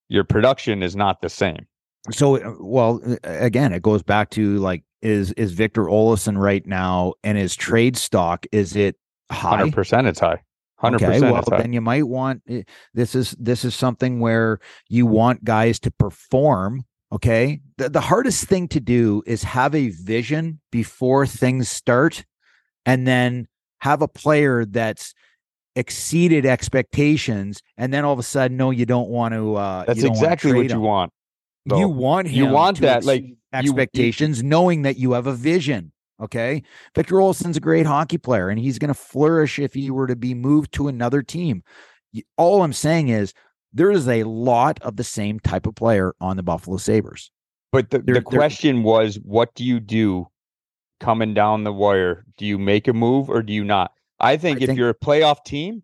your 0.08 0.22
production 0.24 0.82
is 0.84 0.94
not 0.94 1.20
the 1.20 1.28
same. 1.28 1.66
so 2.12 2.36
uh, 2.36 2.54
well 2.60 3.00
again 3.24 3.72
it 3.72 3.82
goes 3.82 4.02
back 4.04 4.30
to 4.30 4.56
like 4.58 4.82
is 5.02 5.32
is 5.32 5.52
Victor 5.52 5.84
Olofsson 5.86 6.38
right 6.38 6.64
now 6.64 7.14
and 7.24 7.36
his 7.36 7.54
trade 7.56 7.96
stock 7.96 8.46
is 8.52 8.76
it 8.76 8.94
high? 9.32 9.56
Hundred 9.58 9.74
percent, 9.74 10.06
it's 10.06 10.20
high. 10.20 10.40
Hundred 10.78 11.02
Okay, 11.02 11.20
well 11.20 11.42
then 11.58 11.72
you 11.72 11.80
might 11.80 12.06
want 12.06 12.42
eh, 12.48 12.62
this 12.94 13.14
is 13.16 13.32
this 13.32 13.64
is 13.64 13.74
something 13.74 14.20
where 14.20 14.60
you 14.88 15.06
want 15.06 15.42
guys 15.44 15.80
to 15.80 15.90
perform. 15.90 16.84
Okay, 17.10 17.60
the, 17.78 17.88
the 17.88 18.00
hardest 18.00 18.44
thing 18.44 18.68
to 18.68 18.80
do 18.80 19.22
is 19.26 19.42
have 19.42 19.74
a 19.74 19.88
vision 19.88 20.60
before 20.70 21.26
things 21.26 21.68
start, 21.68 22.24
and 22.86 23.06
then 23.08 23.48
have 23.80 24.02
a 24.02 24.08
player 24.08 24.64
that's 24.64 25.14
exceeded 25.74 26.44
expectations, 26.46 27.60
and 27.76 27.92
then 27.92 28.04
all 28.04 28.12
of 28.12 28.18
a 28.18 28.22
sudden, 28.24 28.56
no, 28.56 28.70
you 28.70 28.86
don't 28.86 29.08
want 29.08 29.34
to. 29.34 29.56
Uh, 29.56 29.84
That's 29.84 29.96
you 29.98 30.04
don't 30.04 30.16
wanna 30.16 30.24
exactly 30.26 30.52
what 30.52 30.64
you 30.68 30.70
him. 30.76 30.80
want. 30.82 31.12
though. 31.66 31.78
You 31.78 31.88
want 31.88 32.28
him. 32.28 32.34
You 32.36 32.46
want 32.52 32.76
to 32.76 32.82
that, 32.82 33.04
like, 33.04 33.20
exceed 33.20 33.28
you- 33.30 33.36
you- 33.52 33.58
expectations, 33.58 34.42
knowing 34.42 34.82
that 34.82 34.96
you 34.96 35.12
have 35.12 35.26
a 35.26 35.34
vision. 35.34 35.92
Okay, 36.20 36.62
Victor 36.94 37.14
Olofsson's 37.16 37.56
a 37.56 37.60
great 37.60 37.86
hockey 37.86 38.18
player, 38.18 38.48
and 38.48 38.58
he's 38.58 38.78
going 38.78 38.88
to 38.88 38.94
flourish 38.94 39.58
if 39.58 39.74
he 39.74 39.90
were 39.90 40.06
to 40.08 40.16
be 40.16 40.34
moved 40.34 40.72
to 40.72 40.88
another 40.88 41.22
team. 41.22 41.62
All 42.36 42.62
I'm 42.62 42.72
saying 42.72 43.08
is 43.08 43.32
there 43.72 43.90
is 43.90 44.08
a 44.08 44.24
lot 44.24 44.80
of 44.82 44.96
the 44.96 45.04
same 45.04 45.38
type 45.40 45.66
of 45.66 45.74
player 45.76 46.14
on 46.20 46.36
the 46.36 46.42
Buffalo 46.42 46.76
Sabres. 46.78 47.30
But 47.70 47.90
the, 47.90 47.98
They're- 47.98 48.14
the 48.16 48.20
they're- 48.20 48.22
question 48.22 48.82
was, 48.82 49.16
what 49.22 49.54
do 49.54 49.62
you 49.64 49.78
do 49.78 50.26
coming 51.00 51.34
down 51.34 51.64
the 51.64 51.72
wire? 51.72 52.24
Do 52.36 52.46
you 52.46 52.58
make 52.58 52.88
a 52.88 52.92
move 52.92 53.28
or 53.30 53.42
do 53.42 53.52
you 53.52 53.62
not? 53.62 53.92
I 54.18 54.36
think 54.36 54.58
I 54.58 54.62
if 54.62 54.66
think- 54.68 54.78
you're 54.78 54.88
a 54.88 54.94
playoff 54.94 55.44
team, 55.44 55.82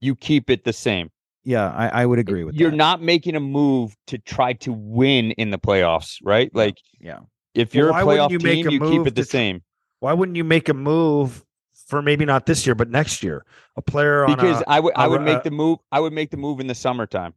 you 0.00 0.14
keep 0.16 0.48
it 0.48 0.64
the 0.64 0.72
same. 0.72 1.10
Yeah, 1.46 1.68
I, 1.70 1.88
I 2.02 2.06
would 2.06 2.18
agree 2.18 2.44
with 2.44 2.54
You're 2.54 2.70
that. 2.70 2.76
not 2.76 3.02
making 3.02 3.36
a 3.36 3.40
move 3.40 3.94
to 4.06 4.16
try 4.16 4.54
to 4.54 4.72
win 4.72 5.32
in 5.32 5.50
the 5.50 5.58
playoffs, 5.58 6.16
right? 6.22 6.50
Like 6.54 6.76
Yeah, 7.00 7.18
if 7.54 7.74
you're 7.74 7.90
why 7.92 8.00
a 8.00 8.06
playoff 8.06 8.30
you 8.30 8.38
make 8.38 8.64
team, 8.64 8.68
a 8.68 8.70
you 8.72 8.80
keep 8.80 9.06
it 9.06 9.14
the 9.14 9.24
tr- 9.24 9.28
same. 9.30 9.62
Why 10.04 10.12
wouldn't 10.12 10.36
you 10.36 10.44
make 10.44 10.68
a 10.68 10.74
move 10.74 11.46
for 11.88 12.02
maybe 12.02 12.26
not 12.26 12.44
this 12.44 12.66
year, 12.66 12.74
but 12.74 12.90
next 12.90 13.22
year? 13.22 13.46
A 13.76 13.80
player 13.80 14.26
on 14.26 14.36
Because 14.36 14.60
a, 14.60 14.68
I 14.68 14.78
would 14.78 14.92
I 14.96 15.08
would 15.08 15.20
re- 15.20 15.24
make 15.24 15.38
uh, 15.38 15.44
the 15.44 15.50
move. 15.50 15.78
I 15.92 15.98
would 15.98 16.12
make 16.12 16.30
the 16.30 16.36
move 16.36 16.60
in 16.60 16.66
the 16.66 16.74
summertime. 16.74 17.32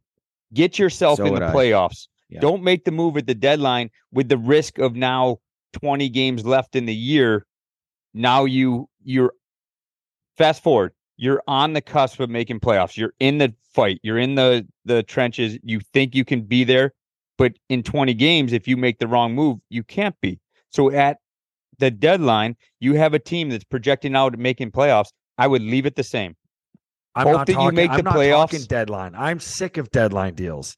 Get 0.52 0.78
yourself 0.78 1.16
So 1.16 1.24
in 1.24 1.32
the 1.32 1.40
playoffs. 1.40 2.08
Yeah. 2.28 2.40
Don't 2.40 2.62
make 2.62 2.84
the 2.84 2.90
move 2.90 3.16
at 3.16 3.26
the 3.26 3.34
deadline 3.34 3.88
with 4.12 4.28
the 4.28 4.36
risk 4.36 4.78
of 4.78 4.94
now 4.94 5.38
20 5.80 6.10
games 6.10 6.44
left 6.44 6.76
in 6.76 6.84
the 6.84 6.94
year. 6.94 7.46
Now 8.12 8.44
you 8.44 8.90
you're 9.02 9.32
fast 10.36 10.62
forward. 10.62 10.92
You're 11.16 11.42
on 11.48 11.72
the 11.72 11.80
cusp 11.80 12.20
of 12.20 12.28
making 12.28 12.60
playoffs. 12.60 12.98
You're 12.98 13.14
in 13.18 13.38
the 13.38 13.54
fight. 13.72 13.98
You're 14.02 14.18
in 14.18 14.34
the 14.34 14.68
the 14.84 15.02
trenches. 15.04 15.58
You 15.62 15.80
think 15.94 16.14
you 16.14 16.26
can 16.26 16.42
be 16.42 16.64
there, 16.64 16.92
but 17.38 17.54
in 17.70 17.82
20 17.82 18.12
games, 18.12 18.52
if 18.52 18.68
you 18.68 18.76
make 18.76 18.98
the 18.98 19.08
wrong 19.08 19.34
move, 19.34 19.58
you 19.70 19.82
can't 19.82 20.20
be. 20.20 20.38
So 20.68 20.90
at 20.90 21.16
the 21.78 21.90
deadline, 21.90 22.56
you 22.80 22.94
have 22.94 23.14
a 23.14 23.18
team 23.18 23.48
that's 23.50 23.64
projecting 23.64 24.14
out 24.14 24.38
making 24.38 24.70
playoffs. 24.72 25.08
I 25.38 25.46
would 25.46 25.62
leave 25.62 25.86
it 25.86 25.96
the 25.96 26.02
same. 26.04 26.34
I'm 27.14 27.26
hope 27.26 27.36
not 27.36 27.46
that 27.46 27.52
you 27.52 27.58
talking, 27.58 27.76
make 27.76 27.90
I'm 27.90 27.96
the 27.96 28.02
not 28.02 28.14
talking 28.14 28.60
playoffs. 28.60 28.68
deadline. 28.68 29.14
I'm 29.14 29.40
sick 29.40 29.76
of 29.76 29.90
deadline 29.90 30.34
deals. 30.34 30.76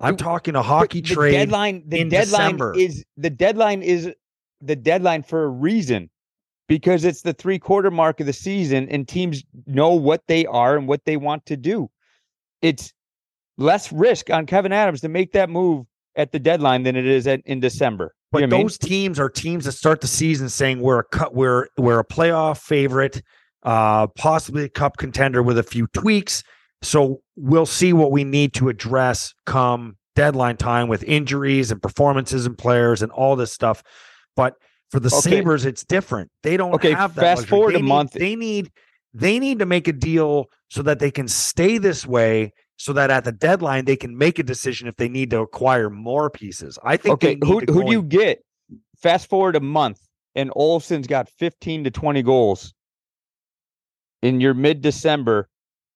I'm 0.00 0.16
talking 0.16 0.56
a 0.56 0.62
hockey 0.62 1.00
the 1.00 1.14
trade. 1.14 1.32
deadline 1.32 1.84
the 1.86 2.00
in 2.00 2.08
deadline 2.08 2.56
December. 2.56 2.74
is 2.76 3.04
the 3.16 3.30
deadline 3.30 3.82
is 3.82 4.12
the 4.60 4.76
deadline 4.76 5.22
for 5.22 5.44
a 5.44 5.48
reason 5.48 6.10
because 6.68 7.04
it's 7.04 7.22
the 7.22 7.32
three 7.32 7.58
quarter 7.58 7.90
mark 7.90 8.20
of 8.20 8.26
the 8.26 8.32
season 8.32 8.88
and 8.88 9.06
teams 9.08 9.42
know 9.66 9.90
what 9.94 10.22
they 10.26 10.44
are 10.46 10.76
and 10.76 10.88
what 10.88 11.04
they 11.04 11.16
want 11.16 11.46
to 11.46 11.56
do 11.56 11.88
it's 12.60 12.92
less 13.56 13.92
risk 13.92 14.30
on 14.30 14.46
Kevyn 14.46 14.72
Adams 14.72 15.00
to 15.02 15.08
make 15.08 15.32
that 15.32 15.48
move 15.48 15.86
at 16.16 16.32
the 16.32 16.38
deadline 16.38 16.82
than 16.82 16.96
it 16.96 17.06
is 17.06 17.26
at, 17.26 17.40
in 17.44 17.60
december 17.60 18.14
But 18.34 18.40
you 18.42 18.46
know 18.48 18.56
what 18.56 18.58
I 18.58 18.58
mean? 18.58 18.64
those 18.66 18.78
teams 18.78 19.18
are 19.18 19.28
teams 19.30 19.64
that 19.64 19.72
start 19.72 20.00
the 20.02 20.06
season 20.06 20.48
saying 20.48 20.80
we're 20.80 20.98
a 21.00 21.04
cut, 21.04 21.34
we're 21.34 21.68
we're 21.78 22.00
a 22.00 22.04
playoff 22.04 22.58
favorite, 22.58 23.22
uh, 23.62 24.06
possibly 24.08 24.64
a 24.64 24.68
cup 24.68 24.96
contender 24.98 25.42
with 25.42 25.56
a 25.58 25.62
few 25.62 25.86
tweaks. 25.88 26.42
So 26.82 27.22
we'll 27.36 27.64
see 27.66 27.92
what 27.94 28.12
we 28.12 28.24
need 28.24 28.52
to 28.54 28.68
address 28.68 29.32
come 29.46 29.96
deadline 30.16 30.56
time 30.58 30.88
with 30.88 31.02
injuries 31.04 31.70
and 31.72 31.80
performances 31.82 32.44
and 32.46 32.56
players 32.58 33.00
and 33.02 33.10
all 33.12 33.36
this 33.36 33.52
stuff. 33.52 33.82
But 34.36 34.54
for 34.90 35.00
the 35.00 35.08
Okay. 35.08 35.38
Sabres, 35.38 35.64
it's 35.64 35.84
different. 35.84 36.30
They 36.42 36.56
don't 36.56 36.74
Okay, 36.74 36.92
have 36.92 37.14
that. 37.14 37.20
fast 37.22 37.38
luxury. 37.42 37.50
forward 37.50 37.72
They 37.74 37.78
a 37.78 37.82
need- 37.82 37.88
month. 37.88 38.12
They 38.12 38.36
need 38.36 38.70
they 39.16 39.38
need 39.38 39.60
to 39.60 39.66
make 39.66 39.86
a 39.88 39.92
deal 39.92 40.46
so 40.70 40.82
that 40.82 40.98
they 40.98 41.10
can 41.12 41.28
stay 41.28 41.78
this 41.78 42.04
way. 42.04 42.52
So 42.76 42.92
that 42.94 43.10
at 43.10 43.24
the 43.24 43.32
deadline 43.32 43.84
they 43.84 43.96
can 43.96 44.16
make 44.18 44.38
a 44.38 44.42
decision 44.42 44.88
if 44.88 44.96
they 44.96 45.08
need 45.08 45.30
to 45.30 45.40
acquire 45.40 45.90
more 45.90 46.28
pieces. 46.30 46.78
I 46.82 46.96
think. 46.96 47.14
okay 47.14 47.38
who, 47.42 47.60
who 47.60 47.84
do 47.84 47.90
you 47.90 48.00
and- 48.00 48.10
get 48.10 48.44
fast 49.00 49.28
forward 49.28 49.56
a 49.56 49.60
month 49.60 50.00
and 50.34 50.50
Olofsson's 50.50 51.06
got 51.06 51.28
15 51.38 51.84
to 51.84 51.90
20 51.90 52.22
goals 52.22 52.74
in 54.22 54.40
your 54.40 54.54
mid-december 54.54 55.48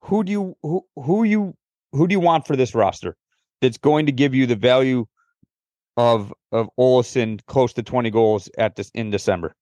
who 0.03 0.22
do 0.22 0.33
you 0.33 0.57
who, 0.62 0.85
who 0.97 1.24
you 1.24 1.55
who 1.93 2.07
do 2.07 2.12
you 2.12 2.20
want 2.20 2.47
for 2.47 2.55
this 2.55 2.74
roster 2.74 3.16
that's 3.61 3.79
going 3.79 4.07
to 4.07 4.12
give 4.12 4.35
you 4.35 4.47
the 4.47 4.57
value 4.57 5.07
of 5.97 6.33
of 6.53 6.68
Olofsson 6.79 7.41
close 7.47 7.72
to 7.72 7.83
20 7.83 8.11
goals 8.11 8.49
at 8.59 8.76
this 8.76 8.91
in 8.95 9.11
December 9.11 9.55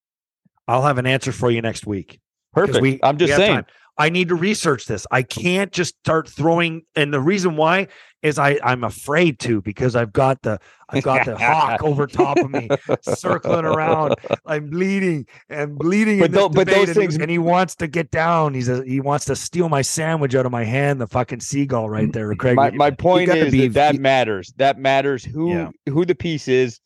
I'll 0.68 0.82
have 0.82 0.98
an 0.98 1.06
answer 1.06 1.30
for 1.32 1.50
you 1.50 1.62
next 1.62 1.86
week. 1.86 2.20
perfect 2.52 2.82
we- 2.82 3.00
i'm 3.02 3.16
just 3.18 3.36
saying. 3.36 3.64
I 3.98 4.10
need 4.10 4.28
to 4.28 4.34
research 4.34 4.86
this. 4.86 5.06
I 5.10 5.22
can't 5.22 5.72
just 5.72 5.96
start 6.00 6.28
throwing. 6.28 6.82
And 6.94 7.12
the 7.14 7.20
reason 7.20 7.56
why 7.56 7.88
is 8.22 8.38
I 8.38 8.58
I'm 8.62 8.84
afraid 8.84 9.38
to 9.40 9.62
because 9.62 9.96
I've 9.96 10.12
got 10.12 10.42
the 10.42 10.58
I've 10.90 11.02
got 11.02 11.24
the 11.24 11.36
hawk 11.38 11.82
over 11.84 12.06
top 12.06 12.36
of 12.38 12.50
me 12.50 12.68
circling 13.02 13.64
around. 13.64 14.14
I'm 14.44 14.68
bleeding 14.68 15.26
and 15.48 15.78
bleeding. 15.78 16.18
But 16.20 16.32
tho- 16.32 16.48
but 16.48 16.66
those 16.66 16.88
and 16.88 16.88
he- 16.88 16.94
things- 16.94 17.16
and 17.16 17.30
he 17.30 17.38
wants 17.38 17.74
to 17.76 17.86
get 17.86 18.10
down. 18.10 18.52
He's 18.54 18.68
a, 18.68 18.84
he 18.84 19.00
wants 19.00 19.24
to 19.26 19.36
steal 19.36 19.68
my 19.68 19.82
sandwich 19.82 20.34
out 20.34 20.44
of 20.46 20.52
my 20.52 20.64
hand. 20.64 21.00
The 21.00 21.06
fucking 21.06 21.40
seagull 21.40 21.88
right 21.88 22.12
there, 22.12 22.28
mm, 22.34 22.38
Craig. 22.38 22.56
my, 22.56 22.70
my 22.72 22.90
point 22.90 23.30
is 23.30 23.52
be- 23.52 23.68
that, 23.68 23.74
that 23.74 23.94
you- 23.94 24.00
matters 24.00 24.52
that 24.56 24.78
matters 24.78 25.24
who 25.24 25.50
Yeah. 25.52 25.70
who 25.88 26.04
the 26.04 26.14
piece 26.14 26.48
is 26.48 26.80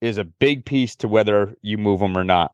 is 0.00 0.18
a 0.18 0.24
big 0.24 0.64
piece 0.64 0.94
to 0.96 1.08
whether 1.08 1.54
you 1.62 1.76
move 1.78 2.00
them 2.00 2.16
or 2.16 2.24
not 2.24 2.52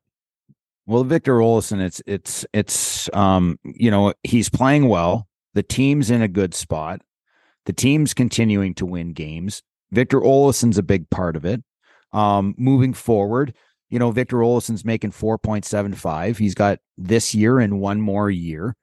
Well, 0.87 1.05
Victor 1.05 1.35
Olofsson, 1.39 1.81
it's 1.81 2.03
it's 2.07 2.45
it's 2.53 3.09
um, 3.15 3.59
you 3.65 3.91
know, 3.91 4.15
he's 4.25 4.49
playing 4.49 4.89
well. 4.89 5.29
The 5.55 5.63
team's 5.63 6.11
in 6.11 6.23
a 6.23 6.29
good 6.29 6.55
spot. 6.55 7.03
The 7.67 7.73
team's 7.73 8.15
continuing 8.15 8.75
to 8.75 8.87
win 8.87 9.13
games. 9.13 9.63
Victor 9.93 10.21
Olofsson's 10.21 10.79
a 10.79 10.83
big 10.83 11.09
part 11.11 11.37
of 11.37 11.45
it. 11.45 11.63
Um, 12.13 12.55
moving 12.59 12.95
forward, 12.95 13.55
you 13.91 13.99
know, 13.99 14.11
Victor 14.11 14.39
Olofsson's 14.39 14.85
making 14.85 15.13
4.75. 15.13 16.39
He's 16.39 16.55
got 16.55 16.79
this 16.99 17.35
year 17.35 17.59
and 17.59 17.81
one 17.81 18.01
more 18.01 18.31
year. 18.31 18.75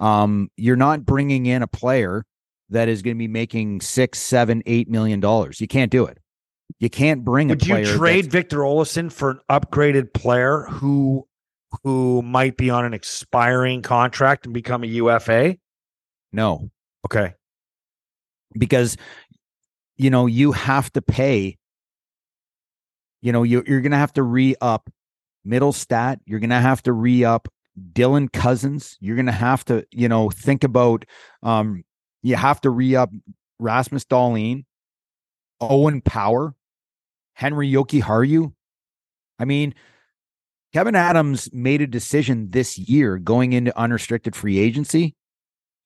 Um, 0.00 0.50
you're 0.56 0.76
not 0.76 1.04
bringing 1.04 1.46
in 1.46 1.62
a 1.62 1.66
player 1.66 2.24
that 2.70 2.88
is 2.88 3.02
going 3.02 3.16
to 3.16 3.18
be 3.18 3.28
making 3.28 3.80
six, 3.82 4.18
seven, 4.18 4.62
eight 4.66 4.88
million 4.88 5.20
dollars. 5.20 5.60
You 5.60 5.68
can't 5.68 5.90
do 5.90 6.06
it. 6.06 6.18
You 6.78 6.88
can't 6.88 7.24
bring 7.24 7.48
Would 7.48 7.62
a 7.62 7.66
player. 7.66 7.84
Did 7.84 7.92
you 7.92 7.98
trade 7.98 8.32
Victor 8.32 8.58
Olofsson 8.58 9.12
for 9.12 9.30
an 9.30 9.40
upgraded 9.50 10.12
player 10.14 10.62
who 10.70 11.26
who 11.82 12.22
might 12.22 12.56
be 12.56 12.70
on 12.70 12.84
an 12.84 12.94
expiring 12.94 13.82
contract 13.82 14.44
and 14.46 14.54
become 14.54 14.84
a 14.84 14.86
UFA? 14.86 15.56
No, 16.32 16.70
Okay. 17.04 17.34
because 18.58 18.96
you 19.96 20.10
know 20.10 20.26
you 20.26 20.52
have 20.52 20.90
to 20.92 21.02
pay. 21.02 21.58
You 23.20 23.32
know 23.32 23.42
you 23.42 23.62
you're 23.66 23.80
going 23.82 23.92
to 23.92 23.98
have 23.98 24.12
to 24.14 24.22
re 24.22 24.54
up 24.60 24.90
Mittelstadt. 25.46 26.18
You're 26.24 26.40
going 26.40 26.50
to 26.50 26.56
have 26.60 26.82
to 26.84 26.92
re 26.92 27.24
up 27.24 27.48
Dylan 27.92 28.32
Cozens. 28.32 28.96
You're 29.00 29.16
going 29.16 29.26
to 29.26 29.32
have 29.32 29.64
to 29.66 29.86
you 29.90 30.08
know 30.08 30.30
think 30.30 30.64
about. 30.64 31.04
Um, 31.42 31.84
you 32.22 32.36
have 32.36 32.60
to 32.62 32.70
re 32.70 32.94
up 32.96 33.10
Rasmus 33.58 34.04
Dahlin, 34.06 34.64
Owen 35.60 36.00
Power, 36.00 36.54
Henri 37.34 37.70
Jokiharju. 37.70 38.52
I 39.38 39.44
mean, 39.44 39.74
Kevyn 40.74 40.96
Adams 40.96 41.50
made 41.52 41.82
a 41.82 41.86
decision 41.86 42.50
this 42.50 42.78
year 42.78 43.18
going 43.18 43.52
into 43.52 43.78
unrestricted 43.78 44.34
free 44.34 44.58
agency 44.58 45.14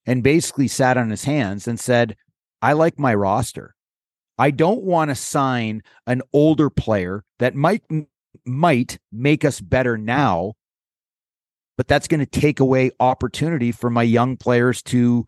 and 0.06 0.22
basically 0.22 0.68
sat 0.68 0.96
on 0.96 1.10
his 1.10 1.24
hands 1.24 1.66
and 1.66 1.80
said, 1.80 2.16
I 2.62 2.72
like 2.72 2.98
my 2.98 3.12
roster. 3.14 3.74
I 4.38 4.50
don't 4.50 4.82
want 4.82 5.10
to 5.10 5.14
sign 5.14 5.82
an 6.06 6.22
older 6.32 6.70
player 6.70 7.24
that 7.38 7.54
might 7.54 7.82
might 8.44 8.98
make 9.10 9.44
us 9.44 9.60
better 9.60 9.96
now, 9.96 10.52
but 11.76 11.88
that's 11.88 12.06
going 12.06 12.20
to 12.20 12.26
take 12.26 12.60
away 12.60 12.90
opportunity 13.00 13.72
for 13.72 13.90
my 13.90 14.02
young 14.02 14.36
players 14.36 14.82
to 14.82 15.26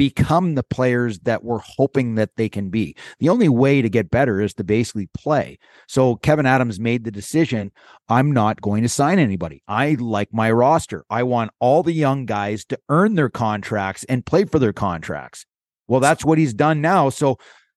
become 0.00 0.54
the 0.54 0.62
players 0.62 1.18
that 1.18 1.44
we're 1.44 1.58
hoping 1.58 2.14
that 2.14 2.34
they 2.36 2.48
can 2.48 2.70
be. 2.70 2.96
The 3.18 3.28
only 3.28 3.50
way 3.50 3.82
to 3.82 3.90
get 3.90 4.10
better 4.10 4.40
is 4.40 4.54
to 4.54 4.64
basically 4.64 5.10
play. 5.12 5.58
So 5.88 6.16
Kevyn 6.16 6.46
Adams 6.46 6.80
made 6.80 7.04
the 7.04 7.10
decision 7.10 7.70
I'm 8.08 8.32
not 8.32 8.62
going 8.62 8.82
to 8.82 8.88
sign 8.88 9.18
anybody. 9.18 9.62
I 9.68 9.98
like 10.00 10.32
my 10.32 10.50
roster. 10.52 11.04
I 11.10 11.24
want 11.24 11.50
all 11.60 11.82
the 11.82 11.92
young 11.92 12.24
guys 12.24 12.64
to 12.70 12.78
earn 12.88 13.14
their 13.14 13.28
contracts 13.28 14.04
and 14.04 14.24
play 14.24 14.46
for 14.46 14.58
their 14.58 14.72
contracts. 14.72 15.44
Well, 15.86 16.00
that's 16.00 16.24
what 16.24 16.38
he's 16.38 16.54
done 16.54 16.80
now. 16.80 17.10
So 17.10 17.36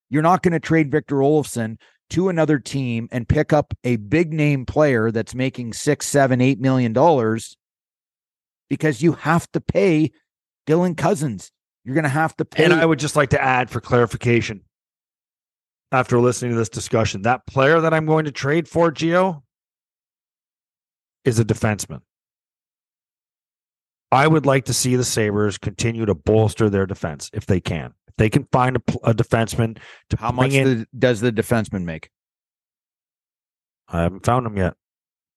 you're 0.10 0.22
not 0.22 0.44
going 0.44 0.54
to 0.54 0.62
trade 0.62 0.90
Victor 0.90 1.18
Olofsson 1.18 1.76
to 2.12 2.30
another 2.30 2.58
team 2.58 3.10
and 3.12 3.28
pick 3.28 3.52
up 3.52 3.74
a 3.84 3.98
big 3.98 4.32
name 4.32 4.66
player 4.66 5.12
that's 5.12 5.36
making 5.36 5.74
six, 5.74 6.08
seven, 6.08 6.40
eight 6.40 6.62
million 6.62 6.94
dollars 6.94 7.58
because 8.70 9.02
you 9.02 9.12
have 9.12 9.52
to 9.52 9.60
pay 9.60 10.10
Dylan 10.66 10.96
Cozens. 10.96 11.52
You're 11.86 11.96
going 11.96 12.04
to 12.04 12.10
have 12.10 12.36
to 12.38 12.46
pay. 12.46 12.64
And 12.66 12.74
I 12.74 12.86
would 12.86 13.00
just 13.00 13.16
like 13.16 13.32
to 13.32 13.42
add 13.42 13.70
for 13.70 13.82
clarification 13.82 14.62
after 15.92 16.20
listening 16.20 16.52
to 16.52 16.58
this 16.58 16.70
discussion 16.70 17.24
that 17.24 17.46
player 17.46 17.82
that 17.82 17.94
I'm 17.94 18.06
going 18.06 18.26
to 18.26 18.32
trade 18.32 18.68
for, 18.68 18.92
Gio, 18.92 19.44
is 21.26 21.40
a 21.40 21.46
defenseman. 21.46 22.02
I 24.12 24.28
would 24.28 24.46
like 24.46 24.66
to 24.66 24.74
see 24.74 24.96
the 24.96 25.04
Sabres 25.04 25.58
continue 25.58 26.06
to 26.06 26.14
bolster 26.14 26.70
their 26.70 26.86
defense 26.86 27.30
if 27.34 27.46
they 27.48 27.60
can. 27.60 27.94
If 28.08 28.16
they 28.18 28.30
can 28.30 28.48
find 28.52 28.78
a, 28.78 28.82
a 29.04 29.14
defenseman 29.14 29.80
to 30.10 30.18
How 30.18 30.30
bring 30.32 30.36
much 30.36 30.54
in, 30.54 30.80
the, 30.80 30.88
does 30.98 31.20
the 31.20 31.32
defenseman 31.32 31.84
make? 31.84 32.10
I 33.88 34.04
haven't 34.04 34.26
found 34.26 34.46
him 34.46 34.56
yet. 34.56 34.76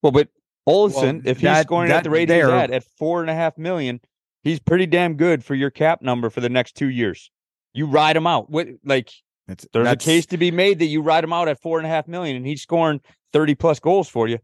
Well, 0.03 0.13
but 0.13 0.29
Olofsson, 0.69 0.95
Well, 0.95 1.21
if 1.25 1.39
he's 1.39 1.43
that- 1.45 1.67
scoring 1.67 1.89
that 1.89 1.99
at 1.99 2.05
the 2.05 2.11
rate 2.11 2.27
there- 2.29 2.47
he's 2.47 2.53
at 2.55 2.71
at 2.71 2.85
four 2.99 3.23
and 3.23 3.31
a 3.31 3.35
half 3.35 3.57
million, 3.57 4.01
he's 4.47 4.61
pretty 4.61 4.87
damn 4.87 5.17
good 5.17 5.45
for 5.45 5.55
your 5.57 5.71
cap 5.71 6.01
number 6.03 6.31
for 6.31 6.41
the 6.41 6.49
next 6.49 6.77
two 6.77 6.89
years. 6.89 7.31
You 7.75 7.87
ride 7.87 8.17
him 8.17 8.27
out. 8.27 8.49
What 8.49 8.69
like 8.85 9.11
It's, 9.49 9.67
there's 9.73 9.89
a 9.89 9.97
case 9.97 10.27
to 10.27 10.37
be 10.37 10.51
made 10.51 10.79
that 10.79 10.87
you 10.87 11.03
ride 11.03 11.25
him 11.25 11.33
out 11.33 11.49
at 11.49 11.61
four 11.61 11.79
and 11.79 11.87
a 11.87 11.91
half 11.91 12.07
million 12.07 12.37
and 12.37 12.47
he's 12.47 12.63
scoring 12.63 13.01
30 13.33 13.57
plus 13.57 13.81
goals 13.81 14.09
for 14.09 14.29
you. 14.29 14.39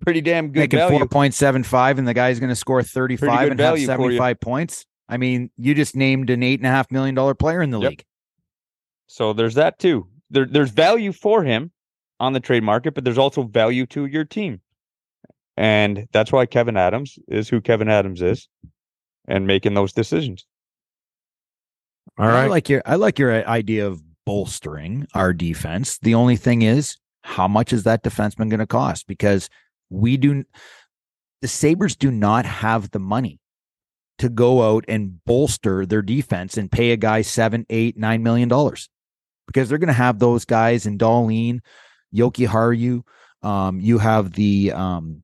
Pretty 0.00 0.22
damn 0.22 0.48
good 0.48 0.60
making 0.60 0.88
four 0.88 1.06
point 1.06 1.34
seven 1.34 1.62
five, 1.62 1.98
and 1.98 2.08
the 2.08 2.14
guy's 2.14 2.40
going 2.40 2.48
to 2.48 2.56
score 2.56 2.82
thirty 2.82 3.16
five 3.18 3.50
and 3.50 3.50
have 3.50 3.58
value 3.58 3.86
for 3.86 3.92
you. 3.92 3.98
seventy 3.98 4.16
five 4.16 4.40
points. 4.40 4.86
I 5.10 5.18
mean, 5.18 5.50
you 5.58 5.74
just 5.74 5.94
named 5.94 6.30
an 6.30 6.42
eight 6.42 6.58
and 6.58 6.66
a 6.66 6.70
half 6.70 6.90
million 6.90 7.14
dollar 7.14 7.34
player 7.34 7.60
in 7.60 7.68
the 7.70 7.78
Yep. 7.78 7.90
league. 7.90 8.04
So 9.08 9.34
there's 9.34 9.56
that 9.56 9.78
too. 9.78 10.08
There, 10.30 10.46
there's 10.46 10.70
value 10.70 11.12
for 11.12 11.44
him 11.44 11.70
on 12.18 12.32
the 12.32 12.40
trade 12.40 12.62
market, 12.62 12.94
but 12.94 13.04
there's 13.04 13.18
also 13.18 13.42
value 13.42 13.84
to 13.88 14.06
your 14.06 14.24
team. 14.24 14.62
And 15.58 16.08
that's 16.12 16.32
why 16.32 16.46
Kevyn 16.46 16.78
Adams 16.78 17.18
is 17.28 17.50
who 17.50 17.60
Kevyn 17.60 17.90
Adams 17.90 18.22
is 18.22 18.48
and 19.30 19.46
making 19.46 19.74
those 19.74 19.92
decisions. 19.92 20.44
All 22.18 22.26
right. 22.26 22.44
I 22.44 22.46
like 22.48 22.68
your 22.68 22.82
I 22.84 22.96
like 22.96 23.18
your 23.18 23.46
idea 23.48 23.86
of 23.86 24.02
bolstering 24.26 25.06
our 25.14 25.32
defense. 25.32 25.98
The 25.98 26.14
only 26.14 26.36
thing 26.36 26.62
is, 26.62 26.98
how 27.22 27.48
much 27.48 27.72
is 27.72 27.84
that 27.84 28.02
defenseman 28.02 28.50
going 28.50 28.58
to 28.58 28.66
cost? 28.66 29.06
Because 29.06 29.48
we 29.88 30.16
do 30.16 30.44
the 31.40 31.48
Sabres 31.48 31.96
do 31.96 32.10
not 32.10 32.44
have 32.44 32.90
the 32.90 32.98
money 32.98 33.40
to 34.18 34.28
go 34.28 34.74
out 34.74 34.84
and 34.88 35.24
bolster 35.24 35.86
their 35.86 36.02
defense 36.02 36.58
and 36.58 36.70
pay 36.70 36.90
a 36.90 36.96
guy 36.96 37.22
seven, 37.22 37.64
eight, 37.70 37.96
nine 37.96 38.22
million 38.22 38.48
dollars. 38.48 38.90
Because 39.46 39.68
they're 39.68 39.78
going 39.78 39.88
to 39.88 39.94
have 39.94 40.18
those 40.18 40.44
guys 40.44 40.86
in 40.86 40.98
Dahlin, 40.98 41.60
Yoki 42.14 42.46
Haru. 42.46 43.02
Um, 43.42 43.80
you 43.80 43.98
have 43.98 44.32
the 44.32 44.72
um, 44.72 45.22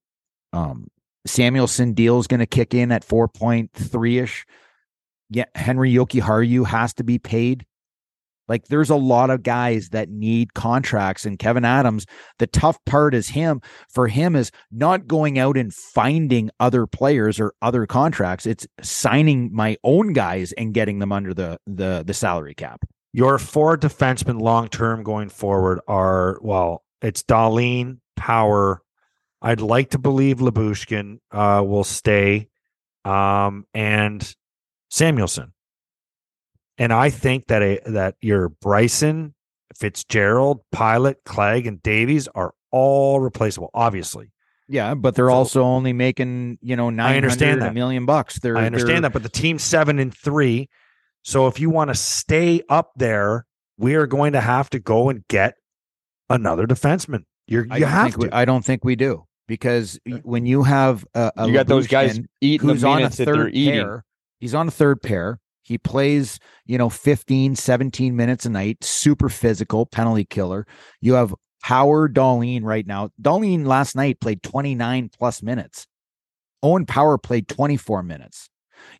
um, 0.52 0.88
Samuelsson 1.26 1.94
deal 1.94 2.18
is 2.18 2.26
going 2.26 2.40
to 2.40 2.46
kick 2.46 2.74
in 2.74 2.92
at 2.92 3.04
four 3.04 3.28
point 3.28 3.72
three 3.72 4.18
ish 4.18 4.46
yeah, 5.30 5.44
Henri 5.54 5.92
Jokiharju 5.92 6.66
has 6.66 6.94
to 6.94 7.04
be 7.04 7.18
paid. 7.18 7.66
Like 8.48 8.68
there's 8.68 8.90
a 8.90 8.96
lot 8.96 9.30
of 9.30 9.42
guys 9.42 9.88
that 9.88 10.08
need 10.08 10.54
contracts 10.54 11.26
and 11.26 11.36
Kevyn 11.36 11.66
Adams, 11.66 12.06
the 12.38 12.46
tough 12.46 12.78
part 12.86 13.12
is 13.12 13.28
him 13.28 13.60
for 13.88 14.06
him 14.06 14.36
is 14.36 14.52
not 14.70 15.08
going 15.08 15.36
out 15.36 15.56
and 15.56 15.74
finding 15.74 16.50
other 16.60 16.86
players 16.86 17.40
or 17.40 17.54
other 17.60 17.86
contracts. 17.86 18.46
It's 18.46 18.64
signing 18.82 19.52
my 19.52 19.76
own 19.82 20.12
guys 20.12 20.52
and 20.52 20.72
getting 20.72 21.00
them 21.00 21.10
under 21.10 21.34
the 21.34 21.58
the 21.66 22.04
the 22.06 22.14
salary 22.14 22.54
cap. 22.54 22.84
Your 23.12 23.38
four 23.38 23.76
defensemen 23.76 24.40
long 24.40 24.68
term 24.68 25.02
going 25.02 25.28
forward 25.28 25.80
are 25.88 26.38
well, 26.40 26.84
it's 27.02 27.24
Dahlin, 27.24 27.98
Power. 28.14 28.80
I'd 29.42 29.60
like 29.60 29.90
to 29.90 29.98
believe 29.98 30.38
Lyubushkin 30.38 31.18
uh, 31.30 31.62
will 31.64 31.84
stay, 31.84 32.48
um, 33.04 33.66
and 33.74 34.34
Samuelsson. 34.90 35.52
And 36.78 36.92
I 36.92 37.10
think 37.10 37.46
that 37.48 37.62
a 37.62 37.80
that 37.86 38.16
your 38.20 38.48
Bryson, 38.48 39.34
Fitzgerald, 39.74 40.60
Pilut, 40.74 41.16
Clague, 41.24 41.66
and 41.66 41.82
Davies 41.82 42.28
are 42.34 42.54
all 42.70 43.20
replaceable. 43.20 43.70
Obviously, 43.72 44.30
Yeah, 44.68 44.94
but 44.94 45.14
they're 45.14 45.28
So- 45.28 45.34
also 45.34 45.62
only 45.62 45.92
making, 45.92 46.58
you 46.60 46.76
know, 46.76 46.90
nine 46.90 47.22
hundred 47.22 47.62
a 47.62 47.72
million 47.72 48.04
bucks. 48.04 48.38
They're 48.40 48.56
I 48.58 48.66
understand 48.66 48.96
they're- 48.96 49.00
that, 49.02 49.12
but 49.12 49.22
the 49.22 49.28
team's 49.28 49.62
seven 49.62 49.98
and 49.98 50.14
three. 50.14 50.68
So 51.22 51.46
if 51.46 51.58
you 51.60 51.70
want 51.70 51.88
to 51.88 51.94
stay 51.94 52.62
up 52.68 52.90
there, 52.96 53.46
we 53.78 53.94
are 53.94 54.06
going 54.06 54.32
to 54.32 54.40
have 54.40 54.68
to 54.70 54.78
go 54.78 55.08
and 55.08 55.26
get 55.28 55.54
another 56.28 56.66
defenseman. 56.66 57.24
You're 57.46 57.64
you 57.64 57.80
don't 57.80 57.88
have 57.88 58.06
think 58.06 58.18
we, 58.18 58.28
to. 58.28 58.36
I 58.36 58.44
don't 58.44 58.64
think 58.64 58.84
we 58.84 58.96
do 58.96 59.24
because 59.46 59.96
uh, 60.10 60.16
y- 60.16 60.20
when 60.24 60.46
you 60.46 60.62
have 60.62 61.06
a, 61.14 61.32
a 61.36 61.46
you 61.46 61.52
got 61.54 61.66
those 61.66 61.86
guys 61.86 62.20
eating 62.40 62.68
who's 62.68 62.80
the 62.82 62.88
on 62.88 62.94
a 62.94 62.96
minutes 62.98 63.16
that 63.16 63.24
they're 63.26 63.34
third 63.34 63.54
eating. 63.54 63.74
pair, 63.80 64.04
he's 64.40 64.54
on 64.54 64.68
a 64.68 64.70
third 64.70 65.02
pair. 65.02 65.38
He 65.62 65.78
plays, 65.78 66.38
you 66.64 66.78
know, 66.78 66.88
15, 66.88 67.56
17 67.56 68.14
minutes 68.14 68.46
a 68.46 68.50
night, 68.50 68.84
super 68.84 69.28
physical, 69.28 69.84
penalty 69.84 70.24
killer. 70.24 70.64
You 71.00 71.14
have 71.14 71.34
Power 71.60 72.08
Dahlin 72.08 72.62
right 72.62 72.86
now. 72.86 73.10
Dahlin 73.20 73.66
last 73.66 73.96
night 73.96 74.20
played 74.20 74.44
29 74.44 75.10
plus 75.18 75.42
minutes. 75.42 75.88
Owen 76.62 76.86
Power 76.86 77.18
played 77.18 77.48
24 77.48 78.04
minutes. 78.04 78.48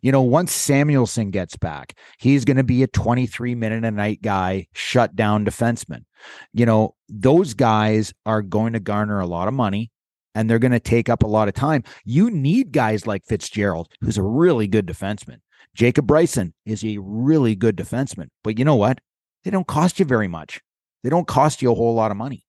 You 0.01 0.11
know, 0.11 0.21
once 0.21 0.55
Samuelsson 0.55 1.31
gets 1.31 1.57
back, 1.57 1.97
he's 2.19 2.45
going 2.45 2.57
to 2.57 2.63
be 2.63 2.83
a 2.83 2.87
23 2.87 3.55
minute 3.55 3.83
a 3.83 3.91
night 3.91 4.21
guy, 4.21 4.67
shut 4.73 5.15
down 5.15 5.45
defenseman. 5.45 6.05
You 6.53 6.65
know, 6.65 6.95
those 7.09 7.53
guys 7.53 8.13
are 8.25 8.41
going 8.41 8.73
to 8.73 8.79
garner 8.79 9.19
a 9.19 9.27
lot 9.27 9.47
of 9.47 9.53
money 9.53 9.91
and 10.35 10.49
they're 10.49 10.59
going 10.59 10.71
to 10.71 10.79
take 10.79 11.09
up 11.09 11.23
a 11.23 11.27
lot 11.27 11.47
of 11.47 11.53
time. 11.53 11.83
You 12.05 12.29
need 12.29 12.71
guys 12.71 13.07
like 13.07 13.25
Fitzgerald, 13.25 13.87
who's 14.01 14.17
a 14.17 14.23
really 14.23 14.67
good 14.67 14.85
defenseman. 14.85 15.37
Jacob 15.73 16.07
Bryson 16.07 16.53
is 16.65 16.83
a 16.83 16.97
really 16.99 17.55
good 17.55 17.75
defenseman. 17.75 18.27
But 18.43 18.57
you 18.59 18.65
know 18.65 18.75
what? 18.75 18.99
They 19.43 19.51
don't 19.51 19.67
cost 19.67 19.99
you 19.99 20.05
very 20.05 20.27
much. 20.27 20.61
They 21.03 21.09
don't 21.09 21.27
cost 21.27 21.61
you 21.61 21.71
a 21.71 21.75
whole 21.75 21.93
lot 21.93 22.11
of 22.11 22.17
money. 22.17 22.43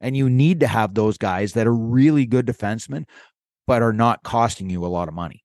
And 0.00 0.16
you 0.16 0.30
need 0.30 0.60
to 0.60 0.68
have 0.68 0.94
those 0.94 1.18
guys 1.18 1.52
that 1.54 1.66
are 1.66 1.74
really 1.74 2.26
good 2.26 2.46
defensemen 2.46 3.04
but 3.68 3.82
are 3.82 3.92
not 3.92 4.22
costing 4.22 4.70
you 4.70 4.84
a 4.84 4.88
lot 4.88 5.08
of 5.08 5.14
money. 5.14 5.44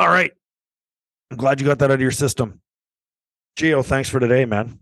All 0.00 0.08
right. 0.08 0.32
I'm 1.30 1.36
glad 1.36 1.60
you 1.60 1.66
got 1.66 1.78
that 1.80 1.90
out 1.90 1.96
of 1.96 2.00
your 2.00 2.10
system. 2.10 2.62
Gio, 3.58 3.84
thanks 3.84 4.08
for 4.08 4.18
today, 4.18 4.46
man. 4.46 4.78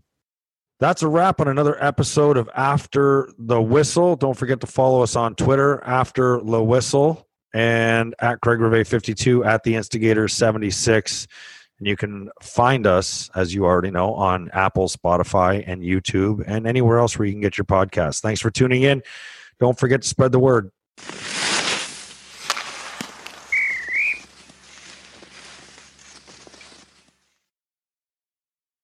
That's 0.79 1.03
a 1.03 1.09
wrap 1.09 1.41
on 1.41 1.49
another 1.49 1.75
episode 1.83 2.37
of 2.37 2.49
After 2.55 3.29
the 3.37 3.61
Whistle. 3.61 4.15
Don't 4.15 4.37
forget 4.37 4.61
to 4.61 4.67
follow 4.67 5.03
us 5.03 5.17
on 5.17 5.35
Twitter, 5.35 5.83
After 5.83 6.39
the 6.39 6.63
Whistle, 6.63 7.27
and 7.53 8.15
at 8.19 8.39
Craig 8.39 8.61
Rivet 8.61 8.87
52 8.87 9.43
at 9.43 9.63
the 9.63 9.75
Instigator 9.75 10.29
76. 10.29 11.27
And 11.79 11.87
you 11.89 11.97
can 11.97 12.29
find 12.41 12.87
us, 12.87 13.29
as 13.35 13.53
you 13.53 13.65
already 13.65 13.91
know, 13.91 14.13
on 14.13 14.49
Apple, 14.53 14.87
Spotify, 14.87 15.61
and 15.67 15.81
YouTube, 15.81 16.45
and 16.47 16.65
anywhere 16.65 16.99
else 16.99 17.19
where 17.19 17.25
you 17.25 17.33
can 17.33 17.41
get 17.41 17.57
your 17.57 17.65
podcast. 17.65 18.21
Thanks 18.21 18.39
for 18.39 18.51
tuning 18.51 18.83
in. 18.83 19.03
Don't 19.59 19.77
forget 19.77 20.01
to 20.01 20.07
spread 20.07 20.31
the 20.31 20.39
word. 20.39 20.71